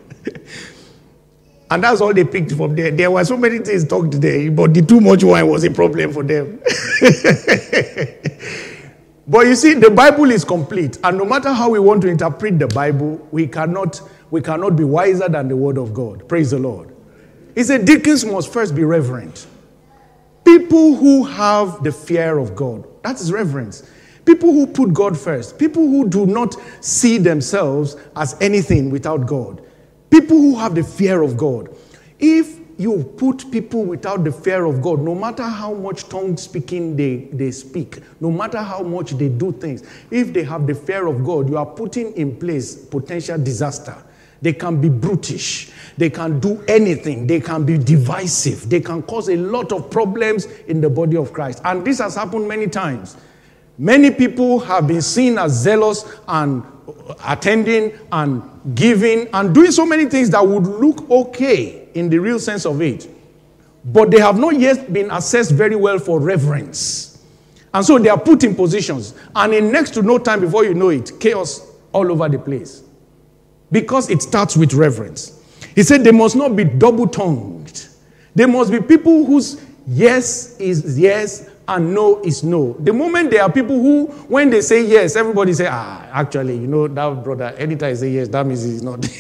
And 1.70 1.84
that's 1.84 1.99
all 1.99 2.13
they 2.13 2.24
picked 2.24 2.53
from 2.53 2.76
there. 2.76 2.91
There 2.91 3.11
were 3.11 3.26
so 3.26 3.36
many 3.36 3.59
things 3.59 3.86
talked 3.86 4.22
there, 4.22 4.49
but 4.51 4.74
the 4.74 4.82
too 4.82 5.01
much 5.01 5.24
wine 5.24 5.47
was 5.47 5.65
a 5.65 5.72
problem 5.72 6.13
for 6.13 6.24
them. 6.24 6.59
but 9.28 9.47
you 9.47 9.55
see, 9.55 9.74
the 9.74 9.91
Bible 9.91 10.32
is 10.32 10.45
complete. 10.45 10.97
And 11.03 11.18
no 11.18 11.26
matter 11.26 11.51
how 11.51 11.70
we 11.70 11.80
want 11.80 12.01
to 12.03 12.07
interpret 12.07 12.57
the 12.57 12.68
Bible, 12.68 13.15
we 13.32 13.47
cannot, 13.47 13.99
we 14.32 14.41
cannot 14.41 14.78
be 14.78 14.86
wiser 14.86 15.28
than 15.28 15.49
the 15.49 15.57
Word 15.57 15.78
of 15.78 15.93
God. 15.93 16.28
Praise 16.30 16.51
the 16.51 16.59
Lord. 16.59 16.95
He 17.53 17.63
said, 17.63 17.86
Deacons 17.86 18.24
must 18.24 18.53
first 18.53 18.74
be 18.74 18.86
reverent. 18.86 19.47
People 20.45 20.95
who 20.95 21.26
have 21.26 21.84
the 21.84 21.91
fear 21.91 22.38
of 22.38 22.55
God. 22.55 22.88
That 23.03 23.20
is 23.20 23.34
reverence. 23.34 23.84
People 24.24 24.53
who 24.53 24.68
put 24.68 24.93
God 24.93 25.18
first. 25.18 25.59
People 25.59 25.86
who 25.86 26.07
do 26.07 26.26
not 26.26 26.55
see 26.80 27.18
themselves 27.18 27.97
as 28.15 28.38
anything 28.39 28.89
without 28.89 29.26
God. 29.26 29.66
People 30.10 30.38
who 30.38 30.58
have 30.58 30.76
the 30.76 30.84
fear 30.84 31.22
of 31.22 31.38
God. 31.38 31.76
If 32.20 32.60
you 32.78 33.03
put 33.18 33.51
people 33.51 33.84
without 33.84 34.24
the 34.24 34.32
fear 34.32 34.66
of 34.66 34.82
God, 34.82 34.99
no 34.99 35.16
matter 35.16 35.43
how 35.43 35.74
much 35.74 36.08
tongue 36.10 36.38
speaking 36.38 36.95
they, 36.95 37.28
they 37.34 37.51
speak, 37.51 37.99
no 38.22 38.32
matter 38.32 38.60
how 38.60 38.84
much 38.84 39.12
they 39.12 39.30
do 39.30 39.51
things, 39.51 39.84
if 40.12 40.32
they 40.32 40.43
have 40.43 40.68
the 40.68 40.76
fear 40.76 41.08
of 41.08 41.26
God, 41.26 41.49
you 41.49 41.58
are 41.58 41.66
putting 41.66 42.14
in 42.14 42.36
place 42.36 42.76
potential 42.76 43.38
disaster. 43.38 43.95
They 44.41 44.53
can 44.53 44.80
be 44.80 44.89
brutish. 44.89 45.72
They 45.97 46.12
can 46.12 46.39
do 46.39 46.64
anything. 46.68 47.26
They 47.26 47.39
can 47.39 47.66
be 47.66 47.78
divisive. 47.80 48.70
They 48.70 48.82
can 48.82 49.01
cause 49.01 49.30
a 49.30 49.36
lot 49.36 49.72
of 49.72 49.89
problems 49.89 50.45
in 50.68 50.80
the 50.80 50.89
body 50.89 51.18
of 51.18 51.34
Christ. 51.34 51.62
And 51.66 51.84
this 51.84 51.97
has 51.97 52.16
happened 52.16 52.47
many 52.47 52.68
times. 52.68 53.18
Many 53.80 54.12
people 54.12 54.60
have 54.60 54.88
been 54.88 55.01
seen 55.01 55.39
as 55.39 55.53
zealous 55.53 56.05
and 56.28 56.64
attending 57.28 57.97
and 58.12 58.43
giving 58.74 59.28
and 59.34 59.53
doing 59.53 59.72
so 59.72 59.86
many 59.86 60.05
things 60.05 60.30
that 60.32 60.45
would 60.45 60.63
look 60.63 61.09
okay 61.09 61.88
in 61.93 62.09
the 62.09 62.20
real 62.20 62.39
sense 62.39 62.65
of 62.65 62.82
it. 62.82 63.09
But 63.86 64.11
they 64.11 64.20
have 64.20 64.38
not 64.38 64.59
yet 64.59 64.91
been 64.91 65.09
assessed 65.11 65.51
very 65.51 65.76
well 65.76 65.99
for 65.99 66.20
reverence. 66.20 67.26
And 67.74 67.86
so 67.86 67.97
they 67.99 68.09
are 68.09 68.20
put 68.20 68.43
in 68.43 68.55
positions. 68.55 69.13
And 69.36 69.53
in 69.53 69.72
next 69.72 69.93
to 69.93 70.01
no 70.01 70.18
time 70.18 70.41
before 70.41 70.65
you 70.65 70.74
know 70.74 70.89
it, 70.89 71.20
chaos 71.20 71.72
all 71.93 72.11
over 72.11 72.28
the 72.28 72.39
place. 72.39 72.84
Because 73.72 74.09
it 74.09 74.22
starts 74.22 74.57
with 74.57 74.74
reverence. 74.74 75.41
He 75.76 75.84
said 75.84 76.03
they 76.03 76.11
must 76.11 76.36
not 76.36 76.55
be 76.55 76.63
double 76.63 77.07
tongued. 77.07 77.88
They 78.36 78.45
must 78.45 78.72
be 78.72 78.82
people 78.82 79.26
whose 79.26 79.61
yes 79.88 80.59
is 80.59 80.99
yes 80.99 81.49
and 81.68 81.93
no 81.93 82.22
is 82.24 82.43
no. 82.43 82.74
The 82.80 82.93
moment 82.93 83.32
there 83.32 83.43
are 83.43 83.51
people 83.51 83.80
who, 83.80 84.05
when 84.28 84.49
they 84.49 84.61
say 84.61 84.86
yes, 84.86 85.15
everybody 85.15 85.53
say, 85.53 85.68
ah, 85.70 86.07
actually, 86.11 86.57
you 86.57 86.68
know, 86.68 86.88
that 86.88 87.24
brother, 87.24 87.53
anytime 87.57 87.91
I 87.91 87.93
say 87.93 88.09
yes, 88.11 88.28
that 88.30 88.45
means 88.45 88.63
he's 88.63 88.82
not. 88.82 89.01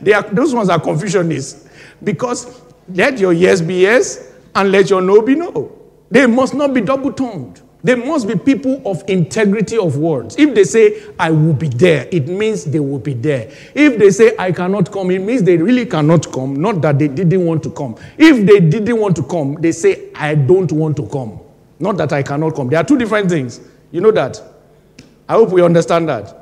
they 0.00 0.12
are, 0.12 0.22
those 0.22 0.54
ones 0.54 0.68
are 0.68 0.80
confusionists. 0.80 1.68
Because 2.02 2.60
let 2.88 3.18
your 3.18 3.32
yes 3.32 3.60
be 3.60 3.82
yes 3.82 4.32
and 4.54 4.72
let 4.72 4.90
your 4.90 5.00
no 5.00 5.22
be 5.22 5.34
no. 5.34 5.72
They 6.10 6.26
must 6.26 6.54
not 6.54 6.74
be 6.74 6.80
double 6.80 7.12
tongued. 7.12 7.60
They 7.84 7.94
must 7.94 8.26
be 8.26 8.34
people 8.34 8.82
of 8.84 9.04
integrity 9.08 9.78
of 9.78 9.96
words. 9.98 10.36
If 10.36 10.52
they 10.54 10.64
say, 10.64 11.00
I 11.18 11.30
will 11.30 11.52
be 11.52 11.68
there, 11.68 12.08
it 12.10 12.26
means 12.26 12.64
they 12.64 12.80
will 12.80 12.98
be 12.98 13.14
there. 13.14 13.52
If 13.72 13.98
they 13.98 14.10
say, 14.10 14.34
I 14.36 14.50
cannot 14.50 14.90
come, 14.90 15.12
it 15.12 15.20
means 15.20 15.44
they 15.44 15.56
really 15.56 15.86
cannot 15.86 16.30
come, 16.32 16.56
not 16.56 16.82
that 16.82 16.98
they 16.98 17.06
didn't 17.06 17.46
want 17.46 17.62
to 17.62 17.70
come. 17.70 17.94
If 18.16 18.44
they 18.46 18.58
didn't 18.58 18.98
want 18.98 19.14
to 19.16 19.22
come, 19.22 19.54
they 19.60 19.70
say, 19.70 20.10
I 20.14 20.34
don't 20.34 20.72
want 20.72 20.96
to 20.96 21.06
come, 21.08 21.38
not 21.78 21.96
that 21.98 22.12
I 22.12 22.22
cannot 22.24 22.56
come. 22.56 22.68
There 22.68 22.80
are 22.80 22.84
two 22.84 22.98
different 22.98 23.30
things. 23.30 23.60
You 23.92 24.00
know 24.00 24.10
that? 24.10 24.42
I 25.28 25.34
hope 25.34 25.50
we 25.50 25.62
understand 25.62 26.08
that. 26.08 26.34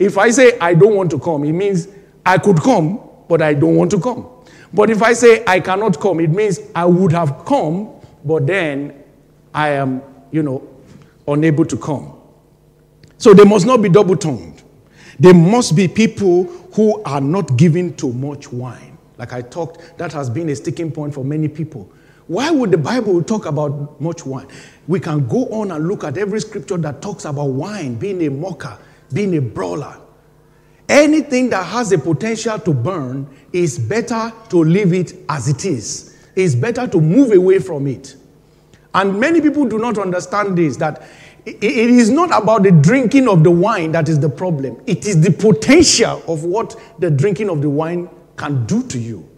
If 0.00 0.18
I 0.18 0.30
say, 0.30 0.58
I 0.58 0.74
don't 0.74 0.96
want 0.96 1.10
to 1.12 1.20
come, 1.20 1.44
it 1.44 1.52
means 1.52 1.86
I 2.26 2.38
could 2.38 2.58
come, 2.60 3.00
but 3.28 3.40
I 3.40 3.54
don't 3.54 3.76
want 3.76 3.92
to 3.92 4.00
come. 4.00 4.26
But 4.72 4.90
if 4.90 5.00
I 5.02 5.12
say, 5.12 5.44
I 5.46 5.60
cannot 5.60 6.00
come, 6.00 6.18
it 6.20 6.30
means 6.30 6.58
I 6.74 6.86
would 6.86 7.12
have 7.12 7.44
come, 7.44 7.90
but 8.24 8.46
then 8.46 8.94
I 9.54 9.70
am 9.70 10.02
you 10.30 10.42
know, 10.42 10.66
unable 11.28 11.64
to 11.64 11.76
come. 11.76 12.14
So 13.18 13.34
they 13.34 13.44
must 13.44 13.66
not 13.66 13.82
be 13.82 13.88
double 13.88 14.16
tongued. 14.16 14.62
They 15.18 15.32
must 15.32 15.76
be 15.76 15.88
people 15.88 16.44
who 16.74 17.02
are 17.04 17.20
not 17.20 17.56
given 17.56 17.94
to 17.96 18.12
much 18.12 18.52
wine. 18.52 18.96
Like 19.18 19.32
I 19.32 19.42
talked, 19.42 19.98
that 19.98 20.12
has 20.12 20.30
been 20.30 20.48
a 20.48 20.56
sticking 20.56 20.90
point 20.90 21.12
for 21.14 21.24
many 21.24 21.48
people. 21.48 21.92
Why 22.26 22.50
would 22.50 22.70
the 22.70 22.78
Bible 22.78 23.22
talk 23.22 23.44
about 23.46 24.00
much 24.00 24.24
wine? 24.24 24.46
We 24.86 25.00
can 25.00 25.26
go 25.26 25.46
on 25.48 25.72
and 25.72 25.86
look 25.86 26.04
at 26.04 26.16
every 26.16 26.40
scripture 26.40 26.78
that 26.78 27.02
talks 27.02 27.24
about 27.24 27.46
wine 27.46 27.96
being 27.96 28.24
a 28.24 28.30
mocker, 28.30 28.78
being 29.12 29.36
a 29.36 29.40
brawler. 29.40 30.00
anything 30.90 31.48
that 31.50 31.64
has 31.64 31.92
a 31.92 31.98
potential 31.98 32.58
to 32.58 32.74
burn 32.74 33.26
is 33.52 33.78
better 33.78 34.32
to 34.48 34.62
leave 34.62 34.92
it 34.92 35.14
as 35.28 35.48
it 35.48 35.64
is. 35.64 36.16
It's 36.34 36.54
better 36.54 36.86
to 36.88 37.00
move 37.00 37.32
away 37.32 37.60
from 37.60 37.86
it. 37.86 38.16
And 38.94 39.20
many 39.20 39.40
people 39.40 39.66
do 39.66 39.78
not 39.78 39.98
understand 39.98 40.58
this 40.58 40.76
that 40.78 41.02
it 41.46 41.62
is 41.62 42.10
not 42.10 42.30
about 42.30 42.62
the 42.62 42.70
drinking 42.70 43.28
of 43.28 43.42
the 43.44 43.50
wine 43.50 43.92
that 43.92 44.08
is 44.08 44.20
the 44.20 44.28
problem. 44.28 44.80
It 44.86 45.06
is 45.06 45.20
the 45.20 45.30
potential 45.30 46.22
of 46.28 46.44
what 46.44 46.78
the 46.98 47.10
drinking 47.10 47.48
of 47.48 47.62
the 47.62 47.70
wine 47.70 48.10
can 48.36 48.66
do 48.66 48.82
to 48.88 48.98
you. 48.98 49.28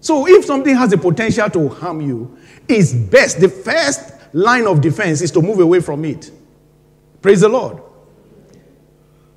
So 0.00 0.26
if 0.28 0.44
something 0.44 0.74
has 0.74 0.90
the 0.90 0.98
potential 0.98 1.48
to 1.50 1.68
harm 1.68 2.00
you, 2.00 2.38
it's 2.68 2.92
best. 2.92 3.40
The 3.40 3.48
first 3.48 4.14
line 4.32 4.66
of 4.66 4.80
defense 4.80 5.20
is 5.20 5.30
to 5.32 5.42
move 5.42 5.60
away 5.60 5.80
from 5.80 6.04
it. 6.04 6.30
Praise 7.20 7.40
the 7.40 7.48
Lord. 7.48 7.82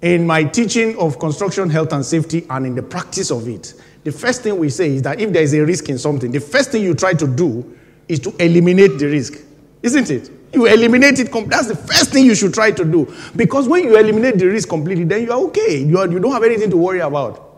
In 0.02 0.28
my 0.28 0.44
teaching 0.44 0.98
of 0.98 1.18
construction 1.18 1.70
health 1.70 1.94
and 1.94 2.06
safety 2.06 2.46
and 2.50 2.66
in 2.66 2.76
the 2.76 2.84
practice 2.84 3.32
of 3.32 3.48
it, 3.48 3.74
the 4.04 4.12
first 4.12 4.42
thing 4.42 4.58
we 4.58 4.70
say 4.70 4.96
is 4.96 5.02
that 5.04 5.20
if 5.20 5.32
there 5.32 5.44
is 5.44 5.54
a 5.54 5.66
risk 5.66 5.90
in 5.90 5.98
something, 5.98 6.32
the 6.32 6.42
first 6.42 6.72
thing 6.72 6.84
you 6.84 6.94
try 6.94 7.14
to 7.14 7.26
do 7.26 7.78
is 8.08 8.20
to 8.20 8.36
eliminate 8.38 9.00
the 9.00 9.08
risk. 9.08 9.42
Isn't 9.84 10.10
it? 10.10 10.32
You 10.54 10.66
eliminate 10.66 11.20
it. 11.20 11.32
That's 11.50 11.68
the 11.68 11.76
first 11.76 12.12
thing 12.12 12.26
you 12.26 12.36
should 12.36 12.54
try 12.54 12.72
to 12.72 12.86
do. 12.86 13.14
Because 13.36 13.68
when 13.68 13.84
you 13.84 13.98
eliminate 13.98 14.38
the 14.38 14.48
risk 14.48 14.70
completely, 14.70 15.04
then 15.04 15.24
you 15.24 15.32
are 15.32 15.40
okay. 15.40 15.80
You, 15.80 16.00
are, 16.00 16.10
you 16.10 16.20
don't 16.20 16.32
have 16.32 16.44
anything 16.44 16.70
to 16.70 16.78
worry 16.78 17.00
about. 17.00 17.50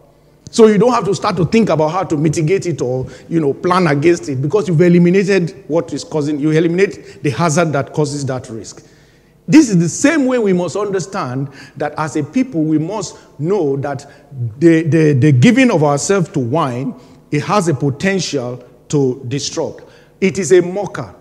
So 0.49 0.67
you 0.67 0.77
don't 0.77 0.93
have 0.93 1.05
to 1.05 1.13
start 1.13 1.35
to 1.37 1.45
think 1.45 1.69
about 1.69 1.89
how 1.89 2.03
to 2.05 2.17
mitigate 2.17 2.65
it 2.65 2.81
or, 2.81 3.07
you 3.27 3.39
know, 3.39 3.53
plan 3.53 3.87
against 3.87 4.29
it 4.29 4.41
because 4.41 4.67
you've 4.67 4.81
eliminated 4.81 5.65
what 5.67 5.91
is 5.91 6.03
causing, 6.03 6.39
you 6.39 6.51
eliminate 6.51 7.21
the 7.21 7.29
hazard 7.29 7.73
that 7.73 7.93
causes 7.93 8.25
that 8.27 8.49
risk. 8.49 8.85
This 9.47 9.69
is 9.69 9.77
the 9.77 9.89
same 9.89 10.25
way 10.25 10.39
we 10.39 10.53
must 10.53 10.75
understand 10.75 11.49
that 11.77 11.93
as 11.97 12.15
a 12.15 12.23
people, 12.23 12.63
we 12.63 12.79
must 12.79 13.17
know 13.37 13.75
that 13.77 14.09
the, 14.57 14.83
the, 14.83 15.13
the 15.13 15.31
giving 15.31 15.69
of 15.69 15.83
ourselves 15.83 16.29
to 16.29 16.39
wine, 16.39 16.95
it 17.31 17.43
has 17.43 17.67
a 17.67 17.73
potential 17.73 18.63
to 18.87 19.21
destruct. 19.27 19.87
It 20.21 20.39
is 20.39 20.51
a 20.51 20.61
mocker. 20.61 21.13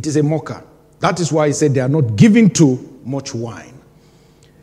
It 0.00 0.06
is 0.06 0.16
a 0.16 0.22
mocker. 0.22 0.64
That 1.00 1.20
is 1.20 1.30
why 1.30 1.48
he 1.48 1.52
said 1.52 1.74
they 1.74 1.80
are 1.80 1.88
not 1.88 2.16
giving 2.16 2.48
too 2.48 2.98
much 3.04 3.34
wine. 3.34 3.78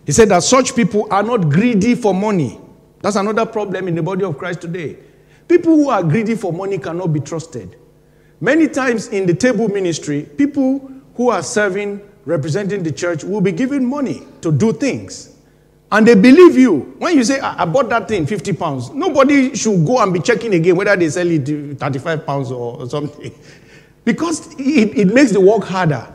He 0.04 0.12
said 0.12 0.30
that 0.30 0.42
such 0.42 0.76
people 0.76 1.08
are 1.12 1.22
not 1.22 1.48
greedy 1.52 1.94
for 1.94 2.12
money. 2.12 2.60
That's 3.04 3.18
another 3.18 3.46
problem 3.46 3.88
in 3.88 3.94
the 3.94 4.02
body 4.02 4.24
of 4.24 4.36
Christ 4.36 4.62
today. 4.62 4.98
People 5.48 5.76
who 5.76 5.92
are 5.92 6.02
greedy 6.02 6.34
for 6.34 6.52
money 6.52 6.80
cannot 6.80 7.14
be 7.14 7.20
trusted. 7.20 7.76
Many 8.42 8.68
times 8.68 9.10
in 9.10 9.28
the 9.28 9.34
table 9.36 9.68
ministry, 9.68 10.24
people 10.24 10.92
who 11.14 11.30
are 11.30 11.44
serving 11.44 12.02
representing 12.26 12.82
the 12.82 12.92
church 12.92 13.24
will 13.24 13.42
be 13.42 13.52
given 13.52 13.86
money 13.86 14.24
to 14.42 14.52
do 14.52 14.74
things. 14.74 15.38
And 15.92 16.08
they 16.08 16.16
believe 16.16 16.58
you. 16.58 16.96
When 16.98 17.16
you 17.16 17.24
say, 17.24 17.40
I, 17.42 17.64
bought 17.66 17.90
that 17.90 18.08
thing 18.08 18.26
50 18.26 18.54
pounds, 18.54 18.90
nobody 18.90 19.56
should 19.56 19.86
go 19.86 20.00
and 20.02 20.12
be 20.12 20.20
checking 20.20 20.56
again 20.56 20.76
whether 20.76 20.96
they 20.96 21.12
sell 21.12 21.30
it 21.30 21.78
35 21.78 22.26
pounds 22.26 22.52
or 22.52 22.90
something. 22.90 23.32
Because 24.08 24.54
it, 24.54 24.98
it 24.98 25.14
makes 25.14 25.34
the 25.34 25.42
work 25.42 25.66
harder. 25.66 26.08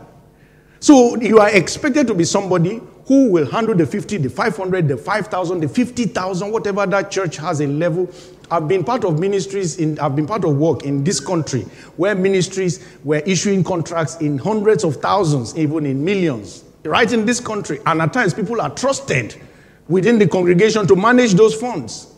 So 0.81 1.15
you 1.17 1.41
are 1.41 1.51
expected 1.51 2.07
to 2.07 2.15
be 2.15 2.25
somebody 2.25 2.81
who 3.05 3.31
will 3.31 3.45
handle 3.45 3.75
the 3.75 3.85
50, 3.85 4.17
the 4.17 4.31
500, 4.31 4.89
the 4.89 4.97
5,000, 4.97 5.61
the 5.61 5.69
50,000, 5.69 6.51
whatever 6.51 6.87
that 6.87 7.11
church 7.11 7.37
has 7.37 7.61
a 7.61 7.67
level. 7.67 8.11
I've 8.51 8.67
been 8.67 8.83
part 8.83 9.05
of 9.05 9.19
ministries, 9.19 9.77
in, 9.77 9.99
I've 9.99 10.17
been 10.17 10.27
part 10.27 10.43
of 10.47 10.57
work 10.57 10.85
in 10.85 11.05
this 11.05 11.21
country 11.21 11.67
where 11.99 12.15
ministries 12.15 12.83
were 13.05 13.19
issuing 13.27 13.63
contracts 13.63 14.17
in 14.23 14.39
hundreds 14.39 14.85
of 14.85 14.97
thousands, 14.97 15.55
even 15.59 15.85
in 15.85 16.03
millions, 16.03 16.65
right 16.85 17.13
in 17.13 17.27
this 17.27 17.41
country. 17.41 17.79
And 17.85 18.01
at 18.01 18.15
times 18.15 18.33
people 18.33 18.59
are 18.63 18.71
trusted 18.71 19.39
within 19.87 20.19
the 20.19 20.27
congregation 20.27 20.87
to 20.87 20.97
manage 20.97 21.35
those 21.35 21.55
funds. 21.55 22.11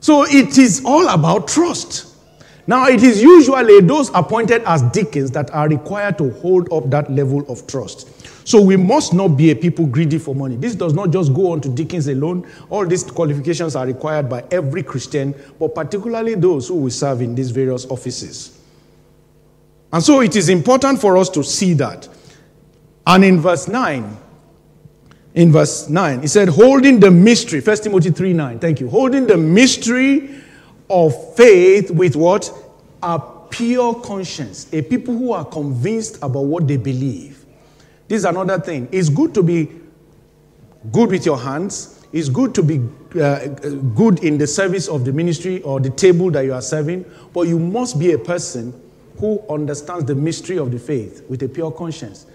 So 0.00 0.24
it 0.24 0.56
is 0.56 0.82
all 0.86 1.06
about 1.10 1.48
trust. 1.48 2.15
Now, 2.68 2.88
it 2.88 3.02
is 3.02 3.22
usually 3.22 3.80
those 3.80 4.10
appointed 4.12 4.62
as 4.64 4.82
deacons 4.82 5.30
that 5.32 5.52
are 5.52 5.68
required 5.68 6.18
to 6.18 6.30
hold 6.32 6.72
up 6.72 6.90
that 6.90 7.10
level 7.10 7.48
of 7.48 7.66
trust. 7.68 8.08
So 8.46 8.60
we 8.60 8.76
must 8.76 9.14
not 9.14 9.28
be 9.28 9.50
a 9.50 9.56
people 9.56 9.86
greedy 9.86 10.18
for 10.18 10.34
money. 10.34 10.56
This 10.56 10.74
does 10.74 10.92
not 10.92 11.10
just 11.10 11.32
go 11.32 11.52
on 11.52 11.60
to 11.62 11.68
deacons 11.68 12.08
alone. 12.08 12.48
All 12.68 12.84
these 12.86 13.04
qualifications 13.04 13.76
are 13.76 13.86
required 13.86 14.28
by 14.28 14.44
every 14.50 14.82
Christian, 14.82 15.34
but 15.58 15.74
particularly 15.74 16.34
those 16.34 16.68
who 16.68 16.74
will 16.74 16.90
serve 16.90 17.22
in 17.22 17.34
these 17.34 17.50
various 17.50 17.86
offices. 17.86 18.58
And 19.92 20.02
so 20.02 20.20
it 20.20 20.34
is 20.34 20.48
important 20.48 21.00
for 21.00 21.16
us 21.16 21.28
to 21.30 21.44
see 21.44 21.72
that. 21.74 22.08
And 23.06 23.24
in 23.24 23.40
verse 23.40 23.68
9, 23.68 24.16
in 25.34 25.52
verse 25.52 25.88
9, 25.88 26.22
he 26.22 26.26
said, 26.26 26.48
holding 26.48 26.98
the 26.98 27.10
mystery, 27.10 27.60
1 27.60 27.76
Timothy 27.76 28.10
3 28.10 28.32
9, 28.32 28.58
thank 28.58 28.80
you, 28.80 28.88
holding 28.88 29.26
the 29.26 29.36
mystery 29.36 30.42
of 30.88 31.34
faith 31.34 31.90
with 31.90 32.16
what? 32.16 32.50
A 33.02 33.20
pure 33.50 33.94
conscience, 34.00 34.72
a 34.72 34.82
people 34.82 35.16
who 35.16 35.32
are 35.32 35.44
convinced 35.44 36.16
about 36.22 36.44
what 36.44 36.66
they 36.66 36.76
believe. 36.76 37.44
This 38.08 38.18
is 38.18 38.24
another 38.24 38.58
thing. 38.58 38.88
It's 38.92 39.08
good 39.08 39.34
to 39.34 39.42
be 39.42 39.70
good 40.92 41.10
with 41.10 41.26
your 41.26 41.38
hands. 41.38 42.04
It's 42.12 42.28
good 42.28 42.54
to 42.54 42.62
be 42.62 42.80
uh, 43.20 43.46
good 43.94 44.22
in 44.22 44.38
the 44.38 44.46
service 44.46 44.88
of 44.88 45.04
the 45.04 45.12
ministry 45.12 45.60
or 45.62 45.80
the 45.80 45.90
table 45.90 46.30
that 46.30 46.42
you 46.42 46.54
are 46.54 46.62
serving, 46.62 47.04
but 47.34 47.42
you 47.42 47.58
must 47.58 47.98
be 47.98 48.12
a 48.12 48.18
person 48.18 48.72
who 49.18 49.42
understands 49.50 50.04
the 50.04 50.14
mystery 50.14 50.58
of 50.58 50.70
the 50.70 50.78
faith 50.78 51.24
with 51.28 51.42
a 51.42 51.48
pure 51.48 51.70
conscience. 51.70 52.26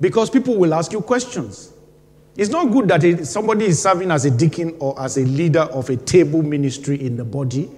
Because 0.00 0.28
people 0.28 0.56
will 0.56 0.74
ask 0.74 0.92
you 0.92 1.00
questions. 1.00 1.72
It's 2.36 2.50
not 2.50 2.70
good 2.70 2.88
that 2.88 3.26
somebody 3.26 3.66
is 3.66 3.80
serving 3.82 4.10
as 4.10 4.26
a 4.26 4.30
deacon 4.30 4.76
or 4.78 5.00
as 5.00 5.16
a 5.16 5.22
leader 5.22 5.60
of 5.60 5.88
a 5.88 5.96
table 5.96 6.42
ministry 6.42 7.00
in 7.00 7.16
the 7.16 7.24
body, 7.24 7.70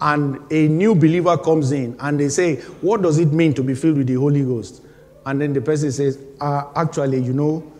and 0.00 0.40
a 0.52 0.68
new 0.68 0.94
believer 0.94 1.36
comes 1.38 1.72
in 1.72 1.96
and 2.00 2.20
they 2.20 2.28
say, 2.28 2.56
What 2.80 3.02
does 3.02 3.18
it 3.18 3.32
mean 3.32 3.54
to 3.54 3.62
be 3.62 3.74
filled 3.74 3.98
with 3.98 4.06
the 4.06 4.14
Holy 4.14 4.44
Ghost? 4.44 4.82
And 5.24 5.40
then 5.40 5.52
the 5.52 5.60
person 5.60 5.90
says, 5.90 6.18
uh, 6.40 6.64
actually, 6.76 7.20
you 7.20 7.32
know, 7.32 7.72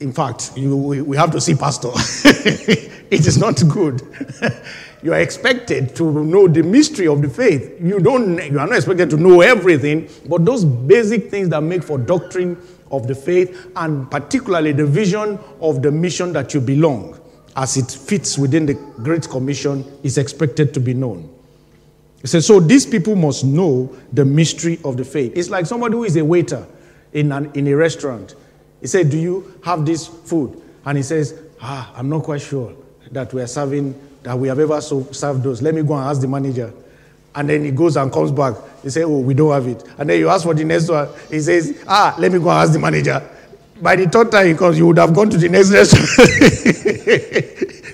in 0.00 0.12
fact, 0.12 0.56
you, 0.56 0.76
we, 0.76 1.00
we 1.00 1.16
have 1.16 1.30
to 1.30 1.40
see 1.40 1.54
pastor. 1.54 1.90
it 3.10 3.26
is 3.26 3.38
not 3.38 3.62
good. 3.68 4.02
you 5.02 5.12
are 5.12 5.20
expected 5.20 5.94
to 5.96 6.24
know 6.24 6.48
the 6.48 6.62
mystery 6.62 7.06
of 7.06 7.22
the 7.22 7.28
faith. 7.28 7.80
You 7.80 8.00
don't. 8.00 8.36
You 8.50 8.58
are 8.58 8.66
not 8.66 8.76
expected 8.76 9.10
to 9.10 9.16
know 9.16 9.40
everything, 9.40 10.08
but 10.28 10.44
those 10.44 10.64
basic 10.64 11.30
things 11.30 11.48
that 11.50 11.62
make 11.62 11.82
for 11.82 11.98
doctrine 11.98 12.60
of 12.90 13.06
the 13.06 13.14
faith, 13.14 13.70
and 13.76 14.10
particularly 14.10 14.72
the 14.72 14.86
vision 14.86 15.38
of 15.60 15.82
the 15.82 15.90
mission 15.90 16.32
that 16.32 16.52
you 16.52 16.60
belong, 16.60 17.18
as 17.56 17.76
it 17.76 17.90
fits 17.90 18.38
within 18.38 18.66
the 18.66 18.74
Great 18.74 19.28
Commission, 19.28 19.84
is 20.02 20.18
expected 20.18 20.74
to 20.74 20.80
be 20.80 20.94
known. 20.94 21.28
He 22.20 22.28
says, 22.28 22.46
so 22.46 22.60
these 22.60 22.84
people 22.84 23.16
must 23.16 23.44
know 23.44 23.94
the 24.12 24.24
mystery 24.24 24.78
of 24.84 24.96
the 24.96 25.04
faith. 25.04 25.32
It's 25.34 25.48
like 25.48 25.66
somebody 25.66 25.94
who 25.94 26.04
is 26.04 26.16
a 26.16 26.24
waiter 26.24 26.66
in, 27.12 27.32
an, 27.32 27.50
in 27.54 27.66
a 27.68 27.74
restaurant. 27.74 28.34
He 28.80 28.86
said, 28.86 29.10
Do 29.10 29.18
you 29.18 29.58
have 29.64 29.86
this 29.86 30.06
food? 30.06 30.60
And 30.84 30.98
he 30.98 31.02
says, 31.02 31.38
Ah, 31.60 31.92
I'm 31.96 32.08
not 32.08 32.24
quite 32.24 32.42
sure 32.42 32.74
that 33.10 33.32
we 33.32 33.40
are 33.40 33.46
serving, 33.46 33.98
that 34.22 34.38
we 34.38 34.48
have 34.48 34.58
ever 34.58 34.80
so, 34.80 35.04
served 35.12 35.42
those. 35.42 35.62
Let 35.62 35.74
me 35.74 35.82
go 35.82 35.94
and 35.94 36.04
ask 36.04 36.20
the 36.20 36.28
manager. 36.28 36.72
And 37.34 37.48
then 37.48 37.64
he 37.64 37.70
goes 37.70 37.96
and 37.96 38.12
comes 38.12 38.30
back. 38.30 38.54
He 38.82 38.90
says, 38.90 39.04
Oh, 39.04 39.20
we 39.20 39.34
don't 39.34 39.52
have 39.52 39.66
it. 39.66 39.82
And 39.98 40.08
then 40.10 40.18
you 40.18 40.28
ask 40.28 40.44
for 40.44 40.54
the 40.54 40.64
next 40.64 40.88
one. 40.88 41.08
He 41.30 41.40
says, 41.40 41.82
Ah, 41.86 42.14
let 42.18 42.32
me 42.32 42.38
go 42.38 42.50
and 42.50 42.58
ask 42.58 42.72
the 42.72 42.78
manager. 42.78 43.26
By 43.80 43.96
the 43.96 44.08
third 44.08 44.30
time 44.32 44.56
comes, 44.56 44.78
you 44.78 44.86
would 44.86 44.98
have 44.98 45.14
gone 45.14 45.28
to 45.30 45.36
the 45.36 45.48
next 45.48 45.70
restaurant. 45.70 46.18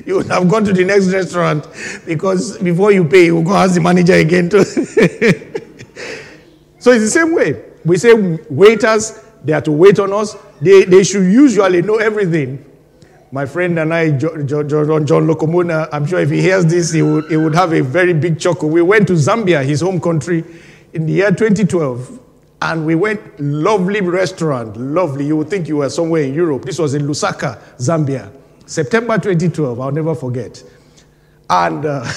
you 0.07 0.17
would 0.17 0.29
have 0.29 0.49
gone 0.49 0.65
to 0.65 0.73
the 0.73 0.85
next 0.85 1.09
restaurant 1.09 1.67
because 2.07 2.57
before 2.59 2.93
you 2.93 3.05
pay, 3.05 3.27
you 3.27 3.43
go 3.43 3.55
ask 3.55 3.75
the 3.75 3.81
manager 3.81 4.15
again. 4.15 4.49
To 4.51 4.65
so 6.79 6.93
it's 6.93 7.05
the 7.05 7.11
same 7.11 7.35
way. 7.35 7.61
We 7.85 7.99
say 7.99 8.15
waiters, 8.49 9.25
they 9.45 9.53
are 9.55 9.61
to 9.63 9.73
wait 9.73 9.99
on 9.99 10.13
us. 10.13 10.37
They, 10.61 10.85
they 10.85 11.03
should 11.03 11.25
usually 11.25 11.83
know 11.83 11.97
everything. 11.97 12.65
My 13.33 13.47
friend 13.47 13.77
and 13.79 13.93
I, 13.93 14.11
John, 14.11 14.47
John, 14.47 15.07
John 15.07 15.29
I'm 15.93 16.07
sure 16.07 16.21
if 16.21 16.31
he 16.31 16.43
hears 16.43 16.67
this, 16.67 16.93
he 16.93 17.03
would, 17.03 17.31
he 17.31 17.37
would 17.37 17.55
have 17.55 17.73
a 17.73 17.81
very 17.81 18.13
big 18.13 18.39
chuckle. 18.39 18.69
We 18.69 18.83
went 18.83 19.09
to 19.09 19.15
Zambia, 19.15 19.65
his 19.65 19.81
home 19.81 20.01
country, 20.01 20.45
in 20.93 21.07
the 21.07 21.15
year 21.15 21.31
2012. 21.31 22.21
And 22.65 22.87
we 22.87 22.95
went, 22.95 23.41
lovely 23.41 24.01
restaurant, 24.01 24.77
lovely. 24.77 25.27
You 25.27 25.37
would 25.39 25.49
think 25.49 25.67
you 25.67 25.79
were 25.79 25.91
somewhere 25.91 26.23
in 26.23 26.33
Europe. 26.33 26.65
This 26.65 26.79
was 26.79 26.95
in 26.95 27.03
Lusaka, 27.03 27.59
Zambia. 27.77 28.31
September 28.67 29.19
2012, 29.19 29.81
I'll 29.81 29.91
never 29.91 30.15
forget. 30.15 30.63
And 31.51 31.85
uh, 31.85 32.09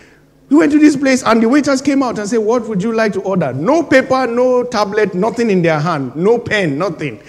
we 0.50 0.56
went 0.58 0.72
to 0.72 0.78
this 0.78 0.94
place, 0.94 1.22
and 1.22 1.42
the 1.42 1.48
waiters 1.48 1.80
came 1.80 2.02
out 2.02 2.18
and 2.18 2.28
said, 2.28 2.36
What 2.36 2.68
would 2.68 2.82
you 2.82 2.92
like 2.92 3.14
to 3.14 3.22
order? 3.22 3.54
No 3.54 3.82
paper, 3.82 4.26
no 4.26 4.62
tablet, 4.64 5.14
nothing 5.14 5.48
in 5.48 5.62
their 5.62 5.80
hand, 5.80 6.14
no 6.14 6.38
pen, 6.38 6.76
nothing. 6.76 7.22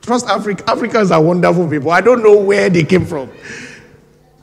Trust 0.00 0.26
Africa. 0.26 0.68
Africans 0.68 1.12
are 1.12 1.22
wonderful 1.22 1.70
people. 1.70 1.92
I 1.92 2.00
don't 2.00 2.24
know 2.24 2.36
where 2.36 2.68
they 2.68 2.82
came 2.82 3.06
from. 3.06 3.30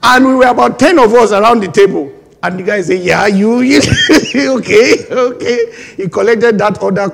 And 0.02 0.26
we 0.26 0.36
were 0.36 0.48
about 0.48 0.80
10 0.80 1.00
of 1.00 1.14
us 1.14 1.34
around 1.34 1.60
the 1.60 1.68
table. 1.68 2.14
And 2.44 2.60
the 2.60 2.64
guy 2.64 2.82
said, 2.82 3.00
Yeah, 3.02 3.26
you, 3.28 3.62
you 3.62 3.80
okay, 4.58 5.08
okay. 5.10 5.74
He 5.96 6.10
collected 6.10 6.58
that 6.60 6.84
order. 6.84 7.10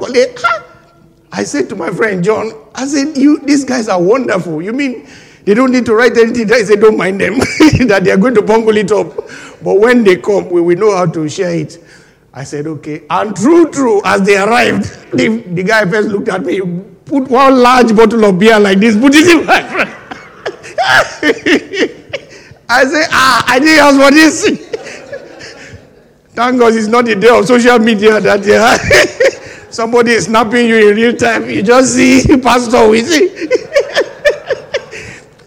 I 1.31 1.43
said 1.43 1.69
to 1.69 1.75
my 1.75 1.91
friend 1.91 2.23
John, 2.23 2.51
I 2.73 2.87
said, 2.87 3.15
You 3.15 3.39
these 3.39 3.63
guys 3.63 3.87
are 3.87 4.01
wonderful. 4.01 4.61
You 4.61 4.73
mean 4.73 5.07
they 5.45 5.53
don't 5.53 5.71
need 5.71 5.85
to 5.85 5.95
write 5.95 6.17
anything. 6.17 6.51
I 6.51 6.63
said, 6.63 6.79
don't 6.79 6.97
mind 6.97 7.19
them, 7.21 7.39
that 7.87 8.01
they 8.03 8.11
are 8.11 8.17
going 8.17 8.35
to 8.35 8.41
bungle 8.41 8.77
it 8.77 8.91
up. 8.91 9.15
But 9.63 9.79
when 9.79 10.03
they 10.03 10.17
come, 10.17 10.49
we 10.49 10.61
will 10.61 10.77
know 10.77 10.95
how 10.95 11.07
to 11.07 11.27
share 11.27 11.55
it. 11.55 11.83
I 12.33 12.43
said, 12.43 12.67
okay. 12.67 13.01
And 13.09 13.35
true, 13.35 13.71
true, 13.71 13.99
as 14.05 14.21
they 14.21 14.37
arrived, 14.37 14.83
the, 15.11 15.37
the 15.47 15.63
guy 15.63 15.89
first 15.89 16.09
looked 16.09 16.29
at 16.29 16.43
me, 16.43 16.61
put 17.05 17.27
one 17.29 17.63
large 17.63 17.95
bottle 17.95 18.25
of 18.25 18.37
beer 18.37 18.59
like 18.59 18.79
this, 18.79 18.95
put 18.95 19.15
it 19.15 19.27
in 19.27 19.45
my 19.45 19.63
friend. 19.63 19.95
I 22.71 22.85
said, 22.85 23.07
ah, 23.11 23.43
I 23.47 23.57
didn't 23.57 23.79
ask 23.79 23.99
for 23.99 24.11
this. 24.11 24.68
Thank 26.33 26.59
God 26.59 26.73
it's 26.73 26.87
not 26.87 27.05
the 27.05 27.15
day 27.15 27.29
of 27.29 27.45
social 27.45 27.79
media 27.79 28.19
that 28.19 28.45
yeah, 28.45 28.77
somebody 29.69 30.11
is 30.11 30.25
snapping 30.25 30.67
you 30.67 30.89
in 30.89 30.95
real 30.95 31.15
time. 31.15 31.49
You 31.49 31.63
just 31.63 31.95
see 31.95 32.23
pastor 32.41 32.89
with 32.89 33.07
it. 33.09 33.49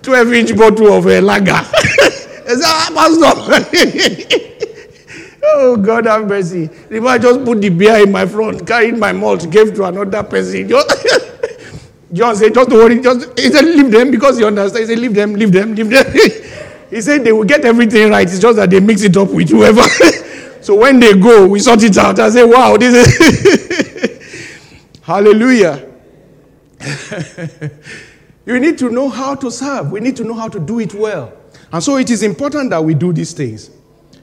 12 0.02 0.32
inch 0.32 0.56
bottle 0.56 0.92
of 0.92 1.06
a 1.06 1.20
lager. 1.20 1.52
I 1.52 2.54
say, 2.54 2.64
ah, 2.64 2.90
pastor. 2.94 3.32
Oh, 5.44 5.76
God 5.76 6.06
have 6.06 6.26
mercy. 6.28 6.70
If 6.90 7.04
I 7.04 7.18
just 7.18 7.44
put 7.44 7.60
the 7.60 7.68
beer 7.68 8.02
in 8.02 8.10
my 8.12 8.26
front, 8.26 8.66
carried 8.66 8.96
my 8.96 9.12
malt, 9.12 9.50
gave 9.50 9.74
to 9.74 9.84
another 9.84 10.22
person. 10.22 10.68
John 12.12 12.36
said, 12.36 12.54
just 12.54 12.68
don't 12.70 12.78
worry. 12.78 13.00
Just, 13.00 13.38
he 13.38 13.50
said, 13.50 13.64
leave 13.64 13.90
them 13.90 14.10
because 14.10 14.38
he 14.38 14.44
understands. 14.44 14.88
He 14.88 14.94
said, 14.94 15.00
leave 15.00 15.14
them, 15.14 15.34
leave 15.34 15.52
them, 15.52 15.74
leave 15.74 15.90
them. 15.90 16.06
he 16.90 17.00
said, 17.00 17.24
they 17.24 17.32
will 17.32 17.44
get 17.44 17.64
everything 17.64 18.10
right. 18.10 18.26
It's 18.26 18.38
just 18.38 18.56
that 18.56 18.70
they 18.70 18.80
mix 18.80 19.02
it 19.02 19.16
up 19.16 19.30
with 19.30 19.50
whoever. 19.50 19.82
So 20.62 20.76
when 20.76 21.00
they 21.00 21.14
go, 21.14 21.46
we 21.46 21.58
sort 21.58 21.82
it 21.82 21.98
out. 21.98 22.18
I 22.18 22.30
say, 22.30 22.44
wow, 22.44 22.76
this 22.76 22.94
is. 22.94 24.62
Hallelujah. 25.02 25.92
you 28.46 28.60
need 28.60 28.78
to 28.78 28.90
know 28.90 29.08
how 29.08 29.34
to 29.34 29.50
serve. 29.50 29.90
We 29.90 30.00
need 30.00 30.16
to 30.16 30.24
know 30.24 30.34
how 30.34 30.48
to 30.48 30.60
do 30.60 30.78
it 30.78 30.94
well. 30.94 31.32
And 31.72 31.82
so 31.82 31.96
it 31.96 32.10
is 32.10 32.22
important 32.22 32.70
that 32.70 32.84
we 32.84 32.94
do 32.94 33.12
these 33.12 33.32
things. 33.32 33.70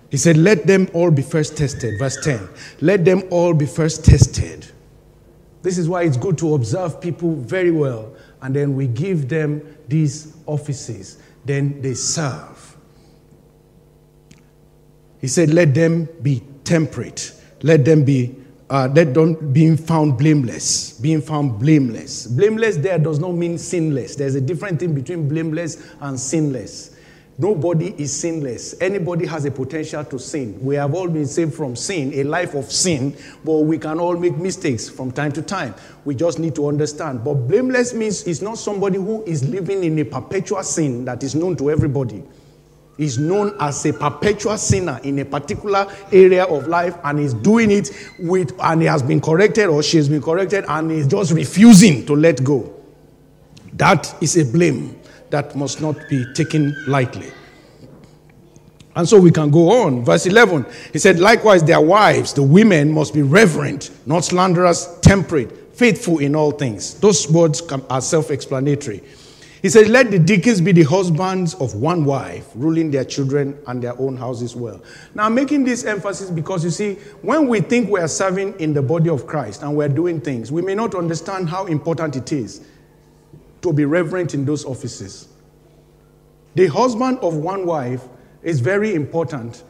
He 0.10 0.18
said, 0.18 0.38
Let 0.38 0.66
them 0.66 0.90
all 0.94 1.12
be 1.12 1.22
first 1.22 1.58
tested. 1.58 2.00
Verse 2.00 2.18
10. 2.24 2.48
Let 2.82 3.06
them 3.06 3.24
all 3.30 3.54
be 3.54 3.66
first 3.66 4.06
tested. 4.06 4.66
This 5.62 5.78
is 5.78 5.90
why 5.90 6.04
it's 6.04 6.18
good 6.18 6.38
to 6.38 6.56
observe 6.56 7.02
people 7.02 7.36
very 7.36 7.72
well, 7.72 8.14
and 8.42 8.56
then 8.56 8.76
we 8.76 8.88
give 8.88 9.28
them 9.28 9.62
these 9.90 10.38
offices. 10.46 11.22
Then 11.44 11.82
they 11.82 11.96
serve. 11.96 12.59
He 15.20 15.28
said, 15.28 15.54
Let 15.54 15.74
them 15.74 16.08
be 16.22 16.42
temperate. 16.64 17.34
Let 17.62 17.86
them 17.86 18.04
be 18.04 18.36
uh, 18.70 18.88
let 18.94 19.14
them 19.16 19.52
being 19.52 19.76
found 19.76 20.18
blameless. 20.18 21.00
Being 21.00 21.22
found 21.22 21.60
blameless. 21.60 22.28
Blameless 22.28 22.78
there 22.78 23.00
does 23.00 23.18
not 23.18 23.32
mean 23.32 23.58
sinless. 23.58 24.16
There's 24.16 24.36
a 24.36 24.42
different 24.42 24.80
thing 24.80 24.94
between 24.94 25.28
blameless 25.28 25.84
and 26.00 26.20
sinless. 26.20 26.96
Nobody 27.40 27.96
is 27.98 28.12
sinless. 28.14 28.76
Anybody 28.82 29.26
has 29.26 29.46
a 29.46 29.52
potential 29.52 30.04
to 30.04 30.20
sin. 30.20 30.60
We 30.62 30.76
have 30.76 30.94
all 30.94 31.08
been 31.08 31.26
saved 31.26 31.54
from 31.56 31.76
sin, 31.76 32.12
a 32.14 32.24
life 32.24 32.54
of 32.54 32.70
sin, 32.70 33.16
but 33.46 33.60
we 33.60 33.78
can 33.78 33.98
all 33.98 34.18
make 34.18 34.38
mistakes 34.38 34.90
from 34.90 35.12
time 35.12 35.32
to 35.32 35.42
time. 35.42 35.74
We 36.04 36.16
just 36.16 36.38
need 36.38 36.54
to 36.56 36.68
understand. 36.68 37.24
But 37.24 37.36
blameless 37.36 37.94
means 37.94 38.24
it's 38.24 38.42
not 38.42 38.58
somebody 38.58 38.98
who 38.98 39.24
is 39.24 39.48
living 39.48 39.86
in 39.86 39.98
a 40.00 40.04
perpetual 40.06 40.62
sin 40.64 41.06
that 41.06 41.24
is 41.24 41.34
known 41.34 41.56
to 41.56 41.72
everybody. 41.72 42.24
Is 43.00 43.18
known 43.18 43.56
as 43.60 43.84
a 43.86 43.94
perpetual 43.94 44.58
sinner 44.58 45.00
in 45.04 45.20
a 45.20 45.26
particular 45.26 45.88
area 46.12 46.44
of 46.44 46.68
life 46.68 46.96
and 47.06 47.18
is 47.20 47.34
doing 47.34 47.72
it 47.72 47.90
with, 48.20 48.54
and 48.62 48.82
he 48.82 48.88
has 48.88 49.02
been 49.02 49.22
corrected 49.22 49.68
or 49.68 49.82
she 49.82 49.98
has 49.98 50.10
been 50.10 50.22
corrected 50.22 50.66
and 50.68 50.92
is 50.92 51.08
just 51.08 51.32
refusing 51.32 52.06
to 52.06 52.14
let 52.14 52.44
go. 52.44 52.74
That 53.74 54.14
is 54.22 54.38
a 54.38 54.44
blame 54.44 55.00
that 55.30 55.56
must 55.56 55.80
not 55.82 55.96
be 56.10 56.26
taken 56.34 56.76
lightly. 56.88 57.32
And 58.96 59.08
so 59.08 59.18
we 59.18 59.32
can 59.32 59.50
go 59.50 59.84
on. 59.86 60.04
Verse 60.04 60.26
11, 60.26 60.66
he 60.92 61.00
said, 61.00 61.20
Likewise, 61.20 61.64
their 61.64 61.80
wives, 61.80 62.34
the 62.34 62.44
women, 62.44 62.92
must 62.92 63.14
be 63.14 63.22
reverent, 63.22 63.92
not 64.06 64.26
slanderous, 64.26 64.98
temperate, 65.02 65.74
faithful 65.74 66.20
in 66.20 66.36
all 66.36 66.52
things. 66.52 66.96
Those 66.96 67.30
words 67.32 67.62
are 67.90 68.02
self 68.02 68.30
explanatory. 68.30 69.02
He 69.62 69.70
says, 69.70 69.90
Let 69.90 70.10
the 70.10 70.20
deacons 70.20 70.62
be 70.62 70.72
the 70.72 70.84
husbands 70.84 71.54
of 71.56 71.76
one 71.76 72.06
wife, 72.06 72.50
ruling 72.56 72.92
their 72.92 73.04
children 73.04 73.58
and 73.68 73.82
their 73.82 74.00
own 74.00 74.16
houses 74.16 74.56
well. 74.56 74.82
Now, 75.14 75.26
I'm 75.26 75.36
making 75.36 75.66
this 75.66 75.84
emphasis 75.84 76.30
because 76.30 76.64
you 76.64 76.70
see, 76.70 76.94
when 77.22 77.48
we 77.48 77.60
think 77.60 77.90
we 77.90 78.00
are 78.00 78.08
serving 78.08 78.60
in 78.60 78.74
the 78.74 78.82
body 78.82 79.10
of 79.10 79.28
Christ 79.28 79.62
and 79.64 79.76
we're 79.76 79.90
doing 79.90 80.22
things, 80.22 80.52
we 80.52 80.62
may 80.62 80.76
not 80.76 80.96
understand 80.96 81.50
how 81.50 81.66
important 81.66 82.16
it 82.16 82.32
is 82.32 82.66
to 83.62 83.74
be 83.74 83.84
reverent 83.84 84.34
in 84.34 84.46
those 84.46 84.64
offices. 84.64 85.28
The 86.56 86.68
husband 86.68 87.20
of 87.20 87.36
one 87.36 87.66
wife 87.66 88.04
is 88.44 88.62
very 88.62 88.96
important 88.96 89.64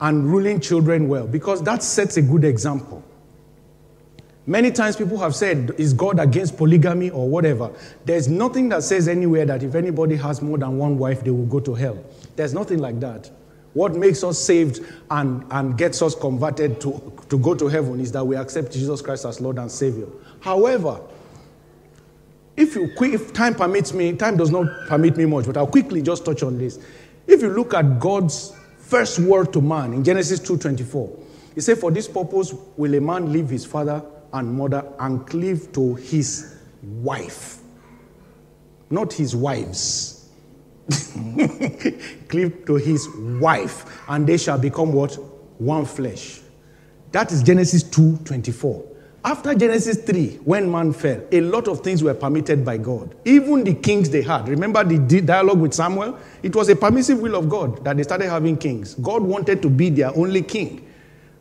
and 0.00 0.26
ruling 0.26 0.60
children 0.60 1.08
well 1.08 1.26
because 1.26 1.62
that 1.62 1.82
sets 1.82 2.16
a 2.16 2.22
good 2.22 2.44
example. 2.44 3.02
Many 4.48 4.70
times 4.70 4.94
people 4.94 5.18
have 5.18 5.34
said, 5.34 5.74
Is 5.76 5.92
God 5.92 6.20
against 6.20 6.56
polygamy 6.56 7.10
or 7.10 7.28
whatever? 7.28 7.72
There's 8.04 8.28
nothing 8.28 8.68
that 8.68 8.84
says 8.84 9.08
anywhere 9.08 9.44
that 9.44 9.64
if 9.64 9.74
anybody 9.74 10.14
has 10.16 10.40
more 10.40 10.56
than 10.56 10.78
one 10.78 10.98
wife, 10.98 11.24
they 11.24 11.32
will 11.32 11.46
go 11.46 11.58
to 11.60 11.74
hell. 11.74 11.98
There's 12.36 12.54
nothing 12.54 12.78
like 12.78 13.00
that. 13.00 13.28
What 13.72 13.96
makes 13.96 14.22
us 14.22 14.38
saved 14.38 14.80
and, 15.10 15.44
and 15.50 15.76
gets 15.76 16.00
us 16.00 16.14
converted 16.14 16.80
to, 16.80 17.12
to 17.28 17.38
go 17.38 17.54
to 17.54 17.66
heaven 17.66 18.00
is 18.00 18.12
that 18.12 18.24
we 18.24 18.36
accept 18.36 18.72
Jesus 18.72 19.02
Christ 19.02 19.24
as 19.24 19.40
Lord 19.40 19.58
and 19.58 19.70
Savior. 19.70 20.06
However, 20.40 21.00
if 22.56 22.74
you 22.74 22.90
if 23.00 23.32
time 23.32 23.54
permits 23.54 23.92
me, 23.92 24.14
time 24.14 24.36
does 24.36 24.50
not 24.50 24.66
permit 24.86 25.16
me 25.16 25.26
much, 25.26 25.44
but 25.44 25.56
I'll 25.56 25.66
quickly 25.66 26.00
just 26.02 26.24
touch 26.24 26.42
on 26.42 26.56
this. 26.56 26.78
If 27.26 27.42
you 27.42 27.50
look 27.50 27.74
at 27.74 27.98
God's 27.98 28.56
first 28.78 29.18
word 29.18 29.52
to 29.52 29.60
man 29.60 29.92
in 29.92 30.04
Genesis 30.04 30.40
2:24, 30.40 31.10
he 31.54 31.60
said, 31.60 31.78
"For 31.78 31.90
this 31.90 32.08
purpose 32.08 32.54
will 32.78 32.94
a 32.94 33.00
man 33.00 33.30
leave 33.30 33.50
his 33.50 33.66
father 33.66 34.02
and 34.36 34.52
mother 34.52 34.84
and 34.98 35.26
cleave 35.26 35.72
to 35.72 35.94
his 35.96 36.56
wife, 36.82 37.58
not 38.90 39.12
his 39.12 39.34
wives." 39.34 40.12
cleave 42.28 42.64
to 42.66 42.76
his 42.76 43.08
wife, 43.40 44.02
and 44.08 44.26
they 44.26 44.36
shall 44.36 44.58
become 44.58 44.92
what? 44.92 45.14
One 45.58 45.84
flesh. 45.84 46.40
That 47.12 47.32
is 47.32 47.42
Genesis 47.42 47.82
2:24. 47.84 48.84
After 49.24 49.54
Genesis 49.54 49.96
3, 49.96 50.38
when 50.44 50.70
man 50.70 50.92
fell, 50.92 51.20
a 51.32 51.40
lot 51.40 51.66
of 51.66 51.80
things 51.80 52.00
were 52.00 52.14
permitted 52.14 52.64
by 52.64 52.76
God. 52.76 53.16
Even 53.24 53.64
the 53.64 53.74
kings 53.74 54.08
they 54.08 54.22
had. 54.22 54.48
Remember 54.48 54.84
the 54.84 55.20
dialogue 55.20 55.58
with 55.58 55.74
Samuel? 55.74 56.16
It 56.44 56.54
was 56.54 56.68
a 56.68 56.76
permissive 56.76 57.18
will 57.18 57.34
of 57.34 57.48
God 57.48 57.82
that 57.84 57.96
they 57.96 58.04
started 58.04 58.30
having 58.30 58.56
kings. 58.56 58.94
God 58.94 59.22
wanted 59.22 59.62
to 59.62 59.68
be 59.68 59.90
their 59.90 60.16
only 60.16 60.42
king. 60.42 60.88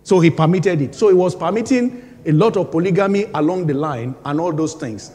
So 0.01 0.19
he 0.19 0.31
permitted 0.31 0.81
it. 0.81 0.95
So 0.95 1.09
he 1.09 1.13
was 1.13 1.35
permitting 1.35 2.04
a 2.25 2.31
lot 2.31 2.57
of 2.57 2.71
polygamy 2.71 3.25
along 3.33 3.67
the 3.67 3.73
line 3.73 4.15
and 4.25 4.39
all 4.39 4.51
those 4.51 4.73
things. 4.73 5.11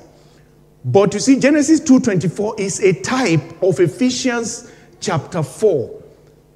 But 0.84 1.12
you 1.14 1.20
see, 1.20 1.38
Genesis 1.38 1.80
2.24 1.80 2.58
is 2.58 2.80
a 2.80 2.92
type 3.00 3.62
of 3.62 3.78
Ephesians 3.80 4.72
chapter 5.00 5.42
4 5.42 6.02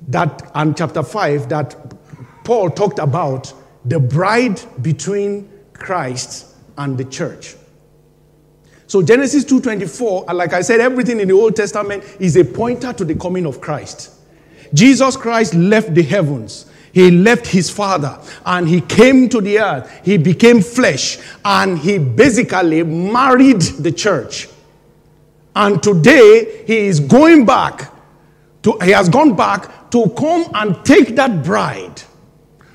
that, 0.08 0.50
and 0.54 0.76
chapter 0.76 1.02
5 1.02 1.48
that 1.48 1.76
Paul 2.44 2.70
talked 2.70 2.98
about 2.98 3.52
the 3.84 3.98
bride 3.98 4.60
between 4.82 5.50
Christ 5.72 6.54
and 6.78 6.96
the 6.96 7.04
church. 7.04 7.56
So 8.86 9.02
Genesis 9.02 9.44
2:24, 9.44 10.32
like 10.34 10.52
I 10.52 10.60
said, 10.60 10.80
everything 10.80 11.18
in 11.20 11.28
the 11.28 11.34
Old 11.34 11.56
Testament 11.56 12.04
is 12.20 12.36
a 12.36 12.44
pointer 12.44 12.92
to 12.92 13.04
the 13.04 13.14
coming 13.14 13.46
of 13.46 13.60
Christ. 13.60 14.10
Jesus 14.72 15.16
Christ 15.16 15.54
left 15.54 15.94
the 15.94 16.02
heavens. 16.02 16.66
He 16.94 17.10
left 17.10 17.46
his 17.46 17.68
father 17.68 18.18
and 18.46 18.66
he 18.66 18.80
came 18.80 19.28
to 19.28 19.40
the 19.40 19.58
earth. 19.58 20.00
He 20.04 20.16
became 20.16 20.62
flesh 20.62 21.18
and 21.44 21.78
he 21.78 21.98
basically 21.98 22.82
married 22.84 23.60
the 23.60 23.92
church. 23.92 24.48
And 25.54 25.82
today 25.82 26.64
he 26.66 26.86
is 26.86 27.00
going 27.00 27.44
back 27.44 27.92
to, 28.62 28.78
he 28.82 28.92
has 28.92 29.08
gone 29.08 29.36
back 29.36 29.90
to 29.90 30.08
come 30.16 30.46
and 30.54 30.82
take 30.84 31.16
that 31.16 31.44
bride 31.44 32.02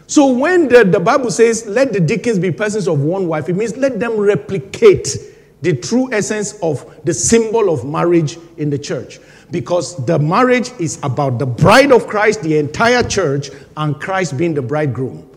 so 0.09 0.25
when 0.33 0.67
the, 0.67 0.83
the 0.83 0.99
Bible 0.99 1.29
says, 1.29 1.67
let 1.67 1.93
the 1.93 1.99
deacons 1.99 2.39
be 2.39 2.49
persons 2.49 2.87
of 2.87 2.99
one 2.99 3.27
wife, 3.27 3.47
it 3.47 3.55
means 3.55 3.77
let 3.77 3.99
them 3.99 4.17
replicate 4.17 5.07
the 5.61 5.75
true 5.75 6.11
essence 6.11 6.53
of 6.63 6.99
the 7.05 7.13
symbol 7.13 7.71
of 7.71 7.85
marriage 7.85 8.39
in 8.57 8.71
the 8.71 8.79
church. 8.79 9.19
Because 9.51 10.03
the 10.05 10.19
marriage 10.19 10.71
is 10.79 10.99
about 11.01 11.39
the 11.39 11.45
bride 11.45 11.91
of 11.91 12.07
Christ, 12.07 12.43
the 12.43 12.57
entire 12.57 13.03
church, 13.03 13.49
and 13.77 13.99
Christ 13.99 14.37
being 14.37 14.53
the 14.53 14.61
bridegroom. 14.61 15.29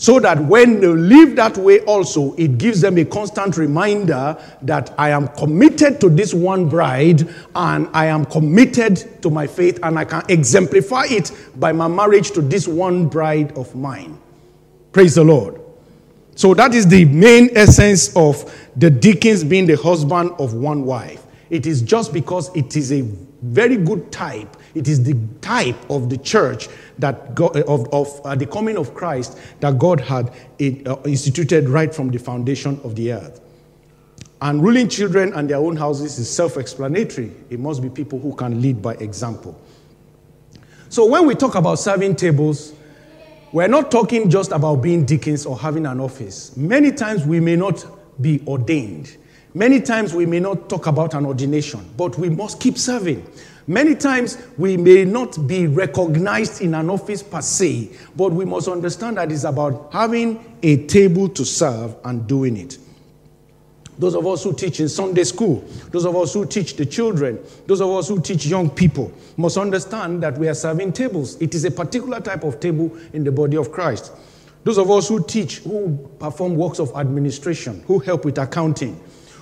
So 0.00 0.20
that 0.20 0.38
when 0.38 0.80
they 0.80 0.86
live 0.86 1.34
that 1.34 1.56
way, 1.56 1.80
also, 1.80 2.32
it 2.36 2.56
gives 2.56 2.80
them 2.80 2.98
a 2.98 3.04
constant 3.04 3.56
reminder 3.56 4.40
that 4.62 4.94
I 4.96 5.10
am 5.10 5.26
committed 5.26 6.00
to 6.00 6.08
this 6.08 6.32
one 6.32 6.68
bride 6.68 7.28
and 7.56 7.88
I 7.92 8.06
am 8.06 8.24
committed 8.24 9.20
to 9.22 9.28
my 9.28 9.48
faith 9.48 9.80
and 9.82 9.98
I 9.98 10.04
can 10.04 10.22
exemplify 10.28 11.06
it 11.06 11.32
by 11.56 11.72
my 11.72 11.88
marriage 11.88 12.30
to 12.32 12.42
this 12.42 12.68
one 12.68 13.08
bride 13.08 13.58
of 13.58 13.74
mine. 13.74 14.16
Praise 14.92 15.16
the 15.16 15.24
Lord. 15.24 15.60
So, 16.36 16.54
that 16.54 16.74
is 16.74 16.86
the 16.86 17.04
main 17.06 17.50
essence 17.56 18.14
of 18.14 18.56
the 18.76 18.90
deacons 18.90 19.42
being 19.42 19.66
the 19.66 19.76
husband 19.76 20.30
of 20.38 20.54
one 20.54 20.84
wife. 20.84 21.24
It 21.50 21.66
is 21.66 21.82
just 21.82 22.12
because 22.12 22.54
it 22.54 22.76
is 22.76 22.92
a 22.92 23.02
very 23.42 23.76
good 23.76 24.10
type. 24.10 24.56
It 24.74 24.88
is 24.88 25.04
the 25.04 25.16
type 25.40 25.76
of 25.90 26.10
the 26.10 26.18
church 26.18 26.68
that 26.98 27.34
God, 27.34 27.56
of, 27.56 27.92
of 27.92 28.20
uh, 28.24 28.34
the 28.34 28.46
coming 28.46 28.76
of 28.76 28.94
Christ 28.94 29.38
that 29.60 29.78
God 29.78 30.00
had 30.00 30.28
uh, 30.60 30.96
instituted 31.04 31.68
right 31.68 31.94
from 31.94 32.10
the 32.10 32.18
foundation 32.18 32.80
of 32.84 32.96
the 32.96 33.12
earth. 33.12 33.40
And 34.40 34.62
ruling 34.62 34.88
children 34.88 35.32
and 35.32 35.50
their 35.50 35.58
own 35.58 35.76
houses 35.76 36.18
is 36.18 36.30
self 36.30 36.56
explanatory. 36.56 37.32
It 37.50 37.58
must 37.58 37.82
be 37.82 37.88
people 37.88 38.18
who 38.18 38.34
can 38.34 38.60
lead 38.62 38.80
by 38.80 38.94
example. 38.94 39.60
So 40.88 41.06
when 41.06 41.26
we 41.26 41.34
talk 41.34 41.54
about 41.54 41.76
serving 41.76 42.16
tables, 42.16 42.72
we're 43.52 43.68
not 43.68 43.90
talking 43.90 44.30
just 44.30 44.52
about 44.52 44.76
being 44.76 45.04
deacons 45.04 45.44
or 45.44 45.58
having 45.58 45.86
an 45.86 46.00
office. 46.00 46.56
Many 46.56 46.92
times 46.92 47.24
we 47.24 47.40
may 47.40 47.56
not 47.56 47.84
be 48.20 48.42
ordained. 48.46 49.16
Many 49.54 49.80
times 49.80 50.14
we 50.14 50.26
may 50.26 50.40
not 50.40 50.68
talk 50.68 50.86
about 50.86 51.14
an 51.14 51.24
ordination, 51.24 51.88
but 51.96 52.18
we 52.18 52.28
must 52.28 52.60
keep 52.60 52.76
serving. 52.76 53.26
Many 53.66 53.94
times 53.94 54.38
we 54.56 54.76
may 54.76 55.04
not 55.04 55.46
be 55.46 55.66
recognized 55.66 56.62
in 56.62 56.74
an 56.74 56.90
office 56.90 57.22
per 57.22 57.40
se, 57.40 57.90
but 58.16 58.32
we 58.32 58.44
must 58.44 58.68
understand 58.68 59.16
that 59.16 59.32
it's 59.32 59.44
about 59.44 59.90
having 59.92 60.58
a 60.62 60.86
table 60.86 61.28
to 61.30 61.44
serve 61.44 61.94
and 62.04 62.26
doing 62.26 62.56
it. 62.56 62.78
Those 63.98 64.14
of 64.14 64.26
us 64.26 64.44
who 64.44 64.52
teach 64.52 64.80
in 64.80 64.88
Sunday 64.88 65.24
school, 65.24 65.64
those 65.90 66.06
of 66.06 66.14
us 66.14 66.32
who 66.32 66.46
teach 66.46 66.76
the 66.76 66.86
children, 66.86 67.38
those 67.66 67.80
of 67.80 67.90
us 67.90 68.08
who 68.08 68.20
teach 68.20 68.46
young 68.46 68.70
people 68.70 69.12
must 69.36 69.56
understand 69.56 70.22
that 70.22 70.38
we 70.38 70.46
are 70.46 70.54
serving 70.54 70.92
tables. 70.92 71.40
It 71.42 71.54
is 71.54 71.64
a 71.64 71.70
particular 71.70 72.20
type 72.20 72.44
of 72.44 72.60
table 72.60 72.96
in 73.12 73.24
the 73.24 73.32
body 73.32 73.56
of 73.56 73.72
Christ. 73.72 74.12
Those 74.62 74.78
of 74.78 74.90
us 74.90 75.08
who 75.08 75.24
teach, 75.24 75.58
who 75.58 76.08
perform 76.18 76.54
works 76.54 76.78
of 76.78 76.92
administration, 76.94 77.82
who 77.86 77.98
help 77.98 78.24
with 78.24 78.38
accounting, 78.38 79.00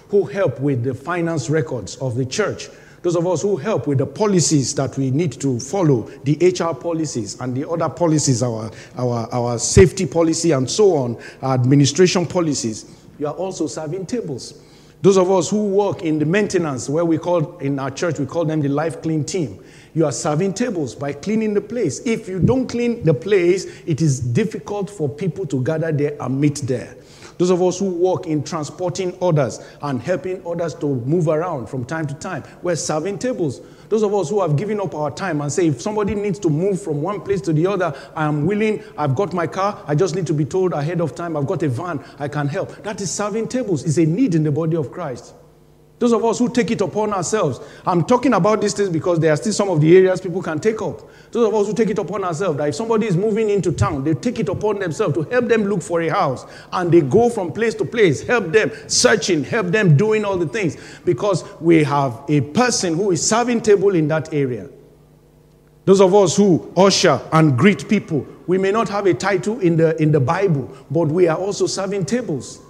who 0.08 0.24
help 0.24 0.60
with 0.60 0.84
the 0.84 0.94
finance 0.94 1.50
records 1.50 1.96
of 1.96 2.16
the 2.16 2.24
church, 2.24 2.68
those 3.02 3.16
of 3.16 3.26
us 3.26 3.42
who 3.42 3.56
help 3.56 3.86
with 3.86 3.98
the 3.98 4.06
policies 4.06 4.74
that 4.74 4.96
we 4.96 5.10
need 5.10 5.32
to 5.40 5.60
follow, 5.60 6.02
the 6.24 6.36
HR 6.40 6.74
policies 6.74 7.40
and 7.40 7.56
the 7.56 7.68
other 7.68 7.88
policies, 7.88 8.42
our, 8.42 8.70
our, 8.96 9.28
our 9.32 9.58
safety 9.58 10.06
policy 10.06 10.52
and 10.52 10.68
so 10.68 10.96
on, 10.96 11.16
our 11.42 11.54
administration 11.54 12.26
policies 12.26 12.96
you 13.18 13.26
are 13.26 13.34
also 13.34 13.66
serving 13.66 14.06
tables. 14.06 14.62
Those 15.02 15.16
of 15.18 15.30
us 15.30 15.50
who 15.50 15.68
work 15.68 16.02
in 16.02 16.18
the 16.18 16.24
maintenance, 16.24 16.88
where 16.88 17.04
we 17.04 17.18
call 17.18 17.58
in 17.58 17.78
our 17.78 17.90
church, 17.90 18.18
we 18.18 18.26
call 18.26 18.44
them 18.44 18.60
the 18.60 18.68
life 18.68 19.02
clean 19.02 19.24
team. 19.24 19.62
You 19.94 20.04
are 20.04 20.12
serving 20.12 20.54
tables 20.54 20.94
by 20.94 21.12
cleaning 21.12 21.54
the 21.54 21.60
place. 21.60 22.00
If 22.04 22.28
you 22.28 22.38
don't 22.38 22.66
clean 22.66 23.04
the 23.04 23.14
place, 23.14 23.64
it 23.86 24.02
is 24.02 24.20
difficult 24.20 24.90
for 24.90 25.08
people 25.08 25.46
to 25.46 25.62
gather 25.62 25.92
there 25.92 26.16
and 26.20 26.40
meet 26.40 26.56
there. 26.56 26.96
Those 27.38 27.50
of 27.50 27.62
us 27.62 27.78
who 27.78 27.90
work 27.90 28.26
in 28.26 28.42
transporting 28.42 29.16
others 29.20 29.60
and 29.82 30.00
helping 30.00 30.46
others 30.46 30.74
to 30.76 30.86
move 30.86 31.28
around 31.28 31.66
from 31.68 31.84
time 31.84 32.06
to 32.06 32.14
time, 32.14 32.44
we're 32.62 32.76
serving 32.76 33.18
tables. 33.18 33.60
Those 33.88 34.02
of 34.02 34.14
us 34.14 34.30
who 34.30 34.40
have 34.40 34.56
given 34.56 34.80
up 34.80 34.94
our 34.94 35.10
time 35.10 35.40
and 35.40 35.52
say, 35.52 35.68
if 35.68 35.80
somebody 35.80 36.14
needs 36.14 36.38
to 36.40 36.50
move 36.50 36.80
from 36.80 37.02
one 37.02 37.20
place 37.20 37.40
to 37.42 37.52
the 37.52 37.66
other, 37.66 37.94
I 38.14 38.24
am 38.24 38.46
willing, 38.46 38.82
I've 38.96 39.14
got 39.14 39.32
my 39.32 39.46
car, 39.46 39.82
I 39.86 39.94
just 39.94 40.14
need 40.14 40.26
to 40.28 40.34
be 40.34 40.44
told 40.44 40.72
ahead 40.72 41.00
of 41.00 41.14
time, 41.14 41.36
I've 41.36 41.46
got 41.46 41.62
a 41.62 41.68
van, 41.68 42.04
I 42.18 42.28
can 42.28 42.48
help. 42.48 42.82
That 42.82 43.00
is 43.00 43.10
serving 43.10 43.48
tables, 43.48 43.84
it's 43.84 43.98
a 43.98 44.06
need 44.06 44.34
in 44.34 44.42
the 44.42 44.52
body 44.52 44.76
of 44.76 44.90
Christ. 44.90 45.34
Those 45.98 46.12
of 46.12 46.22
us 46.26 46.38
who 46.38 46.50
take 46.50 46.70
it 46.70 46.82
upon 46.82 47.14
ourselves. 47.14 47.58
I'm 47.86 48.04
talking 48.04 48.34
about 48.34 48.60
these 48.60 48.74
things 48.74 48.90
because 48.90 49.18
there 49.18 49.32
are 49.32 49.36
still 49.36 49.52
some 49.52 49.70
of 49.70 49.80
the 49.80 49.96
areas 49.96 50.20
people 50.20 50.42
can 50.42 50.58
take 50.58 50.82
up. 50.82 51.00
Those 51.32 51.48
of 51.48 51.54
us 51.54 51.66
who 51.66 51.72
take 51.72 51.88
it 51.88 51.98
upon 51.98 52.22
ourselves, 52.22 52.58
that 52.58 52.68
if 52.68 52.74
somebody 52.74 53.06
is 53.06 53.16
moving 53.16 53.48
into 53.48 53.72
town, 53.72 54.04
they 54.04 54.12
take 54.12 54.38
it 54.38 54.50
upon 54.50 54.78
themselves 54.78 55.14
to 55.14 55.22
help 55.22 55.46
them 55.46 55.64
look 55.64 55.80
for 55.80 56.02
a 56.02 56.08
house. 56.08 56.44
And 56.70 56.92
they 56.92 57.00
go 57.00 57.30
from 57.30 57.50
place 57.50 57.74
to 57.76 57.86
place, 57.86 58.20
help 58.20 58.52
them 58.52 58.70
searching, 58.88 59.42
help 59.42 59.68
them 59.68 59.96
doing 59.96 60.26
all 60.26 60.36
the 60.36 60.48
things. 60.48 60.76
Because 61.06 61.44
we 61.60 61.82
have 61.84 62.22
a 62.28 62.42
person 62.42 62.94
who 62.94 63.12
is 63.12 63.26
serving 63.26 63.62
table 63.62 63.94
in 63.94 64.06
that 64.08 64.34
area. 64.34 64.68
Those 65.86 66.02
of 66.02 66.14
us 66.14 66.36
who 66.36 66.70
usher 66.76 67.22
and 67.32 67.56
greet 67.56 67.88
people, 67.88 68.26
we 68.46 68.58
may 68.58 68.70
not 68.70 68.88
have 68.90 69.06
a 69.06 69.14
title 69.14 69.60
in 69.60 69.76
the, 69.78 70.00
in 70.02 70.12
the 70.12 70.20
Bible, 70.20 70.70
but 70.90 71.08
we 71.08 71.26
are 71.26 71.38
also 71.38 71.66
serving 71.66 72.04
tables. 72.04 72.60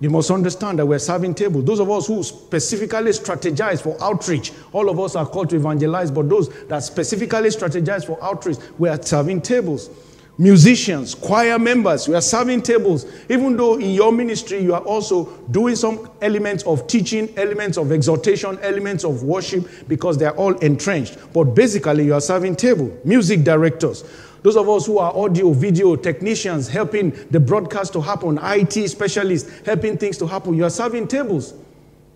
You 0.00 0.08
must 0.08 0.30
understand 0.30 0.78
that 0.78 0.86
we're 0.86 0.98
serving 0.98 1.34
tables. 1.34 1.66
Those 1.66 1.78
of 1.78 1.90
us 1.90 2.06
who 2.06 2.22
specifically 2.22 3.10
strategize 3.10 3.82
for 3.82 4.02
outreach, 4.02 4.52
all 4.72 4.88
of 4.88 4.98
us 4.98 5.14
are 5.14 5.26
called 5.26 5.50
to 5.50 5.56
evangelize, 5.56 6.10
but 6.10 6.28
those 6.28 6.48
that 6.64 6.82
specifically 6.82 7.50
strategize 7.50 8.06
for 8.06 8.22
outreach, 8.24 8.56
we 8.78 8.88
are 8.88 9.00
serving 9.00 9.42
tables. 9.42 9.90
Musicians, 10.38 11.14
choir 11.14 11.58
members, 11.58 12.08
we 12.08 12.14
are 12.14 12.22
serving 12.22 12.62
tables. 12.62 13.04
Even 13.28 13.58
though 13.58 13.74
in 13.74 13.90
your 13.90 14.10
ministry 14.10 14.62
you 14.62 14.72
are 14.72 14.80
also 14.80 15.26
doing 15.50 15.76
some 15.76 16.08
elements 16.22 16.62
of 16.64 16.86
teaching, 16.86 17.28
elements 17.36 17.76
of 17.76 17.92
exhortation, 17.92 18.58
elements 18.62 19.04
of 19.04 19.22
worship, 19.22 19.68
because 19.86 20.16
they 20.16 20.24
are 20.24 20.36
all 20.36 20.56
entrenched. 20.60 21.18
But 21.34 21.44
basically, 21.54 22.06
you 22.06 22.14
are 22.14 22.22
serving 22.22 22.56
table. 22.56 22.90
Music 23.04 23.44
directors, 23.44 24.02
those 24.42 24.56
of 24.56 24.68
us 24.68 24.86
who 24.86 24.98
are 24.98 25.14
audio, 25.14 25.52
video 25.52 25.96
technicians 25.96 26.68
helping 26.68 27.10
the 27.30 27.40
broadcast 27.40 27.92
to 27.92 28.00
happen, 28.00 28.38
IT 28.42 28.88
specialists 28.88 29.50
helping 29.66 29.98
things 29.98 30.16
to 30.18 30.26
happen, 30.26 30.54
you 30.54 30.64
are 30.64 30.70
serving 30.70 31.08
tables. 31.08 31.54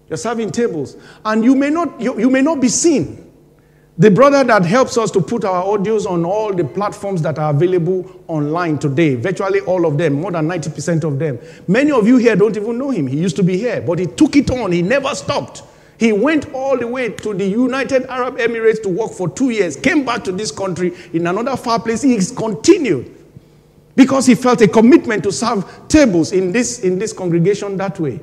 You're 0.09 0.17
serving 0.17 0.51
tables. 0.51 0.97
And 1.25 1.45
you 1.45 1.55
may 1.55 1.71
not, 1.71 2.01
you, 2.01 2.19
you 2.19 2.31
may 2.31 2.43
not 2.43 2.61
be 2.61 2.69
seen. 2.69 3.21
The 3.97 4.11
brother 4.11 4.43
that 4.43 4.65
helps 4.65 4.99
us 4.99 5.11
to 5.13 5.21
put 5.21 5.45
our 5.45 5.63
audios 5.65 6.05
on 6.05 6.25
all 6.25 6.53
the 6.53 6.65
platforms 6.65 7.23
that 7.23 7.39
are 7.39 7.51
available 7.51 8.23
online 8.27 8.77
today, 8.77 9.15
virtually 9.15 9.61
all 9.61 9.87
of 9.87 9.97
them, 9.99 10.15
more 10.15 10.33
than 10.33 10.49
90% 10.49 11.05
of 11.05 11.21
them. 11.21 11.39
Many 11.69 11.93
of 11.93 12.07
you 12.07 12.17
here 12.17 12.35
don't 12.35 12.57
even 12.57 12.77
know 12.77 12.91
him. 12.91 13.07
He 13.07 13.19
used 13.19 13.37
to 13.37 13.45
be 13.45 13.57
here, 13.57 13.81
but 13.81 14.01
he 14.01 14.07
took 14.07 14.35
it 14.35 14.51
on. 14.51 14.73
He 14.73 14.83
never 14.83 15.15
stopped. 15.15 15.63
He 15.99 16.13
went 16.13 16.53
all 16.53 16.77
the 16.77 16.87
way 16.89 17.11
to 17.11 17.35
the 17.35 17.47
United 17.47 18.07
Arab 18.07 18.39
Emirates 18.39 18.83
to 18.83 18.89
work 18.89 19.13
for 19.13 19.29
two 19.29 19.51
years, 19.51 19.77
came 19.77 20.05
back 20.05 20.25
to 20.25 20.33
this 20.33 20.51
country 20.51 20.93
in 21.13 21.27
another 21.27 21.57
far 21.57 21.81
place. 21.81 22.03
He 22.03 22.19
continued 22.35 23.15
because 23.97 24.27
he 24.27 24.35
felt 24.35 24.61
a 24.61 24.69
commitment 24.69 25.23
to 25.23 25.33
serve 25.33 25.65
tables 25.89 26.33
in 26.33 26.53
this, 26.53 26.81
in 26.81 26.99
this 26.99 27.13
congregation 27.13 27.77
that 27.77 27.99
way. 28.01 28.21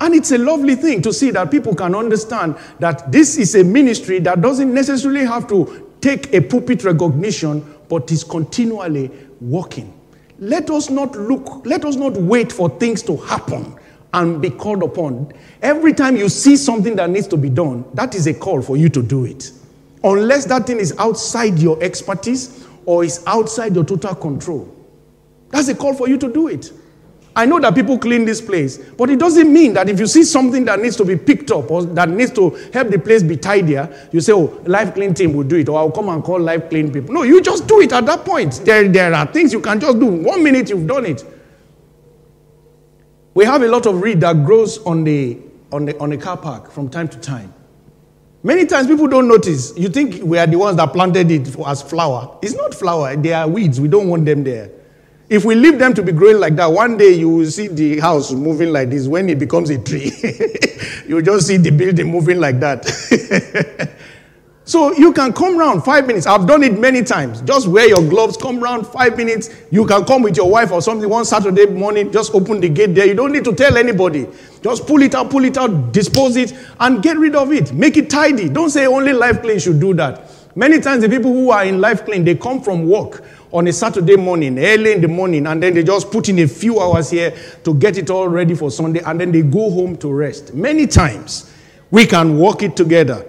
And 0.00 0.14
it's 0.14 0.32
a 0.32 0.38
lovely 0.38 0.74
thing 0.74 1.02
to 1.02 1.12
see 1.12 1.30
that 1.30 1.50
people 1.50 1.74
can 1.74 1.94
understand 1.94 2.56
that 2.78 3.12
this 3.12 3.36
is 3.36 3.54
a 3.54 3.62
ministry 3.62 4.18
that 4.20 4.40
doesn't 4.40 4.72
necessarily 4.72 5.26
have 5.26 5.46
to 5.48 5.88
take 6.00 6.32
a 6.32 6.40
pulpit 6.40 6.84
recognition, 6.84 7.62
but 7.88 8.10
is 8.10 8.24
continually 8.24 9.10
working. 9.40 9.92
Let 10.38 10.70
us 10.70 10.88
not 10.88 11.14
look, 11.14 11.66
let 11.66 11.84
us 11.84 11.96
not 11.96 12.14
wait 12.14 12.50
for 12.50 12.70
things 12.70 13.02
to 13.02 13.18
happen 13.18 13.76
and 14.12 14.40
be 14.40 14.50
called 14.50 14.82
upon. 14.82 15.32
Every 15.62 15.92
time 15.92 16.16
you 16.16 16.28
see 16.28 16.56
something 16.56 16.96
that 16.96 17.10
needs 17.10 17.26
to 17.28 17.36
be 17.36 17.48
done, 17.48 17.84
that 17.94 18.14
is 18.14 18.26
a 18.26 18.34
call 18.34 18.62
for 18.62 18.76
you 18.76 18.88
to 18.88 19.02
do 19.02 19.24
it. 19.24 19.52
Unless 20.02 20.46
that 20.46 20.66
thing 20.66 20.78
is 20.78 20.94
outside 20.98 21.58
your 21.58 21.82
expertise 21.82 22.66
or 22.86 23.04
is 23.04 23.22
outside 23.26 23.74
your 23.74 23.84
total 23.84 24.14
control. 24.14 24.74
That's 25.50 25.68
a 25.68 25.74
call 25.74 25.94
for 25.94 26.08
you 26.08 26.16
to 26.18 26.32
do 26.32 26.48
it. 26.48 26.72
I 27.36 27.46
know 27.46 27.60
that 27.60 27.76
people 27.76 27.96
clean 27.96 28.24
this 28.24 28.40
place, 28.40 28.78
but 28.78 29.08
it 29.08 29.20
doesn't 29.20 29.52
mean 29.52 29.72
that 29.74 29.88
if 29.88 30.00
you 30.00 30.06
see 30.06 30.24
something 30.24 30.64
that 30.64 30.80
needs 30.80 30.96
to 30.96 31.04
be 31.04 31.16
picked 31.16 31.52
up 31.52 31.70
or 31.70 31.84
that 31.84 32.08
needs 32.08 32.32
to 32.32 32.50
help 32.72 32.88
the 32.88 32.98
place 32.98 33.22
be 33.22 33.36
tidier, 33.36 33.88
you 34.10 34.20
say, 34.20 34.32
Oh, 34.32 34.60
life 34.66 34.94
clean 34.94 35.14
team 35.14 35.34
will 35.34 35.44
do 35.44 35.56
it, 35.56 35.68
or 35.68 35.78
I'll 35.78 35.92
come 35.92 36.08
and 36.08 36.24
call 36.24 36.40
life 36.40 36.68
clean 36.68 36.92
people. 36.92 37.14
No, 37.14 37.22
you 37.22 37.40
just 37.40 37.68
do 37.68 37.80
it 37.80 37.92
at 37.92 38.04
that 38.06 38.24
point. 38.24 38.60
There, 38.64 38.88
there 38.88 39.14
are 39.14 39.26
things 39.26 39.52
you 39.52 39.60
can 39.60 39.78
just 39.78 40.00
do. 40.00 40.06
One 40.06 40.42
minute 40.42 40.70
you've 40.70 40.88
done 40.88 41.06
it. 41.06 41.24
We 43.34 43.44
have 43.44 43.62
a 43.62 43.68
lot 43.68 43.86
of 43.86 44.00
reed 44.02 44.20
that 44.22 44.44
grows 44.44 44.78
on 44.84 45.04
the, 45.04 45.38
on 45.72 45.84
the, 45.84 45.98
on 45.98 46.10
the 46.10 46.16
car 46.16 46.36
park 46.36 46.70
from 46.70 46.88
time 46.88 47.08
to 47.08 47.18
time. 47.18 47.54
Many 48.42 48.66
times 48.66 48.86
people 48.86 49.06
don't 49.06 49.28
notice. 49.28 49.76
You 49.76 49.88
think 49.88 50.22
we 50.22 50.38
are 50.38 50.46
the 50.46 50.56
ones 50.56 50.76
that 50.78 50.92
planted 50.92 51.30
it 51.30 51.56
as 51.66 51.82
flower. 51.82 52.38
It's 52.42 52.54
not 52.54 52.74
flower, 52.74 53.14
they 53.14 53.32
are 53.32 53.46
weeds. 53.46 53.80
We 53.80 53.88
don't 53.88 54.08
want 54.08 54.24
them 54.24 54.42
there. 54.44 54.70
If 55.28 55.44
we 55.44 55.54
leave 55.54 55.78
them 55.78 55.94
to 55.94 56.02
be 56.02 56.10
growing 56.10 56.40
like 56.40 56.56
that, 56.56 56.66
one 56.66 56.96
day 56.96 57.12
you 57.12 57.28
will 57.28 57.46
see 57.50 57.68
the 57.68 58.00
house 58.00 58.32
moving 58.32 58.72
like 58.72 58.90
this. 58.90 59.06
When 59.06 59.28
it 59.28 59.38
becomes 59.38 59.70
a 59.70 59.78
tree, 59.78 60.10
you 61.06 61.22
just 61.22 61.46
see 61.46 61.56
the 61.56 61.70
building 61.70 62.10
moving 62.10 62.40
like 62.40 62.58
that. 62.60 63.90
So 64.64 64.92
you 64.92 65.12
can 65.12 65.32
come 65.32 65.56
round 65.56 65.84
five 65.84 66.06
minutes. 66.06 66.26
I've 66.26 66.46
done 66.46 66.62
it 66.62 66.78
many 66.78 67.02
times. 67.02 67.40
Just 67.42 67.66
wear 67.66 67.88
your 67.88 68.08
gloves, 68.08 68.36
come 68.36 68.60
round 68.60 68.86
five 68.86 69.16
minutes. 69.16 69.50
You 69.70 69.86
can 69.86 70.04
come 70.04 70.22
with 70.22 70.36
your 70.36 70.48
wife 70.48 70.70
or 70.70 70.80
something 70.80 71.08
one 71.08 71.24
Saturday 71.24 71.66
morning, 71.66 72.12
just 72.12 72.34
open 72.34 72.60
the 72.60 72.68
gate 72.68 72.94
there. 72.94 73.06
You 73.06 73.14
don't 73.14 73.32
need 73.32 73.44
to 73.44 73.54
tell 73.54 73.76
anybody. 73.76 74.28
Just 74.62 74.86
pull 74.86 75.02
it 75.02 75.14
out, 75.14 75.30
pull 75.30 75.44
it 75.44 75.56
out, 75.56 75.92
dispose 75.92 76.36
it, 76.36 76.54
and 76.78 77.02
get 77.02 77.16
rid 77.16 77.34
of 77.34 77.52
it. 77.52 77.72
Make 77.72 77.96
it 77.96 78.10
tidy. 78.10 78.48
Don't 78.48 78.70
say 78.70 78.86
only 78.86 79.12
Life 79.12 79.42
Clean 79.42 79.58
should 79.58 79.80
do 79.80 79.94
that. 79.94 80.30
Many 80.54 80.80
times 80.80 81.02
the 81.02 81.08
people 81.08 81.32
who 81.32 81.50
are 81.50 81.64
in 81.64 81.80
Life 81.80 82.04
Clean, 82.04 82.24
they 82.24 82.34
come 82.34 82.60
from 82.60 82.86
work 82.86 83.24
on 83.52 83.66
a 83.66 83.72
Saturday 83.72 84.16
morning, 84.16 84.58
early 84.58 84.92
in 84.92 85.00
the 85.00 85.08
morning, 85.08 85.46
and 85.46 85.62
then 85.62 85.74
they 85.74 85.82
just 85.82 86.10
put 86.12 86.28
in 86.28 86.38
a 86.40 86.46
few 86.46 86.78
hours 86.78 87.10
here 87.10 87.34
to 87.64 87.74
get 87.74 87.96
it 87.96 88.10
all 88.10 88.28
ready 88.28 88.54
for 88.54 88.70
Sunday, 88.70 89.00
and 89.00 89.20
then 89.20 89.32
they 89.32 89.42
go 89.42 89.70
home 89.70 89.96
to 89.96 90.12
rest. 90.12 90.54
Many 90.54 90.86
times 90.86 91.52
we 91.90 92.06
can 92.06 92.38
work 92.38 92.62
it 92.62 92.76
together 92.76 93.26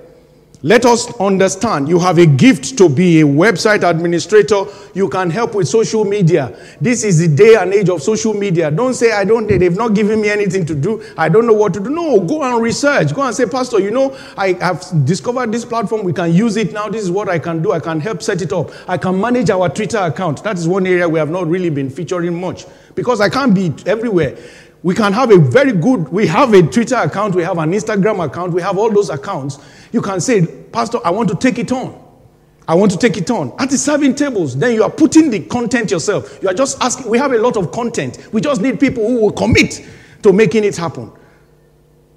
Let 0.64 0.86
us 0.86 1.12
understand 1.20 1.90
you 1.90 1.98
have 1.98 2.20
a 2.20 2.28
gift 2.28 2.78
to 2.78 2.88
be 2.88 3.22
a 3.22 3.26
website 3.26 3.82
administrator. 3.90 4.66
You 4.94 5.10
can 5.10 5.32
help 5.32 5.56
with 5.56 5.68
social 5.68 6.06
media. 6.06 6.56
This 6.80 7.04
is 7.04 7.18
the 7.18 7.36
day 7.36 7.56
and 7.56 7.74
age 7.74 7.90
of 7.90 8.04
social 8.04 8.36
media. 8.36 8.70
Don't 8.70 8.94
say, 8.94 9.12
I 9.12 9.24
don't, 9.26 9.48
they've 9.48 9.76
not 9.76 9.96
given 9.96 10.22
me 10.22 10.30
anything 10.30 10.64
to 10.68 10.76
do. 10.76 11.04
I 11.18 11.30
don't 11.30 11.48
know 11.48 11.54
what 11.54 11.74
to 11.74 11.80
do. 11.80 11.90
No, 11.90 12.20
go 12.20 12.44
and 12.44 12.62
research. 12.62 13.12
Go 13.16 13.24
and 13.24 13.36
say, 13.36 13.48
Pastor, 13.48 13.80
you 13.80 13.90
know, 13.90 14.16
I 14.38 14.54
have 14.54 14.86
discovered 15.04 15.52
this 15.52 15.66
platform. 15.66 16.04
We 16.04 16.14
can 16.14 16.32
use 16.32 16.58
it 16.58 16.74
now. 16.74 16.90
This 16.90 17.02
is 17.02 17.10
what 17.10 17.28
I 17.28 17.40
can 17.40 17.64
do. 17.64 17.72
I 17.72 17.80
can 17.80 18.00
help 18.00 18.22
set 18.22 18.44
it 18.44 18.54
up. 18.54 18.70
I 18.88 19.00
can 19.00 19.20
manage 19.20 19.50
our 19.50 19.68
Twitter 19.68 19.98
account. 19.98 20.44
That 20.44 20.60
is 20.60 20.68
one 20.68 20.86
area 20.86 21.10
we 21.10 21.18
have 21.18 21.32
not 21.32 21.48
really 21.48 21.72
been 21.72 21.90
featuring 21.90 22.40
much 22.40 22.68
because 22.94 23.20
I 23.20 23.30
can't 23.30 23.56
be 23.56 23.74
everywhere. 23.88 24.38
We 24.84 24.96
can 24.96 25.14
have 25.14 25.32
a 25.32 25.38
very 25.38 25.74
good, 25.74 26.10
we 26.10 26.26
have 26.28 26.54
a 26.54 26.64
Twitter 26.64 26.96
account, 26.96 27.36
we 27.36 27.44
have 27.44 27.60
an 27.60 27.72
Instagram 27.72 28.26
account, 28.26 28.54
we 28.54 28.62
have 28.62 28.78
all 28.78 28.92
those 28.92 29.10
accounts. 29.10 29.60
You 29.92 30.02
can 30.02 30.20
say, 30.20 30.46
Pastor, 30.46 31.00
I 31.06 31.12
want 31.12 31.30
to 31.30 31.36
take 31.36 31.60
it 31.60 31.72
on. 31.72 32.00
I 32.68 32.74
want 32.74 32.92
to 32.92 32.98
take 32.98 33.18
it 33.18 33.30
on. 33.30 33.54
At 33.60 33.70
the 33.70 33.78
serving 33.78 34.16
tables, 34.16 34.58
then 34.58 34.74
you 34.74 34.84
are 34.84 34.90
putting 34.90 35.30
the 35.30 35.42
content 35.42 35.92
yourself. 35.92 36.42
You 36.42 36.50
are 36.50 36.54
just 36.54 36.82
asking, 36.82 37.10
we 37.10 37.18
have 37.18 37.32
a 37.32 37.38
lot 37.38 37.58
of 37.58 37.72
content. 37.72 38.30
We 38.32 38.42
just 38.42 38.62
need 38.62 38.80
people 38.80 39.08
who 39.08 39.22
will 39.22 39.32
commit 39.32 39.86
to 40.24 40.34
making 40.34 40.64
it 40.64 40.78
happen. 40.78 41.12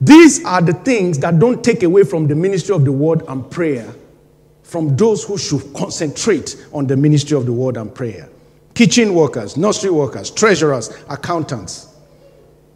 These 0.00 0.44
are 0.44 0.62
the 0.62 0.74
things 0.74 1.18
that 1.20 1.38
don't 1.38 1.62
take 1.64 1.82
away 1.82 2.04
from 2.04 2.26
the 2.26 2.34
ministry 2.34 2.74
of 2.74 2.84
the 2.84 2.92
word 2.92 3.22
and 3.28 3.50
prayer, 3.50 3.94
from 4.62 4.96
those 4.96 5.24
who 5.24 5.36
should 5.38 5.72
concentrate 5.74 6.66
on 6.72 6.86
the 6.86 6.96
ministry 6.96 7.36
of 7.36 7.46
the 7.46 7.52
word 7.52 7.76
and 7.76 7.94
prayer. 7.94 8.28
Kitchen 8.74 9.14
workers, 9.14 9.56
nursery 9.56 9.90
workers, 9.90 10.30
treasurers, 10.30 10.90
accountants. 11.08 11.93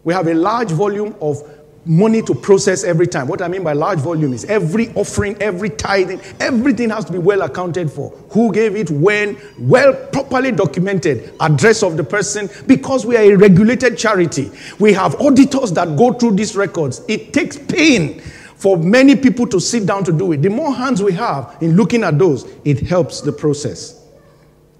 We 0.03 0.13
have 0.13 0.27
a 0.27 0.33
large 0.33 0.71
volume 0.71 1.15
of 1.21 1.43
money 1.85 2.21
to 2.21 2.35
process 2.35 2.83
every 2.83 3.07
time. 3.07 3.27
What 3.27 3.41
I 3.41 3.47
mean 3.47 3.63
by 3.63 3.73
large 3.73 3.99
volume 3.99 4.33
is 4.33 4.45
every 4.45 4.93
offering, 4.93 5.35
every 5.41 5.69
tithing, 5.69 6.21
everything 6.39 6.89
has 6.89 7.05
to 7.05 7.11
be 7.11 7.17
well 7.17 7.41
accounted 7.41 7.91
for. 7.91 8.11
Who 8.31 8.51
gave 8.53 8.75
it, 8.75 8.89
when, 8.91 9.37
well, 9.57 9.93
properly 9.93 10.51
documented, 10.51 11.33
address 11.39 11.81
of 11.83 11.97
the 11.97 12.03
person, 12.03 12.49
because 12.67 13.05
we 13.05 13.17
are 13.17 13.23
a 13.23 13.35
regulated 13.35 13.97
charity. 13.97 14.51
We 14.79 14.93
have 14.93 15.19
auditors 15.19 15.71
that 15.73 15.97
go 15.97 16.13
through 16.13 16.35
these 16.35 16.55
records. 16.55 17.01
It 17.07 17.33
takes 17.33 17.57
pain 17.57 18.19
for 18.55 18.77
many 18.77 19.15
people 19.15 19.47
to 19.47 19.59
sit 19.59 19.85
down 19.85 20.03
to 20.03 20.11
do 20.11 20.31
it. 20.33 20.41
The 20.41 20.49
more 20.49 20.73
hands 20.73 21.01
we 21.01 21.13
have 21.13 21.57
in 21.61 21.75
looking 21.75 22.03
at 22.03 22.19
those, 22.19 22.45
it 22.65 22.81
helps 22.81 23.21
the 23.21 23.31
process. 23.31 23.95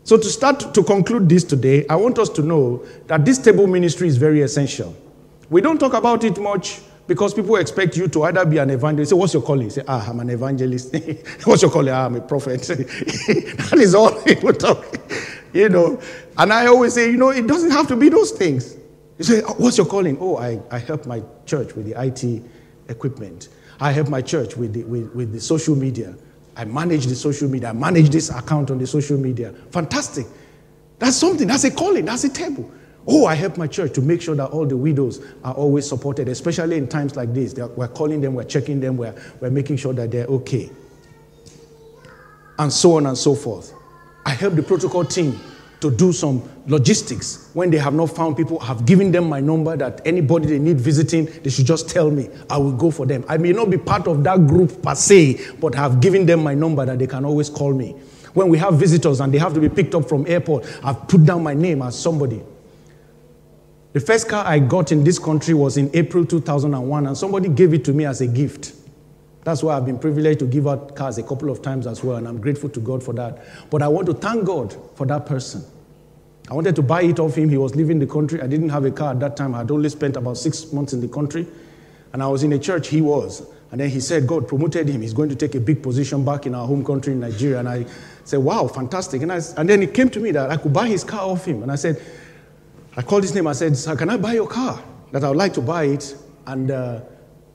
So, 0.04 0.18
to 0.18 0.26
start 0.26 0.74
to 0.74 0.84
conclude 0.84 1.30
this 1.30 1.44
today, 1.44 1.86
I 1.88 1.96
want 1.96 2.20
us 2.20 2.30
to 2.30 2.42
know 2.42 2.86
that 3.08 3.26
this 3.26 3.38
table 3.38 3.68
ministry 3.68 4.08
is 4.08 4.18
very 4.18 4.42
essential. 4.42 4.96
We 5.50 5.62
don't 5.62 5.80
talk 5.80 5.94
about 5.94 6.24
it 6.24 6.40
much 6.40 6.82
because 7.08 7.34
people 7.34 7.56
expect 7.56 7.98
you 7.98 8.08
to 8.08 8.24
either 8.24 8.46
be 8.46 8.60
an 8.60 8.70
evangelist. 8.70 9.10
Say, 9.10 9.16
what's 9.16 9.34
your 9.34 9.42
calling? 9.42 9.70
Say, 9.72 9.84
ah, 9.88 10.08
I'm 10.10 10.20
an 10.20 10.30
evangelist. 10.30 10.96
what's 11.44 11.64
your 11.64 11.72
calling? 11.72 11.90
Ah, 11.92 12.06
I'm 12.06 12.16
a 12.16 12.22
prophet. 12.22 12.62
that 12.62 13.78
is 13.80 13.96
all 13.96 14.12
people 14.26 14.54
talk. 14.54 14.86
You 15.52 15.70
know. 15.70 16.00
And 16.38 16.54
I 16.54 16.68
always 16.68 16.94
say, 16.94 17.10
you 17.10 17.18
know, 17.18 17.30
it 17.30 17.48
doesn't 17.48 17.72
have 17.72 17.88
to 17.88 17.96
be 17.96 18.10
those 18.10 18.32
things. 18.32 18.78
You 19.18 19.26
say, 19.26 19.42
oh, 19.42 19.56
what's 19.58 19.78
your 19.78 19.88
calling? 19.88 20.18
Oh, 20.22 20.38
I, 20.38 20.62
I 20.70 20.78
help 20.78 21.08
my 21.08 21.24
church 21.46 21.76
with 21.76 21.88
the 21.88 22.00
IT 22.00 22.44
equipment. 22.88 23.50
I 23.80 23.92
help 23.92 24.08
my 24.08 24.22
church 24.22 24.56
with 24.56 24.74
the, 24.74 24.84
with, 24.84 25.14
with 25.16 25.34
the 25.34 25.42
social 25.42 25.76
media. 25.76 26.16
I 26.56 26.66
manage 26.66 27.08
the 27.08 27.16
social 27.16 27.50
media. 27.50 27.70
I 27.70 27.74
manage 27.74 28.10
this 28.10 28.30
account 28.30 28.70
on 28.70 28.78
the 28.78 28.86
social 28.86 29.18
media. 29.18 29.54
Fantastic. 29.72 30.28
That's 31.00 31.16
something. 31.16 31.48
That's 31.48 31.64
a 31.64 31.72
calling. 31.72 32.06
That's 32.06 32.24
a 32.26 32.30
table. 32.30 32.70
Oh, 33.12 33.26
I 33.26 33.34
help 33.34 33.58
my 33.58 33.66
church 33.66 33.94
to 33.94 34.02
make 34.02 34.22
sure 34.22 34.36
that 34.36 34.52
all 34.52 34.68
the 34.68 34.78
widows 34.78 35.20
are 35.44 35.56
always 35.56 35.90
supported, 35.90 36.28
especially 36.28 36.78
in 36.78 36.88
times 36.88 37.16
like 37.16 37.34
this. 37.34 37.56
We're 37.56 37.88
calling 37.88 38.22
them, 38.22 38.36
we're 38.36 38.44
checking 38.44 38.80
them, 38.80 38.98
we're, 38.98 39.16
we're 39.42 39.50
making 39.50 39.78
sure 39.78 39.94
that 39.94 40.12
they're 40.12 40.28
okay. 40.28 40.70
And 42.60 42.72
so 42.72 42.98
on 42.98 43.08
and 43.08 43.18
so 43.18 43.34
forth. 43.34 43.74
I 44.26 44.32
help 44.32 44.54
the 44.54 44.62
protocol 44.62 45.06
team 45.06 45.40
to 45.80 45.90
do 45.90 46.14
some 46.14 46.48
logistics 46.68 47.50
when 47.54 47.72
they 47.72 47.78
have 47.78 47.96
not 47.96 48.16
found 48.16 48.38
people. 48.38 48.60
I've 48.62 48.86
given 48.86 49.12
them 49.12 49.28
my 49.28 49.40
number 49.40 49.76
that 49.76 50.02
anybody 50.06 50.46
they 50.46 50.60
need 50.60 50.80
visiting, 50.80 51.26
they 51.42 51.50
should 51.50 51.66
just 51.66 51.90
tell 51.90 52.12
me. 52.12 52.30
I 52.48 52.58
will 52.58 52.74
go 52.74 52.92
for 52.92 53.08
them. 53.08 53.26
I 53.28 53.38
may 53.38 53.54
not 53.54 53.72
be 53.72 53.78
part 53.78 54.08
of 54.08 54.24
that 54.26 54.46
group 54.46 54.84
per 54.84 54.94
se, 54.94 55.56
but 55.60 55.76
I've 55.76 56.00
given 56.00 56.28
them 56.28 56.44
my 56.44 56.54
number 56.54 56.86
that 56.86 57.00
they 57.00 57.08
can 57.08 57.26
always 57.26 57.50
call 57.50 57.74
me. 57.74 57.96
When 58.36 58.50
we 58.50 58.60
have 58.60 58.76
visitors 58.76 59.20
and 59.20 59.34
they 59.34 59.40
have 59.40 59.56
to 59.56 59.60
be 59.60 59.70
picked 59.70 59.96
up 59.96 60.08
from 60.08 60.28
airport, 60.28 60.68
I've 60.84 61.08
put 61.08 61.26
down 61.26 61.42
my 61.42 61.56
name 61.56 61.82
as 61.82 61.98
somebody. 61.98 62.44
The 63.92 64.00
first 64.00 64.30
car 64.30 64.46
I 64.46 64.60
got 64.60 64.92
in 64.92 65.04
this 65.04 65.18
country 65.18 65.56
was 65.56 65.78
in 65.78 65.90
April 65.96 66.24
2001, 66.24 67.08
and 67.08 67.18
somebody 67.18 67.50
gave 67.50 67.74
it 67.74 67.84
to 67.86 67.94
me 67.94 68.06
as 68.06 68.22
a 68.22 68.28
gift. 68.28 68.74
That's 69.44 69.64
why 69.64 69.76
I've 69.76 69.86
been 69.86 69.98
privileged 69.98 70.40
to 70.40 70.46
give 70.46 70.68
out 70.68 70.96
cars 70.96 71.18
a 71.18 71.24
couple 71.24 71.50
of 71.50 71.62
times 71.64 71.88
as 71.88 72.04
well, 72.04 72.18
and 72.18 72.28
I'm 72.28 72.40
grateful 72.40 72.70
to 72.70 72.80
God 72.80 73.02
for 73.02 73.14
that. 73.14 73.40
But 73.72 73.82
I 73.82 73.88
want 73.88 74.06
to 74.08 74.14
thank 74.14 74.46
God 74.46 74.76
for 74.96 75.08
that 75.08 75.26
person. 75.26 75.64
I 76.50 76.54
wanted 76.54 76.76
to 76.76 76.84
buy 76.84 77.02
it 77.04 77.20
off 77.20 77.36
him. 77.36 77.50
He 77.50 77.58
was 77.58 77.76
leaving 77.76 78.00
the 78.00 78.06
country. 78.06 78.42
I 78.42 78.48
didn't 78.48 78.70
have 78.70 78.86
a 78.86 78.92
car 78.92 79.12
at 79.12 79.20
that 79.22 79.38
time. 79.38 79.56
I 79.56 79.60
had 79.60 79.72
only 79.72 79.90
spent 79.90 80.16
about 80.18 80.38
six 80.38 80.72
months 80.72 80.94
in 80.94 81.02
the 81.02 81.08
country. 81.08 81.48
And 82.14 82.24
I 82.24 82.28
was 82.28 82.44
in 82.44 82.54
a 82.54 82.60
church, 82.60 82.88
he 82.88 83.02
was. 83.02 83.44
And 83.72 83.80
then 83.80 83.90
he 83.90 84.00
said, 84.00 84.26
God 84.26 84.48
promoted 84.48 84.90
him. 84.90 85.02
He's 85.02 85.14
going 85.14 85.30
to 85.30 85.36
take 85.36 85.54
a 85.54 85.60
big 85.60 85.84
position 85.84 86.26
back 86.26 86.48
in 86.48 86.56
our 86.56 86.66
home 86.66 86.84
country 86.84 87.14
in 87.14 87.20
Nigeria. 87.20 87.60
And 87.60 87.70
I 87.70 87.86
said, 88.24 88.40
wow, 88.40 88.68
fantastic. 88.68 89.22
And, 89.22 89.32
I, 89.32 89.40
and 89.58 89.70
then 89.70 89.84
it 89.84 89.94
came 89.94 90.10
to 90.10 90.20
me 90.20 90.32
that 90.32 90.50
I 90.50 90.58
could 90.58 90.74
buy 90.74 90.88
his 90.88 91.04
car 91.04 91.22
off 91.22 91.46
him. 91.46 91.62
And 91.62 91.72
I 91.72 91.76
said, 91.76 92.02
I 93.00 93.02
called 93.02 93.24
his 93.24 93.34
name. 93.34 93.48
I 93.48 93.54
said, 93.54 93.78
Sir, 93.78 93.96
can 93.96 94.10
I 94.10 94.18
buy 94.18 94.34
your 94.34 94.46
car? 94.46 94.84
That 95.14 95.24
I 95.24 95.30
would 95.30 95.38
like 95.38 95.54
to 95.54 95.62
buy 95.62 95.86
it. 95.86 96.18
And 96.46 96.70
uh, 96.70 97.00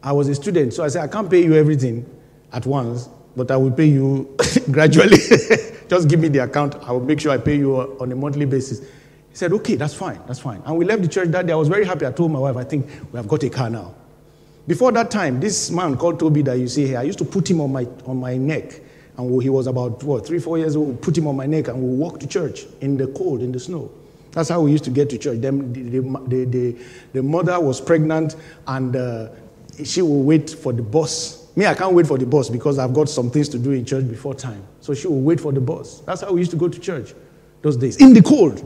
I 0.02 0.10
was 0.10 0.26
a 0.30 0.34
student, 0.34 0.72
so 0.72 0.82
I 0.82 0.88
said, 0.88 1.02
I 1.02 1.06
can't 1.06 1.28
pay 1.28 1.44
you 1.44 1.52
everything 1.54 2.08
at 2.50 2.64
once, 2.64 3.10
but 3.36 3.50
I 3.50 3.58
will 3.58 3.70
pay 3.70 3.84
you 3.84 4.34
gradually. 4.70 5.18
Just 5.90 6.08
give 6.08 6.18
me 6.18 6.28
the 6.28 6.38
account. 6.38 6.76
I 6.76 6.92
will 6.92 7.04
make 7.04 7.20
sure 7.20 7.30
I 7.30 7.36
pay 7.36 7.58
you 7.58 7.76
on 7.76 8.10
a 8.10 8.16
monthly 8.16 8.46
basis. 8.46 8.80
He 8.80 9.36
said, 9.36 9.52
Okay, 9.52 9.74
that's 9.74 9.92
fine, 9.92 10.18
that's 10.26 10.38
fine. 10.38 10.62
And 10.64 10.78
we 10.78 10.86
left 10.86 11.02
the 11.02 11.08
church 11.08 11.28
that 11.28 11.46
day. 11.46 11.52
I 11.52 11.56
was 11.56 11.68
very 11.68 11.84
happy. 11.84 12.06
I 12.06 12.12
told 12.12 12.32
my 12.32 12.38
wife, 12.38 12.56
I 12.56 12.64
think 12.64 12.86
we 13.12 13.18
have 13.18 13.28
got 13.28 13.42
a 13.42 13.50
car 13.50 13.68
now. 13.68 13.94
Before 14.66 14.92
that 14.92 15.10
time, 15.10 15.40
this 15.40 15.70
man 15.70 15.98
called 15.98 16.20
Toby 16.20 16.40
that 16.40 16.58
you 16.58 16.68
see 16.68 16.86
here, 16.86 17.00
I 17.00 17.02
used 17.02 17.18
to 17.18 17.24
put 17.26 17.50
him 17.50 17.60
on 17.60 17.70
my, 17.70 17.86
on 18.06 18.16
my 18.16 18.38
neck. 18.38 18.80
And 19.18 19.42
he 19.42 19.50
was 19.50 19.66
about, 19.66 20.02
what, 20.04 20.26
three, 20.26 20.38
four 20.38 20.56
years 20.56 20.74
old. 20.74 21.02
Put 21.02 21.18
him 21.18 21.26
on 21.26 21.36
my 21.36 21.44
neck 21.44 21.68
and 21.68 21.82
we 21.82 21.96
walk 21.98 22.18
to 22.20 22.26
church 22.26 22.64
in 22.80 22.96
the 22.96 23.08
cold, 23.08 23.42
in 23.42 23.52
the 23.52 23.60
snow. 23.60 23.92
That's 24.34 24.48
how 24.48 24.60
we 24.60 24.72
used 24.72 24.84
to 24.84 24.90
get 24.90 25.08
to 25.10 25.18
church. 25.18 25.40
Then 25.40 25.72
the, 25.72 26.00
the, 26.00 26.44
the, 26.44 26.76
the 27.12 27.22
mother 27.22 27.58
was 27.60 27.80
pregnant 27.80 28.36
and 28.66 28.94
uh, 28.96 29.28
she 29.84 30.02
will 30.02 30.22
wait 30.22 30.50
for 30.50 30.72
the 30.72 30.82
bus. 30.82 31.48
Me, 31.56 31.66
I 31.66 31.74
can't 31.74 31.94
wait 31.94 32.06
for 32.06 32.18
the 32.18 32.26
bus 32.26 32.50
because 32.50 32.80
I've 32.80 32.92
got 32.92 33.08
some 33.08 33.30
things 33.30 33.48
to 33.50 33.58
do 33.58 33.70
in 33.70 33.84
church 33.84 34.08
before 34.08 34.34
time. 34.34 34.62
So 34.80 34.92
she 34.92 35.06
will 35.06 35.20
wait 35.20 35.40
for 35.40 35.52
the 35.52 35.60
bus. 35.60 36.00
That's 36.00 36.22
how 36.22 36.32
we 36.32 36.40
used 36.40 36.50
to 36.50 36.56
go 36.56 36.68
to 36.68 36.78
church 36.80 37.14
those 37.62 37.76
days, 37.76 37.96
in 37.96 38.12
the 38.12 38.22
cold. 38.22 38.62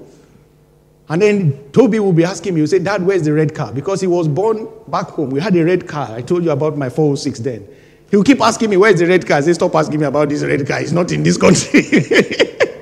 And 1.11 1.23
then 1.23 1.71
Toby 1.71 2.01
will 2.01 2.12
be 2.12 2.25
asking 2.25 2.55
me, 2.55 2.59
he 2.59 2.62
will 2.62 2.69
say, 2.69 2.79
Dad, 2.79 3.03
where's 3.03 3.23
the 3.23 3.33
red 3.33 3.55
car? 3.55 3.73
Because 3.73 4.01
he 4.01 4.07
was 4.07 4.27
born 4.27 4.69
back 4.89 5.07
home. 5.09 5.31
We 5.31 5.41
had 5.41 5.55
a 5.57 5.64
red 5.64 5.87
car. 5.87 6.11
I 6.11 6.21
told 6.21 6.45
you 6.45 6.51
about 6.51 6.77
my 6.77 6.91
406 6.91 7.39
then. 7.41 7.66
He 8.11 8.16
will 8.16 8.25
keep 8.25 8.41
asking 8.41 8.71
me, 8.71 8.77
where's 8.77 8.99
the 8.99 9.07
red 9.07 9.27
car? 9.27 9.39
I 9.39 9.41
say, 9.41 9.53
stop 9.53 9.75
asking 9.75 10.01
me 10.01 10.07
about 10.07 10.29
this 10.29 10.43
red 10.43 10.66
car. 10.66 10.81
It's 10.81 10.93
not 10.93 11.12
in 11.12 11.23
this 11.23 11.37
country. 11.37 11.83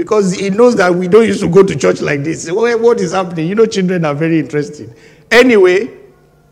because 0.00 0.32
he 0.32 0.48
knows 0.48 0.76
that 0.76 0.94
we 0.94 1.08
don't 1.08 1.26
used 1.26 1.40
to 1.42 1.48
go 1.50 1.62
to 1.62 1.76
church 1.76 2.00
like 2.00 2.24
this. 2.24 2.50
What 2.50 2.98
is 3.02 3.12
happening? 3.12 3.46
You 3.48 3.54
know, 3.54 3.66
children 3.66 4.06
are 4.06 4.14
very 4.14 4.38
interesting. 4.38 4.94
Anyway, 5.30 5.94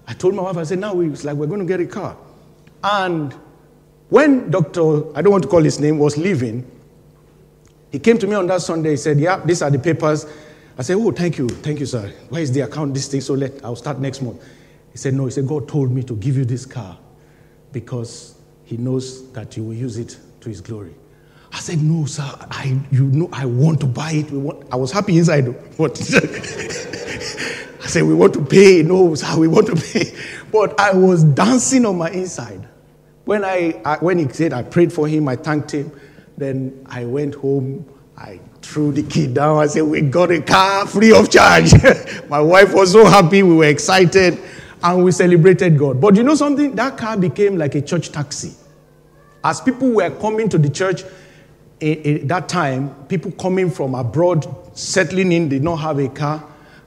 I 0.07 0.13
told 0.13 0.35
my 0.35 0.43
wife, 0.43 0.59
I 0.59 0.65
said, 0.65 0.81
now 0.81 1.01
it's 1.01 1.25
like 1.25 1.35
we're 1.35 1.47
going 1.47 1.61
to 1.61 1.65
get 1.65 1.81
a 1.81 1.87
car. 1.87 2.15
And 2.85 3.35
when 4.11 4.51
Dr. 4.51 5.17
I 5.17 5.23
don't 5.23 5.33
want 5.33 5.45
to 5.45 5.49
call 5.49 5.63
his 5.63 5.81
name, 5.81 5.99
was 5.99 6.19
leaving, 6.19 6.71
he 7.91 7.99
came 7.99 8.19
to 8.19 8.27
me 8.27 8.35
on 8.35 8.47
that 8.49 8.61
Sunday. 8.61 8.91
He 8.91 8.97
said, 8.99 9.19
Yeah, 9.19 9.41
these 9.43 9.63
are 9.63 9.71
the 9.71 9.79
papers. 9.79 10.27
I 10.77 10.83
said, 10.83 10.97
Oh, 10.99 11.11
thank 11.11 11.39
you. 11.39 11.49
Thank 11.49 11.81
you, 11.81 11.87
sir. 11.87 12.13
Where 12.29 12.43
is 12.43 12.53
the 12.53 12.61
account? 12.61 12.93
This 12.93 13.09
thing. 13.09 13.23
So 13.23 13.33
let 13.33 13.65
I'll 13.65 13.77
start 13.77 13.99
next 13.99 14.21
month. 14.21 14.45
He 14.93 14.99
said, 14.99 15.15
No, 15.15 15.25
he 15.25 15.31
said, 15.31 15.49
God 15.49 15.67
told 15.67 15.91
me 15.91 16.03
to 16.03 16.15
give 16.17 16.37
you 16.37 16.45
this 16.45 16.67
car 16.67 16.99
because 17.73 18.35
he 18.67 18.77
knows 18.77 19.33
that 19.33 19.57
you 19.57 19.65
will 19.65 19.75
use 19.75 19.97
it 19.97 20.19
to 20.43 20.51
his 20.51 20.61
glory. 20.61 20.95
I 21.59 21.61
said, 21.61 21.83
No, 21.83 22.05
sir, 22.05 22.23
I, 22.53 22.81
you 22.93 23.07
know, 23.07 23.29
I 23.33 23.45
want 23.45 23.81
to 23.81 23.87
buy 23.87 24.13
it. 24.13 24.31
Want, 24.31 24.65
I 24.71 24.77
was 24.77 24.93
happy 24.93 25.19
inside, 25.19 25.45
but 25.77 26.01
I 26.01 26.05
said, 27.89 28.05
We 28.05 28.15
want 28.15 28.35
to 28.35 28.45
pay. 28.45 28.85
No, 28.85 29.17
sir, 29.17 29.37
we 29.37 29.49
want 29.49 29.67
to 29.67 29.75
pay. 29.75 30.17
But 30.53 30.79
I 30.79 30.93
was 30.95 31.25
dancing 31.25 31.85
on 31.85 31.99
my 31.99 32.11
inside. 32.11 32.69
When, 33.25 33.45
I, 33.45 33.83
I, 33.85 33.97
when 33.97 34.21
he 34.21 34.29
said, 34.29 34.53
I 34.53 34.63
prayed 34.63 34.93
for 34.93 35.09
him, 35.09 35.27
I 35.27 35.35
thanked 35.35 35.73
him. 35.73 35.91
Then 36.37 36.87
I 36.89 37.05
went 37.07 37.35
home. 37.35 37.85
I 38.17 38.39
threw 38.63 38.93
the 38.93 39.03
key 39.03 39.27
down. 39.27 39.59
I 39.59 39.67
said, 39.67 39.83
We 39.83 40.03
got 40.03 40.31
a 40.31 40.41
car 40.41 40.87
free 40.87 41.13
of 41.13 41.29
charge. 41.29 41.73
my 42.29 42.41
wife 42.41 42.73
was 42.73 42.93
so 42.93 43.05
happy. 43.05 43.43
We 43.43 43.57
were 43.57 43.65
excited 43.65 44.39
and 44.81 45.03
we 45.03 45.11
celebrated 45.11 45.77
God. 45.77 46.01
But 46.01 46.15
you 46.15 46.23
know 46.23 46.37
something? 46.37 46.77
That 46.77 46.97
car 46.97 47.17
became 47.17 47.59
like 47.59 47.75
a 47.75 47.83
church 47.83 48.13
taxi. 48.13 48.55
As 49.43 49.61
people 49.61 49.91
were 49.91 50.11
coming 50.11 50.49
to 50.51 50.59
the 50.59 50.71
church, 50.71 51.03
in, 51.81 52.27
that 52.29 52.49
time, 52.49 52.95
people 53.07 53.31
coming 53.33 53.71
from 53.71 53.95
abroad, 53.95 54.47
settling 54.77 55.33
in, 55.33 55.49
did 55.49 55.63
not 55.63 55.77
have 55.77 55.99
a 55.99 56.09
car. 56.09 56.45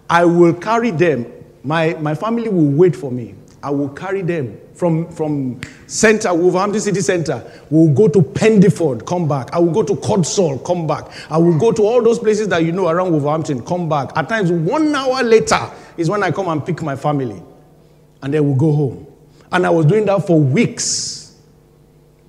I 0.09 0.25
will 0.25 0.53
carry 0.53 0.91
them. 0.91 1.25
My, 1.63 1.93
my 1.95 2.15
family 2.15 2.49
will 2.49 2.71
wait 2.71 2.95
for 2.95 3.11
me. 3.11 3.35
I 3.63 3.69
will 3.69 3.89
carry 3.89 4.23
them 4.23 4.59
from, 4.73 5.11
from 5.11 5.61
center, 5.85 6.33
Wolverhampton 6.33 6.81
City 6.81 7.01
Center. 7.01 7.43
We'll 7.69 7.93
go 7.93 8.07
to 8.07 8.21
Pendeford, 8.21 9.05
come 9.05 9.27
back. 9.27 9.53
I 9.53 9.59
will 9.59 9.71
go 9.71 9.83
to 9.83 9.93
Codsall, 9.93 10.65
come 10.65 10.87
back. 10.87 11.05
I 11.29 11.37
will 11.37 11.57
go 11.59 11.71
to 11.71 11.83
all 11.83 12.01
those 12.01 12.17
places 12.17 12.47
that 12.47 12.63
you 12.65 12.71
know 12.71 12.87
around 12.87 13.11
Wolverhampton, 13.11 13.63
come 13.63 13.87
back. 13.87 14.11
At 14.15 14.27
times, 14.27 14.51
one 14.51 14.93
hour 14.95 15.21
later 15.21 15.69
is 15.97 16.09
when 16.09 16.23
I 16.23 16.31
come 16.31 16.47
and 16.47 16.65
pick 16.65 16.81
my 16.81 16.95
family. 16.95 17.41
And 18.23 18.33
then 18.33 18.43
we'll 18.45 18.55
go 18.55 18.71
home. 18.71 19.07
And 19.51 19.65
I 19.65 19.69
was 19.69 19.85
doing 19.85 20.05
that 20.05 20.25
for 20.25 20.39
weeks. 20.39 21.37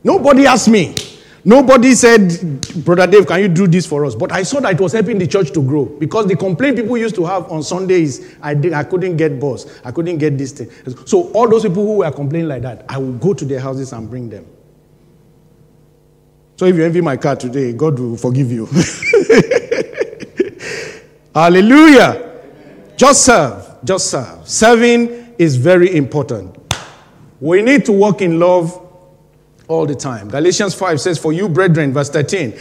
Nobody 0.05 0.47
asked 0.47 0.69
me. 0.69 0.95
Nobody 1.45 1.95
said, 1.95 2.61
Brother 2.85 3.09
Dave, 3.09 3.27
can 3.27 3.41
you 3.41 3.49
do 3.49 3.67
this 3.67 3.85
for 3.85 4.05
us? 4.05 4.15
But 4.15 4.31
I 4.31 4.45
saw 4.45 4.61
that 4.61 4.75
it 4.75 4.81
was 4.81 4.93
helping 4.93 5.19
the 5.19 5.27
church 5.27 5.51
to 5.53 5.63
grow 5.63 5.87
because 5.87 6.27
the 6.27 6.37
complaint 6.37 6.77
people 6.77 6.97
used 6.97 7.17
to 7.17 7.25
have 7.25 7.51
on 7.51 7.65
Sundays, 7.65 8.37
I, 8.41 8.55
did, 8.55 8.73
I 8.73 8.85
couldn't 8.85 9.17
get 9.17 9.41
bus, 9.41 9.81
I 9.85 9.91
couldn't 9.91 10.19
get 10.19 10.39
this 10.39 10.53
thing. 10.53 10.71
So, 11.05 11.33
all 11.33 11.49
those 11.49 11.63
people 11.63 11.85
who 11.85 11.97
were 11.99 12.11
complaining 12.13 12.49
like 12.49 12.63
that, 12.63 12.85
I 12.89 12.99
will 12.99 13.15
go 13.15 13.35
to 13.35 13.45
their 13.45 13.59
houses 13.59 13.93
and 13.93 14.09
bring 14.09 14.31
them. 14.31 14.47
So, 16.57 16.67
if 16.67 16.77
you 16.77 16.85
envy 16.85 17.01
my 17.01 17.17
car 17.17 17.35
today, 17.35 17.73
God 17.73 17.99
will 17.99 18.17
forgive 18.17 18.53
you. 18.53 18.67
Hallelujah. 21.35 22.41
Just 22.97 23.25
serve. 23.25 23.79
Just 23.83 24.11
serve. 24.11 24.49
Serving 24.49 25.35
is 25.39 25.57
very 25.57 25.97
important. 25.97 26.57
We 27.41 27.63
need 27.63 27.85
to 27.87 27.93
walk 27.93 28.23
in 28.23 28.39
love 28.39 28.79
all 29.73 29.87
the 29.87 29.95
time. 29.95 30.29
Galatians 30.29 30.75
5 30.75 31.01
says, 31.01 31.19
For 31.19 31.33
you, 31.33 31.49
brethren, 31.49 31.93
verse 31.93 32.11
13, 32.11 32.53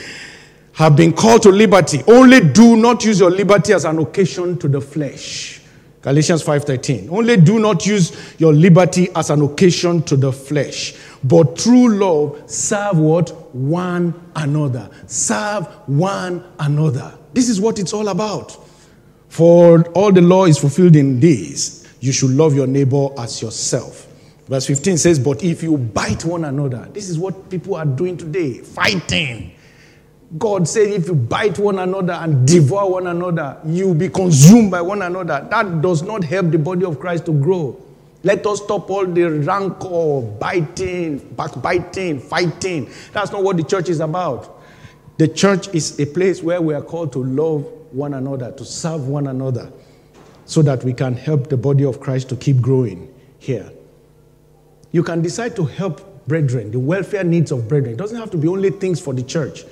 have 0.74 0.96
been 0.96 1.12
called 1.12 1.44
to 1.44 1.50
liberty. 1.50 2.02
Only 2.08 2.40
do 2.40 2.78
not 2.78 3.04
use 3.04 3.20
your 3.20 3.30
liberty 3.30 3.74
as 3.74 3.84
an 3.84 4.00
occasion 4.00 4.58
to 4.60 4.68
the 4.70 4.80
flesh. 4.80 5.60
Galatians 6.02 6.42
5:13. 6.42 7.10
Only 7.12 7.38
do 7.38 7.60
not 7.60 7.86
use 7.86 8.12
your 8.40 8.54
liberty 8.54 9.10
as 9.16 9.30
an 9.30 9.44
occasion 9.44 10.02
to 10.04 10.16
the 10.16 10.32
flesh, 10.32 10.96
but 11.24 11.60
through 11.60 12.00
love 12.00 12.50
serve 12.50 12.98
what? 12.98 13.30
One 13.54 14.14
another. 14.36 14.90
Serve 15.06 15.68
one 15.86 16.44
another. 16.58 17.14
This 17.34 17.50
is 17.50 17.62
what 17.62 17.78
it's 17.78 17.94
all 17.94 18.08
about. 18.08 18.58
For 19.30 19.84
all 19.90 20.12
the 20.12 20.22
law 20.22 20.46
is 20.46 20.58
fulfilled 20.58 20.96
in 20.96 21.20
this. 21.20 21.88
You 22.00 22.12
should 22.12 22.32
love 22.32 22.56
your 22.56 22.68
neighbor 22.68 23.10
as 23.20 23.42
yourself. 23.42 24.08
Verse 24.52 24.68
15 24.68 24.98
says, 24.98 25.18
But 25.18 25.46
if 25.46 25.64
you 25.64 25.78
bite 25.78 26.26
one 26.26 26.44
another, 26.44 26.90
this 26.92 27.08
is 27.08 27.18
what 27.18 27.50
people 27.50 27.74
are 27.74 27.86
doing 27.86 28.18
today 28.18 28.58
fighting. 28.60 29.54
God 30.38 30.68
said, 30.68 30.90
if 30.90 31.08
you 31.08 31.16
bite 31.16 31.58
one 31.58 31.80
another 31.80 32.12
and 32.12 32.46
devour 32.46 32.92
one 32.92 33.08
another, 33.08 33.58
you'll 33.66 33.96
be 33.96 34.10
consumed 34.10 34.70
by 34.70 34.82
one 34.82 35.04
another. 35.04 35.48
That 35.50 35.82
does 35.82 36.04
not 36.04 36.26
help 36.26 36.52
the 36.52 36.58
body 36.58 36.84
of 36.84 37.00
Christ 37.00 37.28
to 37.28 37.32
grow. 37.32 37.82
Let 38.24 38.46
us 38.46 38.62
stop 38.62 38.90
all 38.90 39.06
the 39.08 39.24
rancor, 39.24 40.22
biting, 40.38 41.20
backbiting, 41.34 42.20
fighting. 42.20 42.90
That's 43.14 43.32
not 43.32 43.44
what 43.44 43.56
the 43.56 43.64
church 43.64 43.88
is 43.88 44.02
about. 44.02 44.62
The 45.18 45.30
church 45.30 45.70
is 45.74 45.98
a 45.98 46.06
place 46.06 46.44
where 46.44 46.62
we 46.62 46.74
are 46.74 46.82
called 46.82 47.14
to 47.14 47.24
love 47.24 47.64
one 47.94 48.14
another, 48.16 48.52
to 48.52 48.66
serve 48.66 49.08
one 49.08 49.28
another, 49.28 49.72
so 50.44 50.62
that 50.62 50.84
we 50.84 50.92
can 50.92 51.14
help 51.14 51.48
the 51.48 51.56
body 51.56 51.86
of 51.86 52.02
Christ 52.02 52.28
to 52.30 52.36
keep 52.36 52.60
growing 52.60 53.14
here. 53.40 53.72
You 54.92 55.04
can 55.04 55.22
decide 55.22 55.56
to 55.56 55.66
help 55.66 56.28
brethren, 56.28 56.72
the 56.72 56.80
welfare 56.80 57.24
needs 57.24 57.52
of 57.52 57.68
brethren. 57.68 57.94
It 57.94 57.98
doesn't 57.98 58.18
have 58.18 58.32
to 58.32 58.38
be 58.38 58.48
only 58.48 58.72
things 58.72 59.00
for 59.00 59.14
the 59.14 59.24
church. 59.24 59.64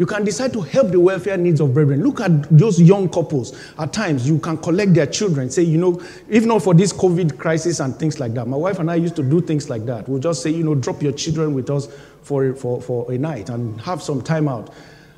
You 0.00 0.06
can 0.06 0.24
decide 0.24 0.54
to 0.54 0.62
help 0.62 0.92
the 0.92 0.98
welfare 0.98 1.36
needs 1.36 1.60
of 1.60 1.74
brethren. 1.74 2.02
Look 2.02 2.20
at 2.20 2.48
those 2.56 2.80
young 2.80 3.10
couples. 3.10 3.54
At 3.78 3.92
times, 3.92 4.26
you 4.26 4.38
can 4.38 4.56
collect 4.56 4.94
their 4.94 5.06
children. 5.06 5.50
Say, 5.50 5.64
you 5.64 5.76
know, 5.76 6.00
if 6.26 6.46
not 6.46 6.62
for 6.62 6.72
this 6.72 6.90
COVID 6.90 7.36
crisis 7.36 7.80
and 7.80 7.94
things 7.94 8.18
like 8.18 8.32
that. 8.32 8.48
My 8.48 8.56
wife 8.56 8.78
and 8.78 8.90
I 8.90 8.94
used 8.94 9.14
to 9.16 9.22
do 9.22 9.42
things 9.42 9.68
like 9.68 9.84
that. 9.84 10.08
We'll 10.08 10.18
just 10.18 10.42
say, 10.42 10.48
you 10.48 10.64
know, 10.64 10.74
drop 10.74 11.02
your 11.02 11.12
children 11.12 11.52
with 11.52 11.68
us 11.68 11.86
for, 12.22 12.54
for, 12.54 12.80
for 12.80 13.12
a 13.12 13.18
night 13.18 13.50
and 13.50 13.78
have 13.82 14.02
some 14.02 14.22
time 14.22 14.48
out. 14.48 14.72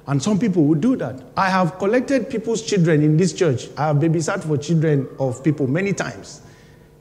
And 0.09 0.21
some 0.21 0.37
people 0.37 0.65
would 0.65 0.81
do 0.81 0.97
that. 0.97 1.23
I 1.37 1.49
have 1.49 1.79
collected 1.79 2.29
people's 2.29 2.61
children 2.61 3.05
in 3.05 3.17
this 3.17 3.33
church. 3.33 3.69
I 3.77 3.87
have 3.87 3.97
babysat 3.99 4.43
for 4.43 4.59
children 4.59 5.09
of 5.21 5.45
people 5.45 5.69
many 5.69 5.93
times. 5.93 6.43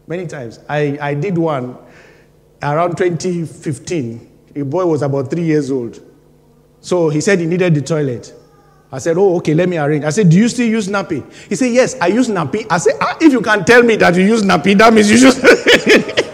Many 0.05 0.27
times. 0.27 0.59
I, 0.69 0.99
I 1.01 1.13
did 1.15 1.35
one 1.35 1.77
around 2.61 2.97
2015, 2.97 4.31
a 4.55 4.63
boy 4.63 4.85
was 4.85 5.01
about 5.01 5.29
three 5.29 5.43
years 5.43 5.71
old. 5.71 5.99
So 6.81 7.09
he 7.09 7.21
said 7.21 7.39
he 7.39 7.45
needed 7.45 7.75
the 7.75 7.81
toilet. 7.81 8.33
I 8.91 8.99
said, 8.99 9.17
Oh, 9.17 9.37
okay, 9.37 9.53
let 9.53 9.69
me 9.69 9.77
arrange. 9.77 10.03
I 10.03 10.09
said, 10.09 10.29
Do 10.29 10.37
you 10.37 10.49
still 10.49 10.67
use 10.67 10.87
nappy? 10.87 11.23
He 11.47 11.55
said, 11.55 11.67
Yes, 11.71 11.95
I 12.01 12.07
use 12.07 12.27
nappy. 12.27 12.65
I 12.69 12.77
said, 12.77 12.95
ah, 12.99 13.17
If 13.21 13.31
you 13.31 13.41
can 13.41 13.63
tell 13.63 13.83
me 13.83 13.95
that 13.97 14.15
you 14.15 14.23
use 14.23 14.41
nappy, 14.43 14.77
that 14.77 14.93
means 14.93 15.09
you 15.09 15.17
use. 15.17 16.21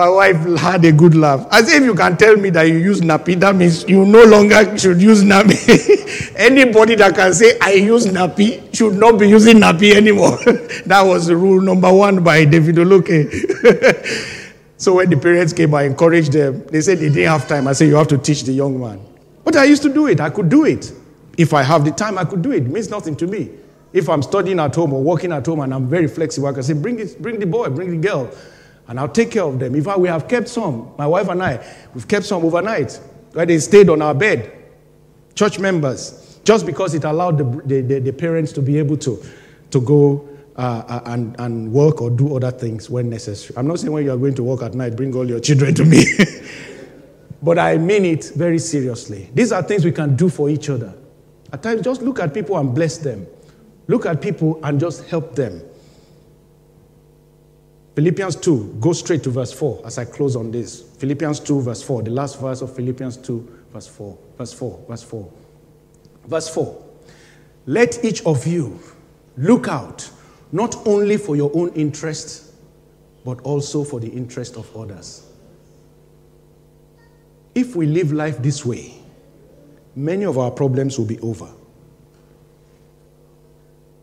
My 0.00 0.08
wife 0.08 0.58
had 0.58 0.82
a 0.86 0.92
good 0.92 1.14
laugh. 1.14 1.46
As 1.50 1.70
if 1.70 1.82
you 1.82 1.94
can 1.94 2.16
tell 2.16 2.34
me 2.34 2.48
that 2.56 2.62
you 2.62 2.78
use 2.78 3.02
nappy, 3.02 3.38
that 3.38 3.54
means 3.54 3.86
you 3.86 4.06
no 4.06 4.24
longer 4.24 4.78
should 4.78 5.02
use 5.02 5.22
nappy. 5.22 6.32
Anybody 6.36 6.94
that 6.94 7.14
can 7.14 7.34
say 7.34 7.58
I 7.60 7.72
use 7.72 8.06
nappy 8.06 8.74
should 8.74 8.94
not 8.94 9.18
be 9.18 9.28
using 9.28 9.58
nappy 9.58 9.92
anymore. 9.92 10.38
that 10.86 11.02
was 11.02 11.30
rule 11.30 11.60
number 11.60 11.92
one 11.92 12.24
by 12.24 12.46
David 12.46 12.76
Oloke. 12.76 13.28
so 14.78 14.94
when 14.94 15.10
the 15.10 15.18
parents 15.18 15.52
came, 15.52 15.74
I 15.74 15.82
encouraged 15.82 16.32
them. 16.32 16.64
They 16.68 16.80
said 16.80 16.96
they 16.96 17.10
didn't 17.10 17.28
have 17.28 17.46
time. 17.46 17.68
I 17.68 17.74
said, 17.74 17.88
you 17.88 17.96
have 17.96 18.08
to 18.08 18.16
teach 18.16 18.44
the 18.44 18.52
young 18.52 18.80
man. 18.80 19.04
But 19.44 19.56
I 19.56 19.64
used 19.64 19.82
to 19.82 19.92
do 19.92 20.06
it. 20.06 20.18
I 20.18 20.30
could 20.30 20.48
do 20.48 20.64
it. 20.64 20.90
If 21.36 21.52
I 21.52 21.62
have 21.62 21.84
the 21.84 21.90
time, 21.90 22.16
I 22.16 22.24
could 22.24 22.40
do 22.40 22.52
it. 22.52 22.62
It 22.62 22.70
means 22.70 22.88
nothing 22.88 23.16
to 23.16 23.26
me. 23.26 23.50
If 23.92 24.08
I'm 24.08 24.22
studying 24.22 24.60
at 24.60 24.74
home 24.74 24.94
or 24.94 25.02
working 25.02 25.30
at 25.30 25.44
home 25.44 25.60
and 25.60 25.74
I'm 25.74 25.90
very 25.90 26.08
flexible, 26.08 26.48
I 26.48 26.54
can 26.54 26.62
say, 26.62 26.72
bring, 26.72 26.98
it, 27.00 27.20
bring 27.20 27.38
the 27.38 27.46
boy, 27.46 27.68
bring 27.68 27.90
the 28.00 28.08
girl 28.08 28.32
and 28.90 28.98
I'll 28.98 29.08
take 29.08 29.30
care 29.30 29.44
of 29.44 29.60
them. 29.60 29.76
In 29.76 29.84
fact, 29.84 30.00
we 30.00 30.08
have 30.08 30.26
kept 30.26 30.48
some, 30.48 30.90
my 30.98 31.06
wife 31.06 31.28
and 31.28 31.40
I, 31.40 31.64
we've 31.94 32.08
kept 32.08 32.26
some 32.26 32.44
overnight 32.44 33.00
where 33.32 33.46
they 33.46 33.56
stayed 33.60 33.88
on 33.88 34.02
our 34.02 34.12
bed, 34.12 34.52
church 35.36 35.60
members, 35.60 36.40
just 36.42 36.66
because 36.66 36.92
it 36.92 37.04
allowed 37.04 37.38
the, 37.38 37.82
the, 37.82 38.00
the 38.00 38.12
parents 38.12 38.50
to 38.50 38.60
be 38.60 38.78
able 38.78 38.96
to, 38.96 39.22
to 39.70 39.80
go 39.80 40.28
uh, 40.56 40.82
uh, 40.88 41.02
and, 41.06 41.38
and 41.38 41.72
work 41.72 42.02
or 42.02 42.10
do 42.10 42.34
other 42.34 42.50
things 42.50 42.90
when 42.90 43.08
necessary. 43.08 43.56
I'm 43.56 43.68
not 43.68 43.78
saying 43.78 43.92
when 43.92 44.04
you 44.04 44.10
are 44.10 44.16
going 44.16 44.34
to 44.34 44.42
work 44.42 44.60
at 44.62 44.74
night, 44.74 44.96
bring 44.96 45.14
all 45.14 45.28
your 45.28 45.38
children 45.38 45.72
to 45.76 45.84
me. 45.84 46.04
but 47.44 47.60
I 47.60 47.78
mean 47.78 48.04
it 48.04 48.32
very 48.34 48.58
seriously. 48.58 49.30
These 49.32 49.52
are 49.52 49.62
things 49.62 49.84
we 49.84 49.92
can 49.92 50.16
do 50.16 50.28
for 50.28 50.50
each 50.50 50.68
other. 50.68 50.92
At 51.52 51.62
times, 51.62 51.82
just 51.82 52.02
look 52.02 52.18
at 52.18 52.34
people 52.34 52.58
and 52.58 52.74
bless 52.74 52.98
them. 52.98 53.28
Look 53.86 54.04
at 54.04 54.20
people 54.20 54.58
and 54.64 54.80
just 54.80 55.04
help 55.04 55.36
them. 55.36 55.62
Philippians 58.00 58.36
2, 58.36 58.78
go 58.80 58.94
straight 58.94 59.22
to 59.24 59.28
verse 59.28 59.52
4 59.52 59.82
as 59.84 59.98
I 59.98 60.06
close 60.06 60.34
on 60.34 60.50
this. 60.50 60.80
Philippians 60.96 61.38
2, 61.40 61.60
verse 61.60 61.82
4, 61.82 62.04
the 62.04 62.10
last 62.10 62.40
verse 62.40 62.62
of 62.62 62.74
Philippians 62.74 63.18
2, 63.18 63.64
verse 63.74 63.86
4. 63.88 64.18
Verse 64.38 64.54
4, 64.54 64.84
verse 64.88 65.02
4. 65.02 65.32
Verse 66.24 66.48
4. 66.48 66.84
Let 67.66 68.02
each 68.02 68.24
of 68.24 68.46
you 68.46 68.80
look 69.36 69.68
out 69.68 70.10
not 70.50 70.76
only 70.86 71.18
for 71.18 71.36
your 71.36 71.50
own 71.54 71.74
interest, 71.74 72.54
but 73.22 73.38
also 73.42 73.84
for 73.84 74.00
the 74.00 74.08
interest 74.08 74.56
of 74.56 74.74
others. 74.74 75.26
If 77.54 77.76
we 77.76 77.84
live 77.84 78.12
life 78.12 78.38
this 78.38 78.64
way, 78.64 78.94
many 79.94 80.24
of 80.24 80.38
our 80.38 80.50
problems 80.50 80.98
will 80.98 81.04
be 81.04 81.20
over. 81.20 81.50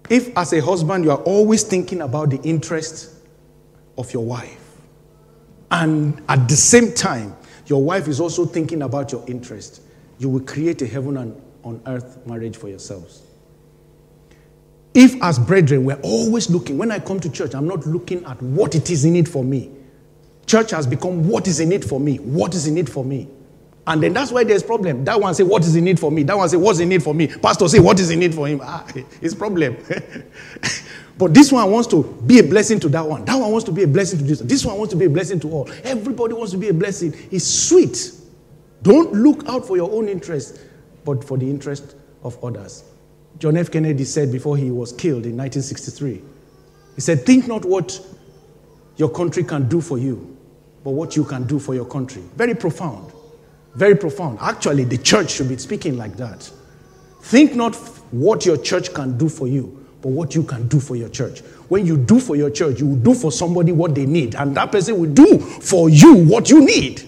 If, 0.08 0.38
as 0.38 0.54
a 0.54 0.62
husband, 0.62 1.04
you 1.04 1.10
are 1.10 1.24
always 1.24 1.64
thinking 1.64 2.02
about 2.02 2.30
the 2.30 2.40
interest 2.44 3.16
of 3.98 4.14
your 4.14 4.26
wife. 4.26 4.64
And 5.72 6.22
at 6.30 6.48
the 6.48 6.56
same 6.56 6.94
time, 6.94 7.36
your 7.66 7.84
wife 7.84 8.08
is 8.08 8.20
also 8.20 8.46
thinking 8.46 8.82
about 8.82 9.12
your 9.12 9.24
interest. 9.28 9.82
You 10.20 10.30
will 10.30 10.42
create 10.42 10.82
a 10.82 10.88
heaven 10.88 11.18
and 11.18 11.42
on 11.64 11.82
earth 11.86 12.26
marriage 12.26 12.56
for 12.56 12.70
yourselves. 12.70 13.24
If, 14.94 15.22
as 15.22 15.38
brethren, 15.38 15.84
we're 15.84 16.00
always 16.02 16.50
looking, 16.50 16.78
when 16.78 16.92
I 16.92 17.00
come 17.00 17.20
to 17.20 17.30
church, 17.30 17.54
I'm 17.54 17.68
not 17.68 17.86
looking 17.86 18.24
at 18.26 18.42
what 18.42 18.74
it 18.74 18.90
is 18.90 19.06
in 19.06 19.16
it 19.16 19.28
for 19.28 19.44
me. 19.44 19.72
Church 20.48 20.72
has 20.72 20.88
become 20.88 21.28
what 21.28 21.48
is 21.48 21.60
in 21.60 21.72
it 21.72 21.84
for 21.84 22.00
me. 22.00 22.18
What 22.18 22.56
is 22.56 22.68
in 22.68 22.78
it 22.78 22.88
for 22.90 23.04
me? 23.04 23.28
And 23.86 24.02
then 24.02 24.14
that's 24.14 24.32
why 24.32 24.44
there's 24.44 24.64
problem. 24.64 25.06
That 25.06 25.20
one 25.20 25.34
say, 25.34 25.44
what 25.44 25.64
is 25.64 25.76
in 25.76 25.88
it 25.88 26.00
for 26.00 26.12
me? 26.12 26.24
That 26.24 26.38
one 26.38 26.50
say, 26.50 26.58
what's 26.58 26.80
in 26.80 26.92
it 26.92 27.04
for 27.04 27.14
me? 27.14 27.28
Pastor 27.28 27.68
say, 27.68 27.80
what 27.80 28.00
is 28.00 28.10
in 28.10 28.22
it 28.24 28.34
for 28.34 28.48
him? 28.48 28.60
Ah, 28.64 28.86
it's 29.22 29.36
problem. 29.36 29.78
But 31.18 31.34
this 31.34 31.52
one 31.52 31.72
wants 31.72 31.88
to 31.90 32.04
be 32.26 32.40
a 32.40 32.44
blessing 32.44 32.80
to 32.82 32.90
that 32.90 33.06
one. 33.06 33.26
That 33.26 33.36
one 33.36 33.52
wants 33.52 33.66
to 33.66 33.72
be 33.72 33.84
a 33.84 33.88
blessing 33.88 34.20
to 34.20 34.26
this. 34.26 34.40
one. 34.40 34.48
This 34.48 34.66
one 34.66 34.78
wants 34.78 34.94
to 34.94 34.98
be 34.98 35.06
a 35.06 35.10
blessing 35.10 35.40
to 35.42 35.52
all. 35.52 35.70
Everybody 35.84 36.34
wants 36.34 36.52
to 36.52 36.58
be 36.58 36.70
a 36.70 36.74
blessing. 36.74 37.14
It's 37.32 37.46
sweet. 37.46 38.12
Don't 38.84 39.14
look 39.14 39.48
out 39.48 39.66
for 39.66 39.76
your 39.76 39.92
own 39.92 40.08
interest, 40.08 40.60
but 41.04 41.24
for 41.24 41.38
the 41.38 41.50
interest 41.50 41.96
of 42.24 42.42
others. 42.44 42.84
John 43.40 43.58
F. 43.58 43.72
Kennedy 43.72 44.04
said 44.04 44.32
before 44.32 44.58
he 44.58 44.72
was 44.72 44.92
killed 44.92 45.26
in 45.26 45.38
1963, 45.38 46.22
he 46.96 47.02
said, 47.02 47.26
Think 47.26 47.48
not 47.48 47.66
what 47.66 48.00
your 48.98 49.10
country 49.10 49.44
can 49.44 49.68
do 49.68 49.82
for 49.82 49.98
you, 49.98 50.38
but 50.84 50.92
what 50.92 51.16
you 51.16 51.24
can 51.24 51.46
do 51.46 51.60
for 51.60 51.76
your 51.76 51.86
country. 51.86 52.24
Very 52.36 52.56
profound. 52.56 53.12
Very 53.76 53.96
profound. 53.96 54.40
Actually, 54.42 54.84
the 54.86 54.98
church 54.98 55.32
should 55.32 55.50
be 55.50 55.58
speaking 55.58 55.98
like 55.98 56.18
that. 56.18 56.52
Think 57.22 57.56
not 57.56 57.76
what 58.12 58.46
your 58.46 58.58
church 58.58 58.94
can 58.94 59.18
do 59.18 59.30
for 59.30 59.48
you, 59.48 59.77
but 60.02 60.10
what 60.10 60.36
you 60.36 60.44
can 60.44 60.68
do 60.68 60.80
for 60.80 60.96
your 60.96 61.10
church. 61.10 61.40
When 61.70 61.86
you 61.86 61.98
do 61.98 62.20
for 62.20 62.36
your 62.36 62.50
church, 62.50 62.80
you 62.80 62.88
will 62.88 62.96
do 62.98 63.14
for 63.14 63.32
somebody 63.32 63.72
what 63.72 63.96
they 63.96 64.06
need, 64.06 64.36
and 64.36 64.56
that 64.56 64.72
person 64.72 65.00
will 65.00 65.12
do 65.14 65.40
for 65.40 65.90
you 65.90 66.16
what 66.26 66.50
you 66.50 66.66
need. 66.66 67.04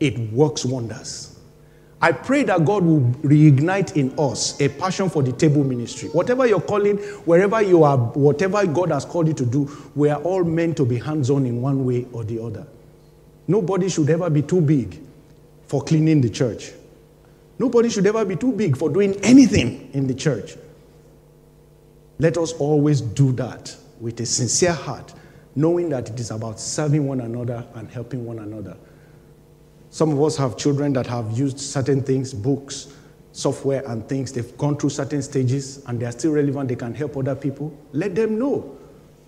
It 0.00 0.18
works 0.32 0.64
wonders. 0.64 1.38
I 2.00 2.12
pray 2.12 2.44
that 2.44 2.64
God 2.64 2.84
will 2.84 3.00
reignite 3.22 3.96
in 3.96 4.16
us 4.18 4.60
a 4.60 4.68
passion 4.68 5.10
for 5.10 5.22
the 5.22 5.32
table 5.32 5.64
ministry. 5.64 6.08
Whatever 6.10 6.46
you're 6.46 6.60
calling, 6.60 6.98
wherever 6.98 7.60
you 7.60 7.82
are, 7.82 7.98
whatever 7.98 8.64
God 8.66 8.92
has 8.92 9.04
called 9.04 9.26
you 9.26 9.34
to 9.34 9.44
do, 9.44 9.68
we 9.96 10.08
are 10.08 10.22
all 10.22 10.44
meant 10.44 10.76
to 10.76 10.84
be 10.84 10.96
hands 10.96 11.28
on 11.28 11.44
in 11.44 11.60
one 11.60 11.84
way 11.84 12.06
or 12.12 12.22
the 12.22 12.40
other. 12.40 12.66
Nobody 13.48 13.88
should 13.88 14.08
ever 14.10 14.30
be 14.30 14.42
too 14.42 14.60
big 14.60 15.00
for 15.66 15.82
cleaning 15.82 16.20
the 16.20 16.30
church. 16.30 16.70
Nobody 17.58 17.88
should 17.88 18.06
ever 18.06 18.24
be 18.24 18.36
too 18.36 18.52
big 18.52 18.76
for 18.76 18.88
doing 18.88 19.14
anything 19.24 19.90
in 19.92 20.06
the 20.06 20.14
church. 20.14 20.56
Let 22.18 22.36
us 22.36 22.52
always 22.54 23.00
do 23.00 23.32
that 23.32 23.76
with 24.00 24.20
a 24.20 24.26
sincere 24.26 24.72
heart, 24.72 25.14
knowing 25.54 25.88
that 25.90 26.10
it 26.10 26.18
is 26.18 26.30
about 26.30 26.58
serving 26.58 27.06
one 27.06 27.20
another 27.20 27.66
and 27.74 27.90
helping 27.90 28.24
one 28.24 28.40
another. 28.40 28.76
Some 29.90 30.10
of 30.10 30.22
us 30.22 30.36
have 30.36 30.56
children 30.56 30.92
that 30.94 31.06
have 31.06 31.30
used 31.36 31.60
certain 31.60 32.02
things, 32.02 32.34
books, 32.34 32.92
software, 33.32 33.82
and 33.86 34.06
things. 34.08 34.32
They've 34.32 34.56
gone 34.58 34.76
through 34.76 34.90
certain 34.90 35.22
stages 35.22 35.84
and 35.86 36.00
they 36.00 36.06
are 36.06 36.12
still 36.12 36.32
relevant. 36.32 36.68
They 36.68 36.76
can 36.76 36.94
help 36.94 37.16
other 37.16 37.34
people. 37.34 37.76
Let 37.92 38.14
them 38.14 38.38
know. 38.38 38.76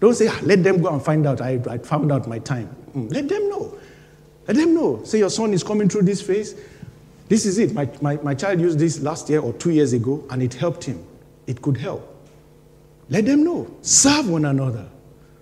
Don't 0.01 0.15
say, 0.15 0.29
ah, 0.29 0.39
let 0.43 0.65
them 0.65 0.83
go 0.83 0.93
and 0.93 1.03
find 1.03 1.27
out. 1.27 1.41
I, 1.41 1.61
I 1.69 1.79
found 1.79 2.11
out 2.11 2.27
my 2.27 2.39
time. 2.39 2.75
Mm. 2.95 3.13
Let 3.13 3.29
them 3.29 3.49
know. 3.49 3.79
Let 4.49 4.57
them 4.57 4.75
know. 4.75 5.03
Say, 5.05 5.19
your 5.19 5.31
son 5.31 5.53
is 5.53 5.63
coming 5.63 5.89
through 5.89 6.03
this 6.03 6.21
phase. 6.21 6.55
This 7.29 7.47
is 7.47 7.59
it. 7.59 7.73
My, 7.73 7.89
my, 8.01 8.17
my 8.17 8.35
child 8.35 8.61
used 8.61 8.79
this 8.79 9.01
last 9.01 9.29
year 9.29 9.41
or 9.41 9.53
two 9.53 9.71
years 9.71 9.93
ago, 9.93 10.25
and 10.31 10.43
it 10.43 10.55
helped 10.55 10.85
him. 10.85 11.05
It 11.47 11.63
could 11.63 11.77
help. 11.77 12.10
Let 13.11 13.27
them 13.27 13.45
know. 13.45 13.77
Serve 13.83 14.31
one 14.31 14.45
another. 14.45 14.89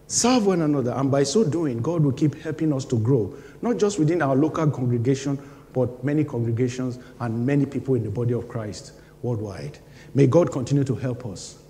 Serve 0.06 0.46
one 0.46 0.62
another. 0.62 0.92
And 0.92 1.10
by 1.10 1.22
so 1.22 1.44
doing, 1.44 1.80
God 1.80 2.02
will 2.02 2.12
keep 2.12 2.34
helping 2.36 2.72
us 2.72 2.86
to 2.86 2.98
grow 2.98 3.34
not 3.60 3.76
just 3.76 3.98
within 3.98 4.22
our 4.22 4.34
local 4.34 4.70
congregation, 4.70 5.38
but 5.72 6.02
many 6.02 6.24
congregations 6.24 6.98
and 7.20 7.46
many 7.46 7.66
people 7.66 7.94
in 7.94 8.02
the 8.02 8.10
body 8.10 8.32
of 8.32 8.48
Christ 8.48 8.92
worldwide. 9.22 9.78
May 10.14 10.26
God 10.26 10.50
continue 10.50 10.84
to 10.84 10.94
help 10.94 11.26
us 11.26 11.62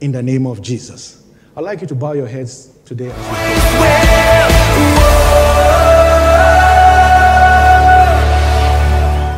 in 0.00 0.12
the 0.12 0.22
name 0.22 0.46
of 0.46 0.60
Jesus. 0.60 1.24
I'd 1.56 1.64
like 1.64 1.80
you 1.80 1.86
to 1.86 1.94
bow 1.94 2.12
your 2.12 2.26
heads 2.26 2.76
today. 2.84 3.12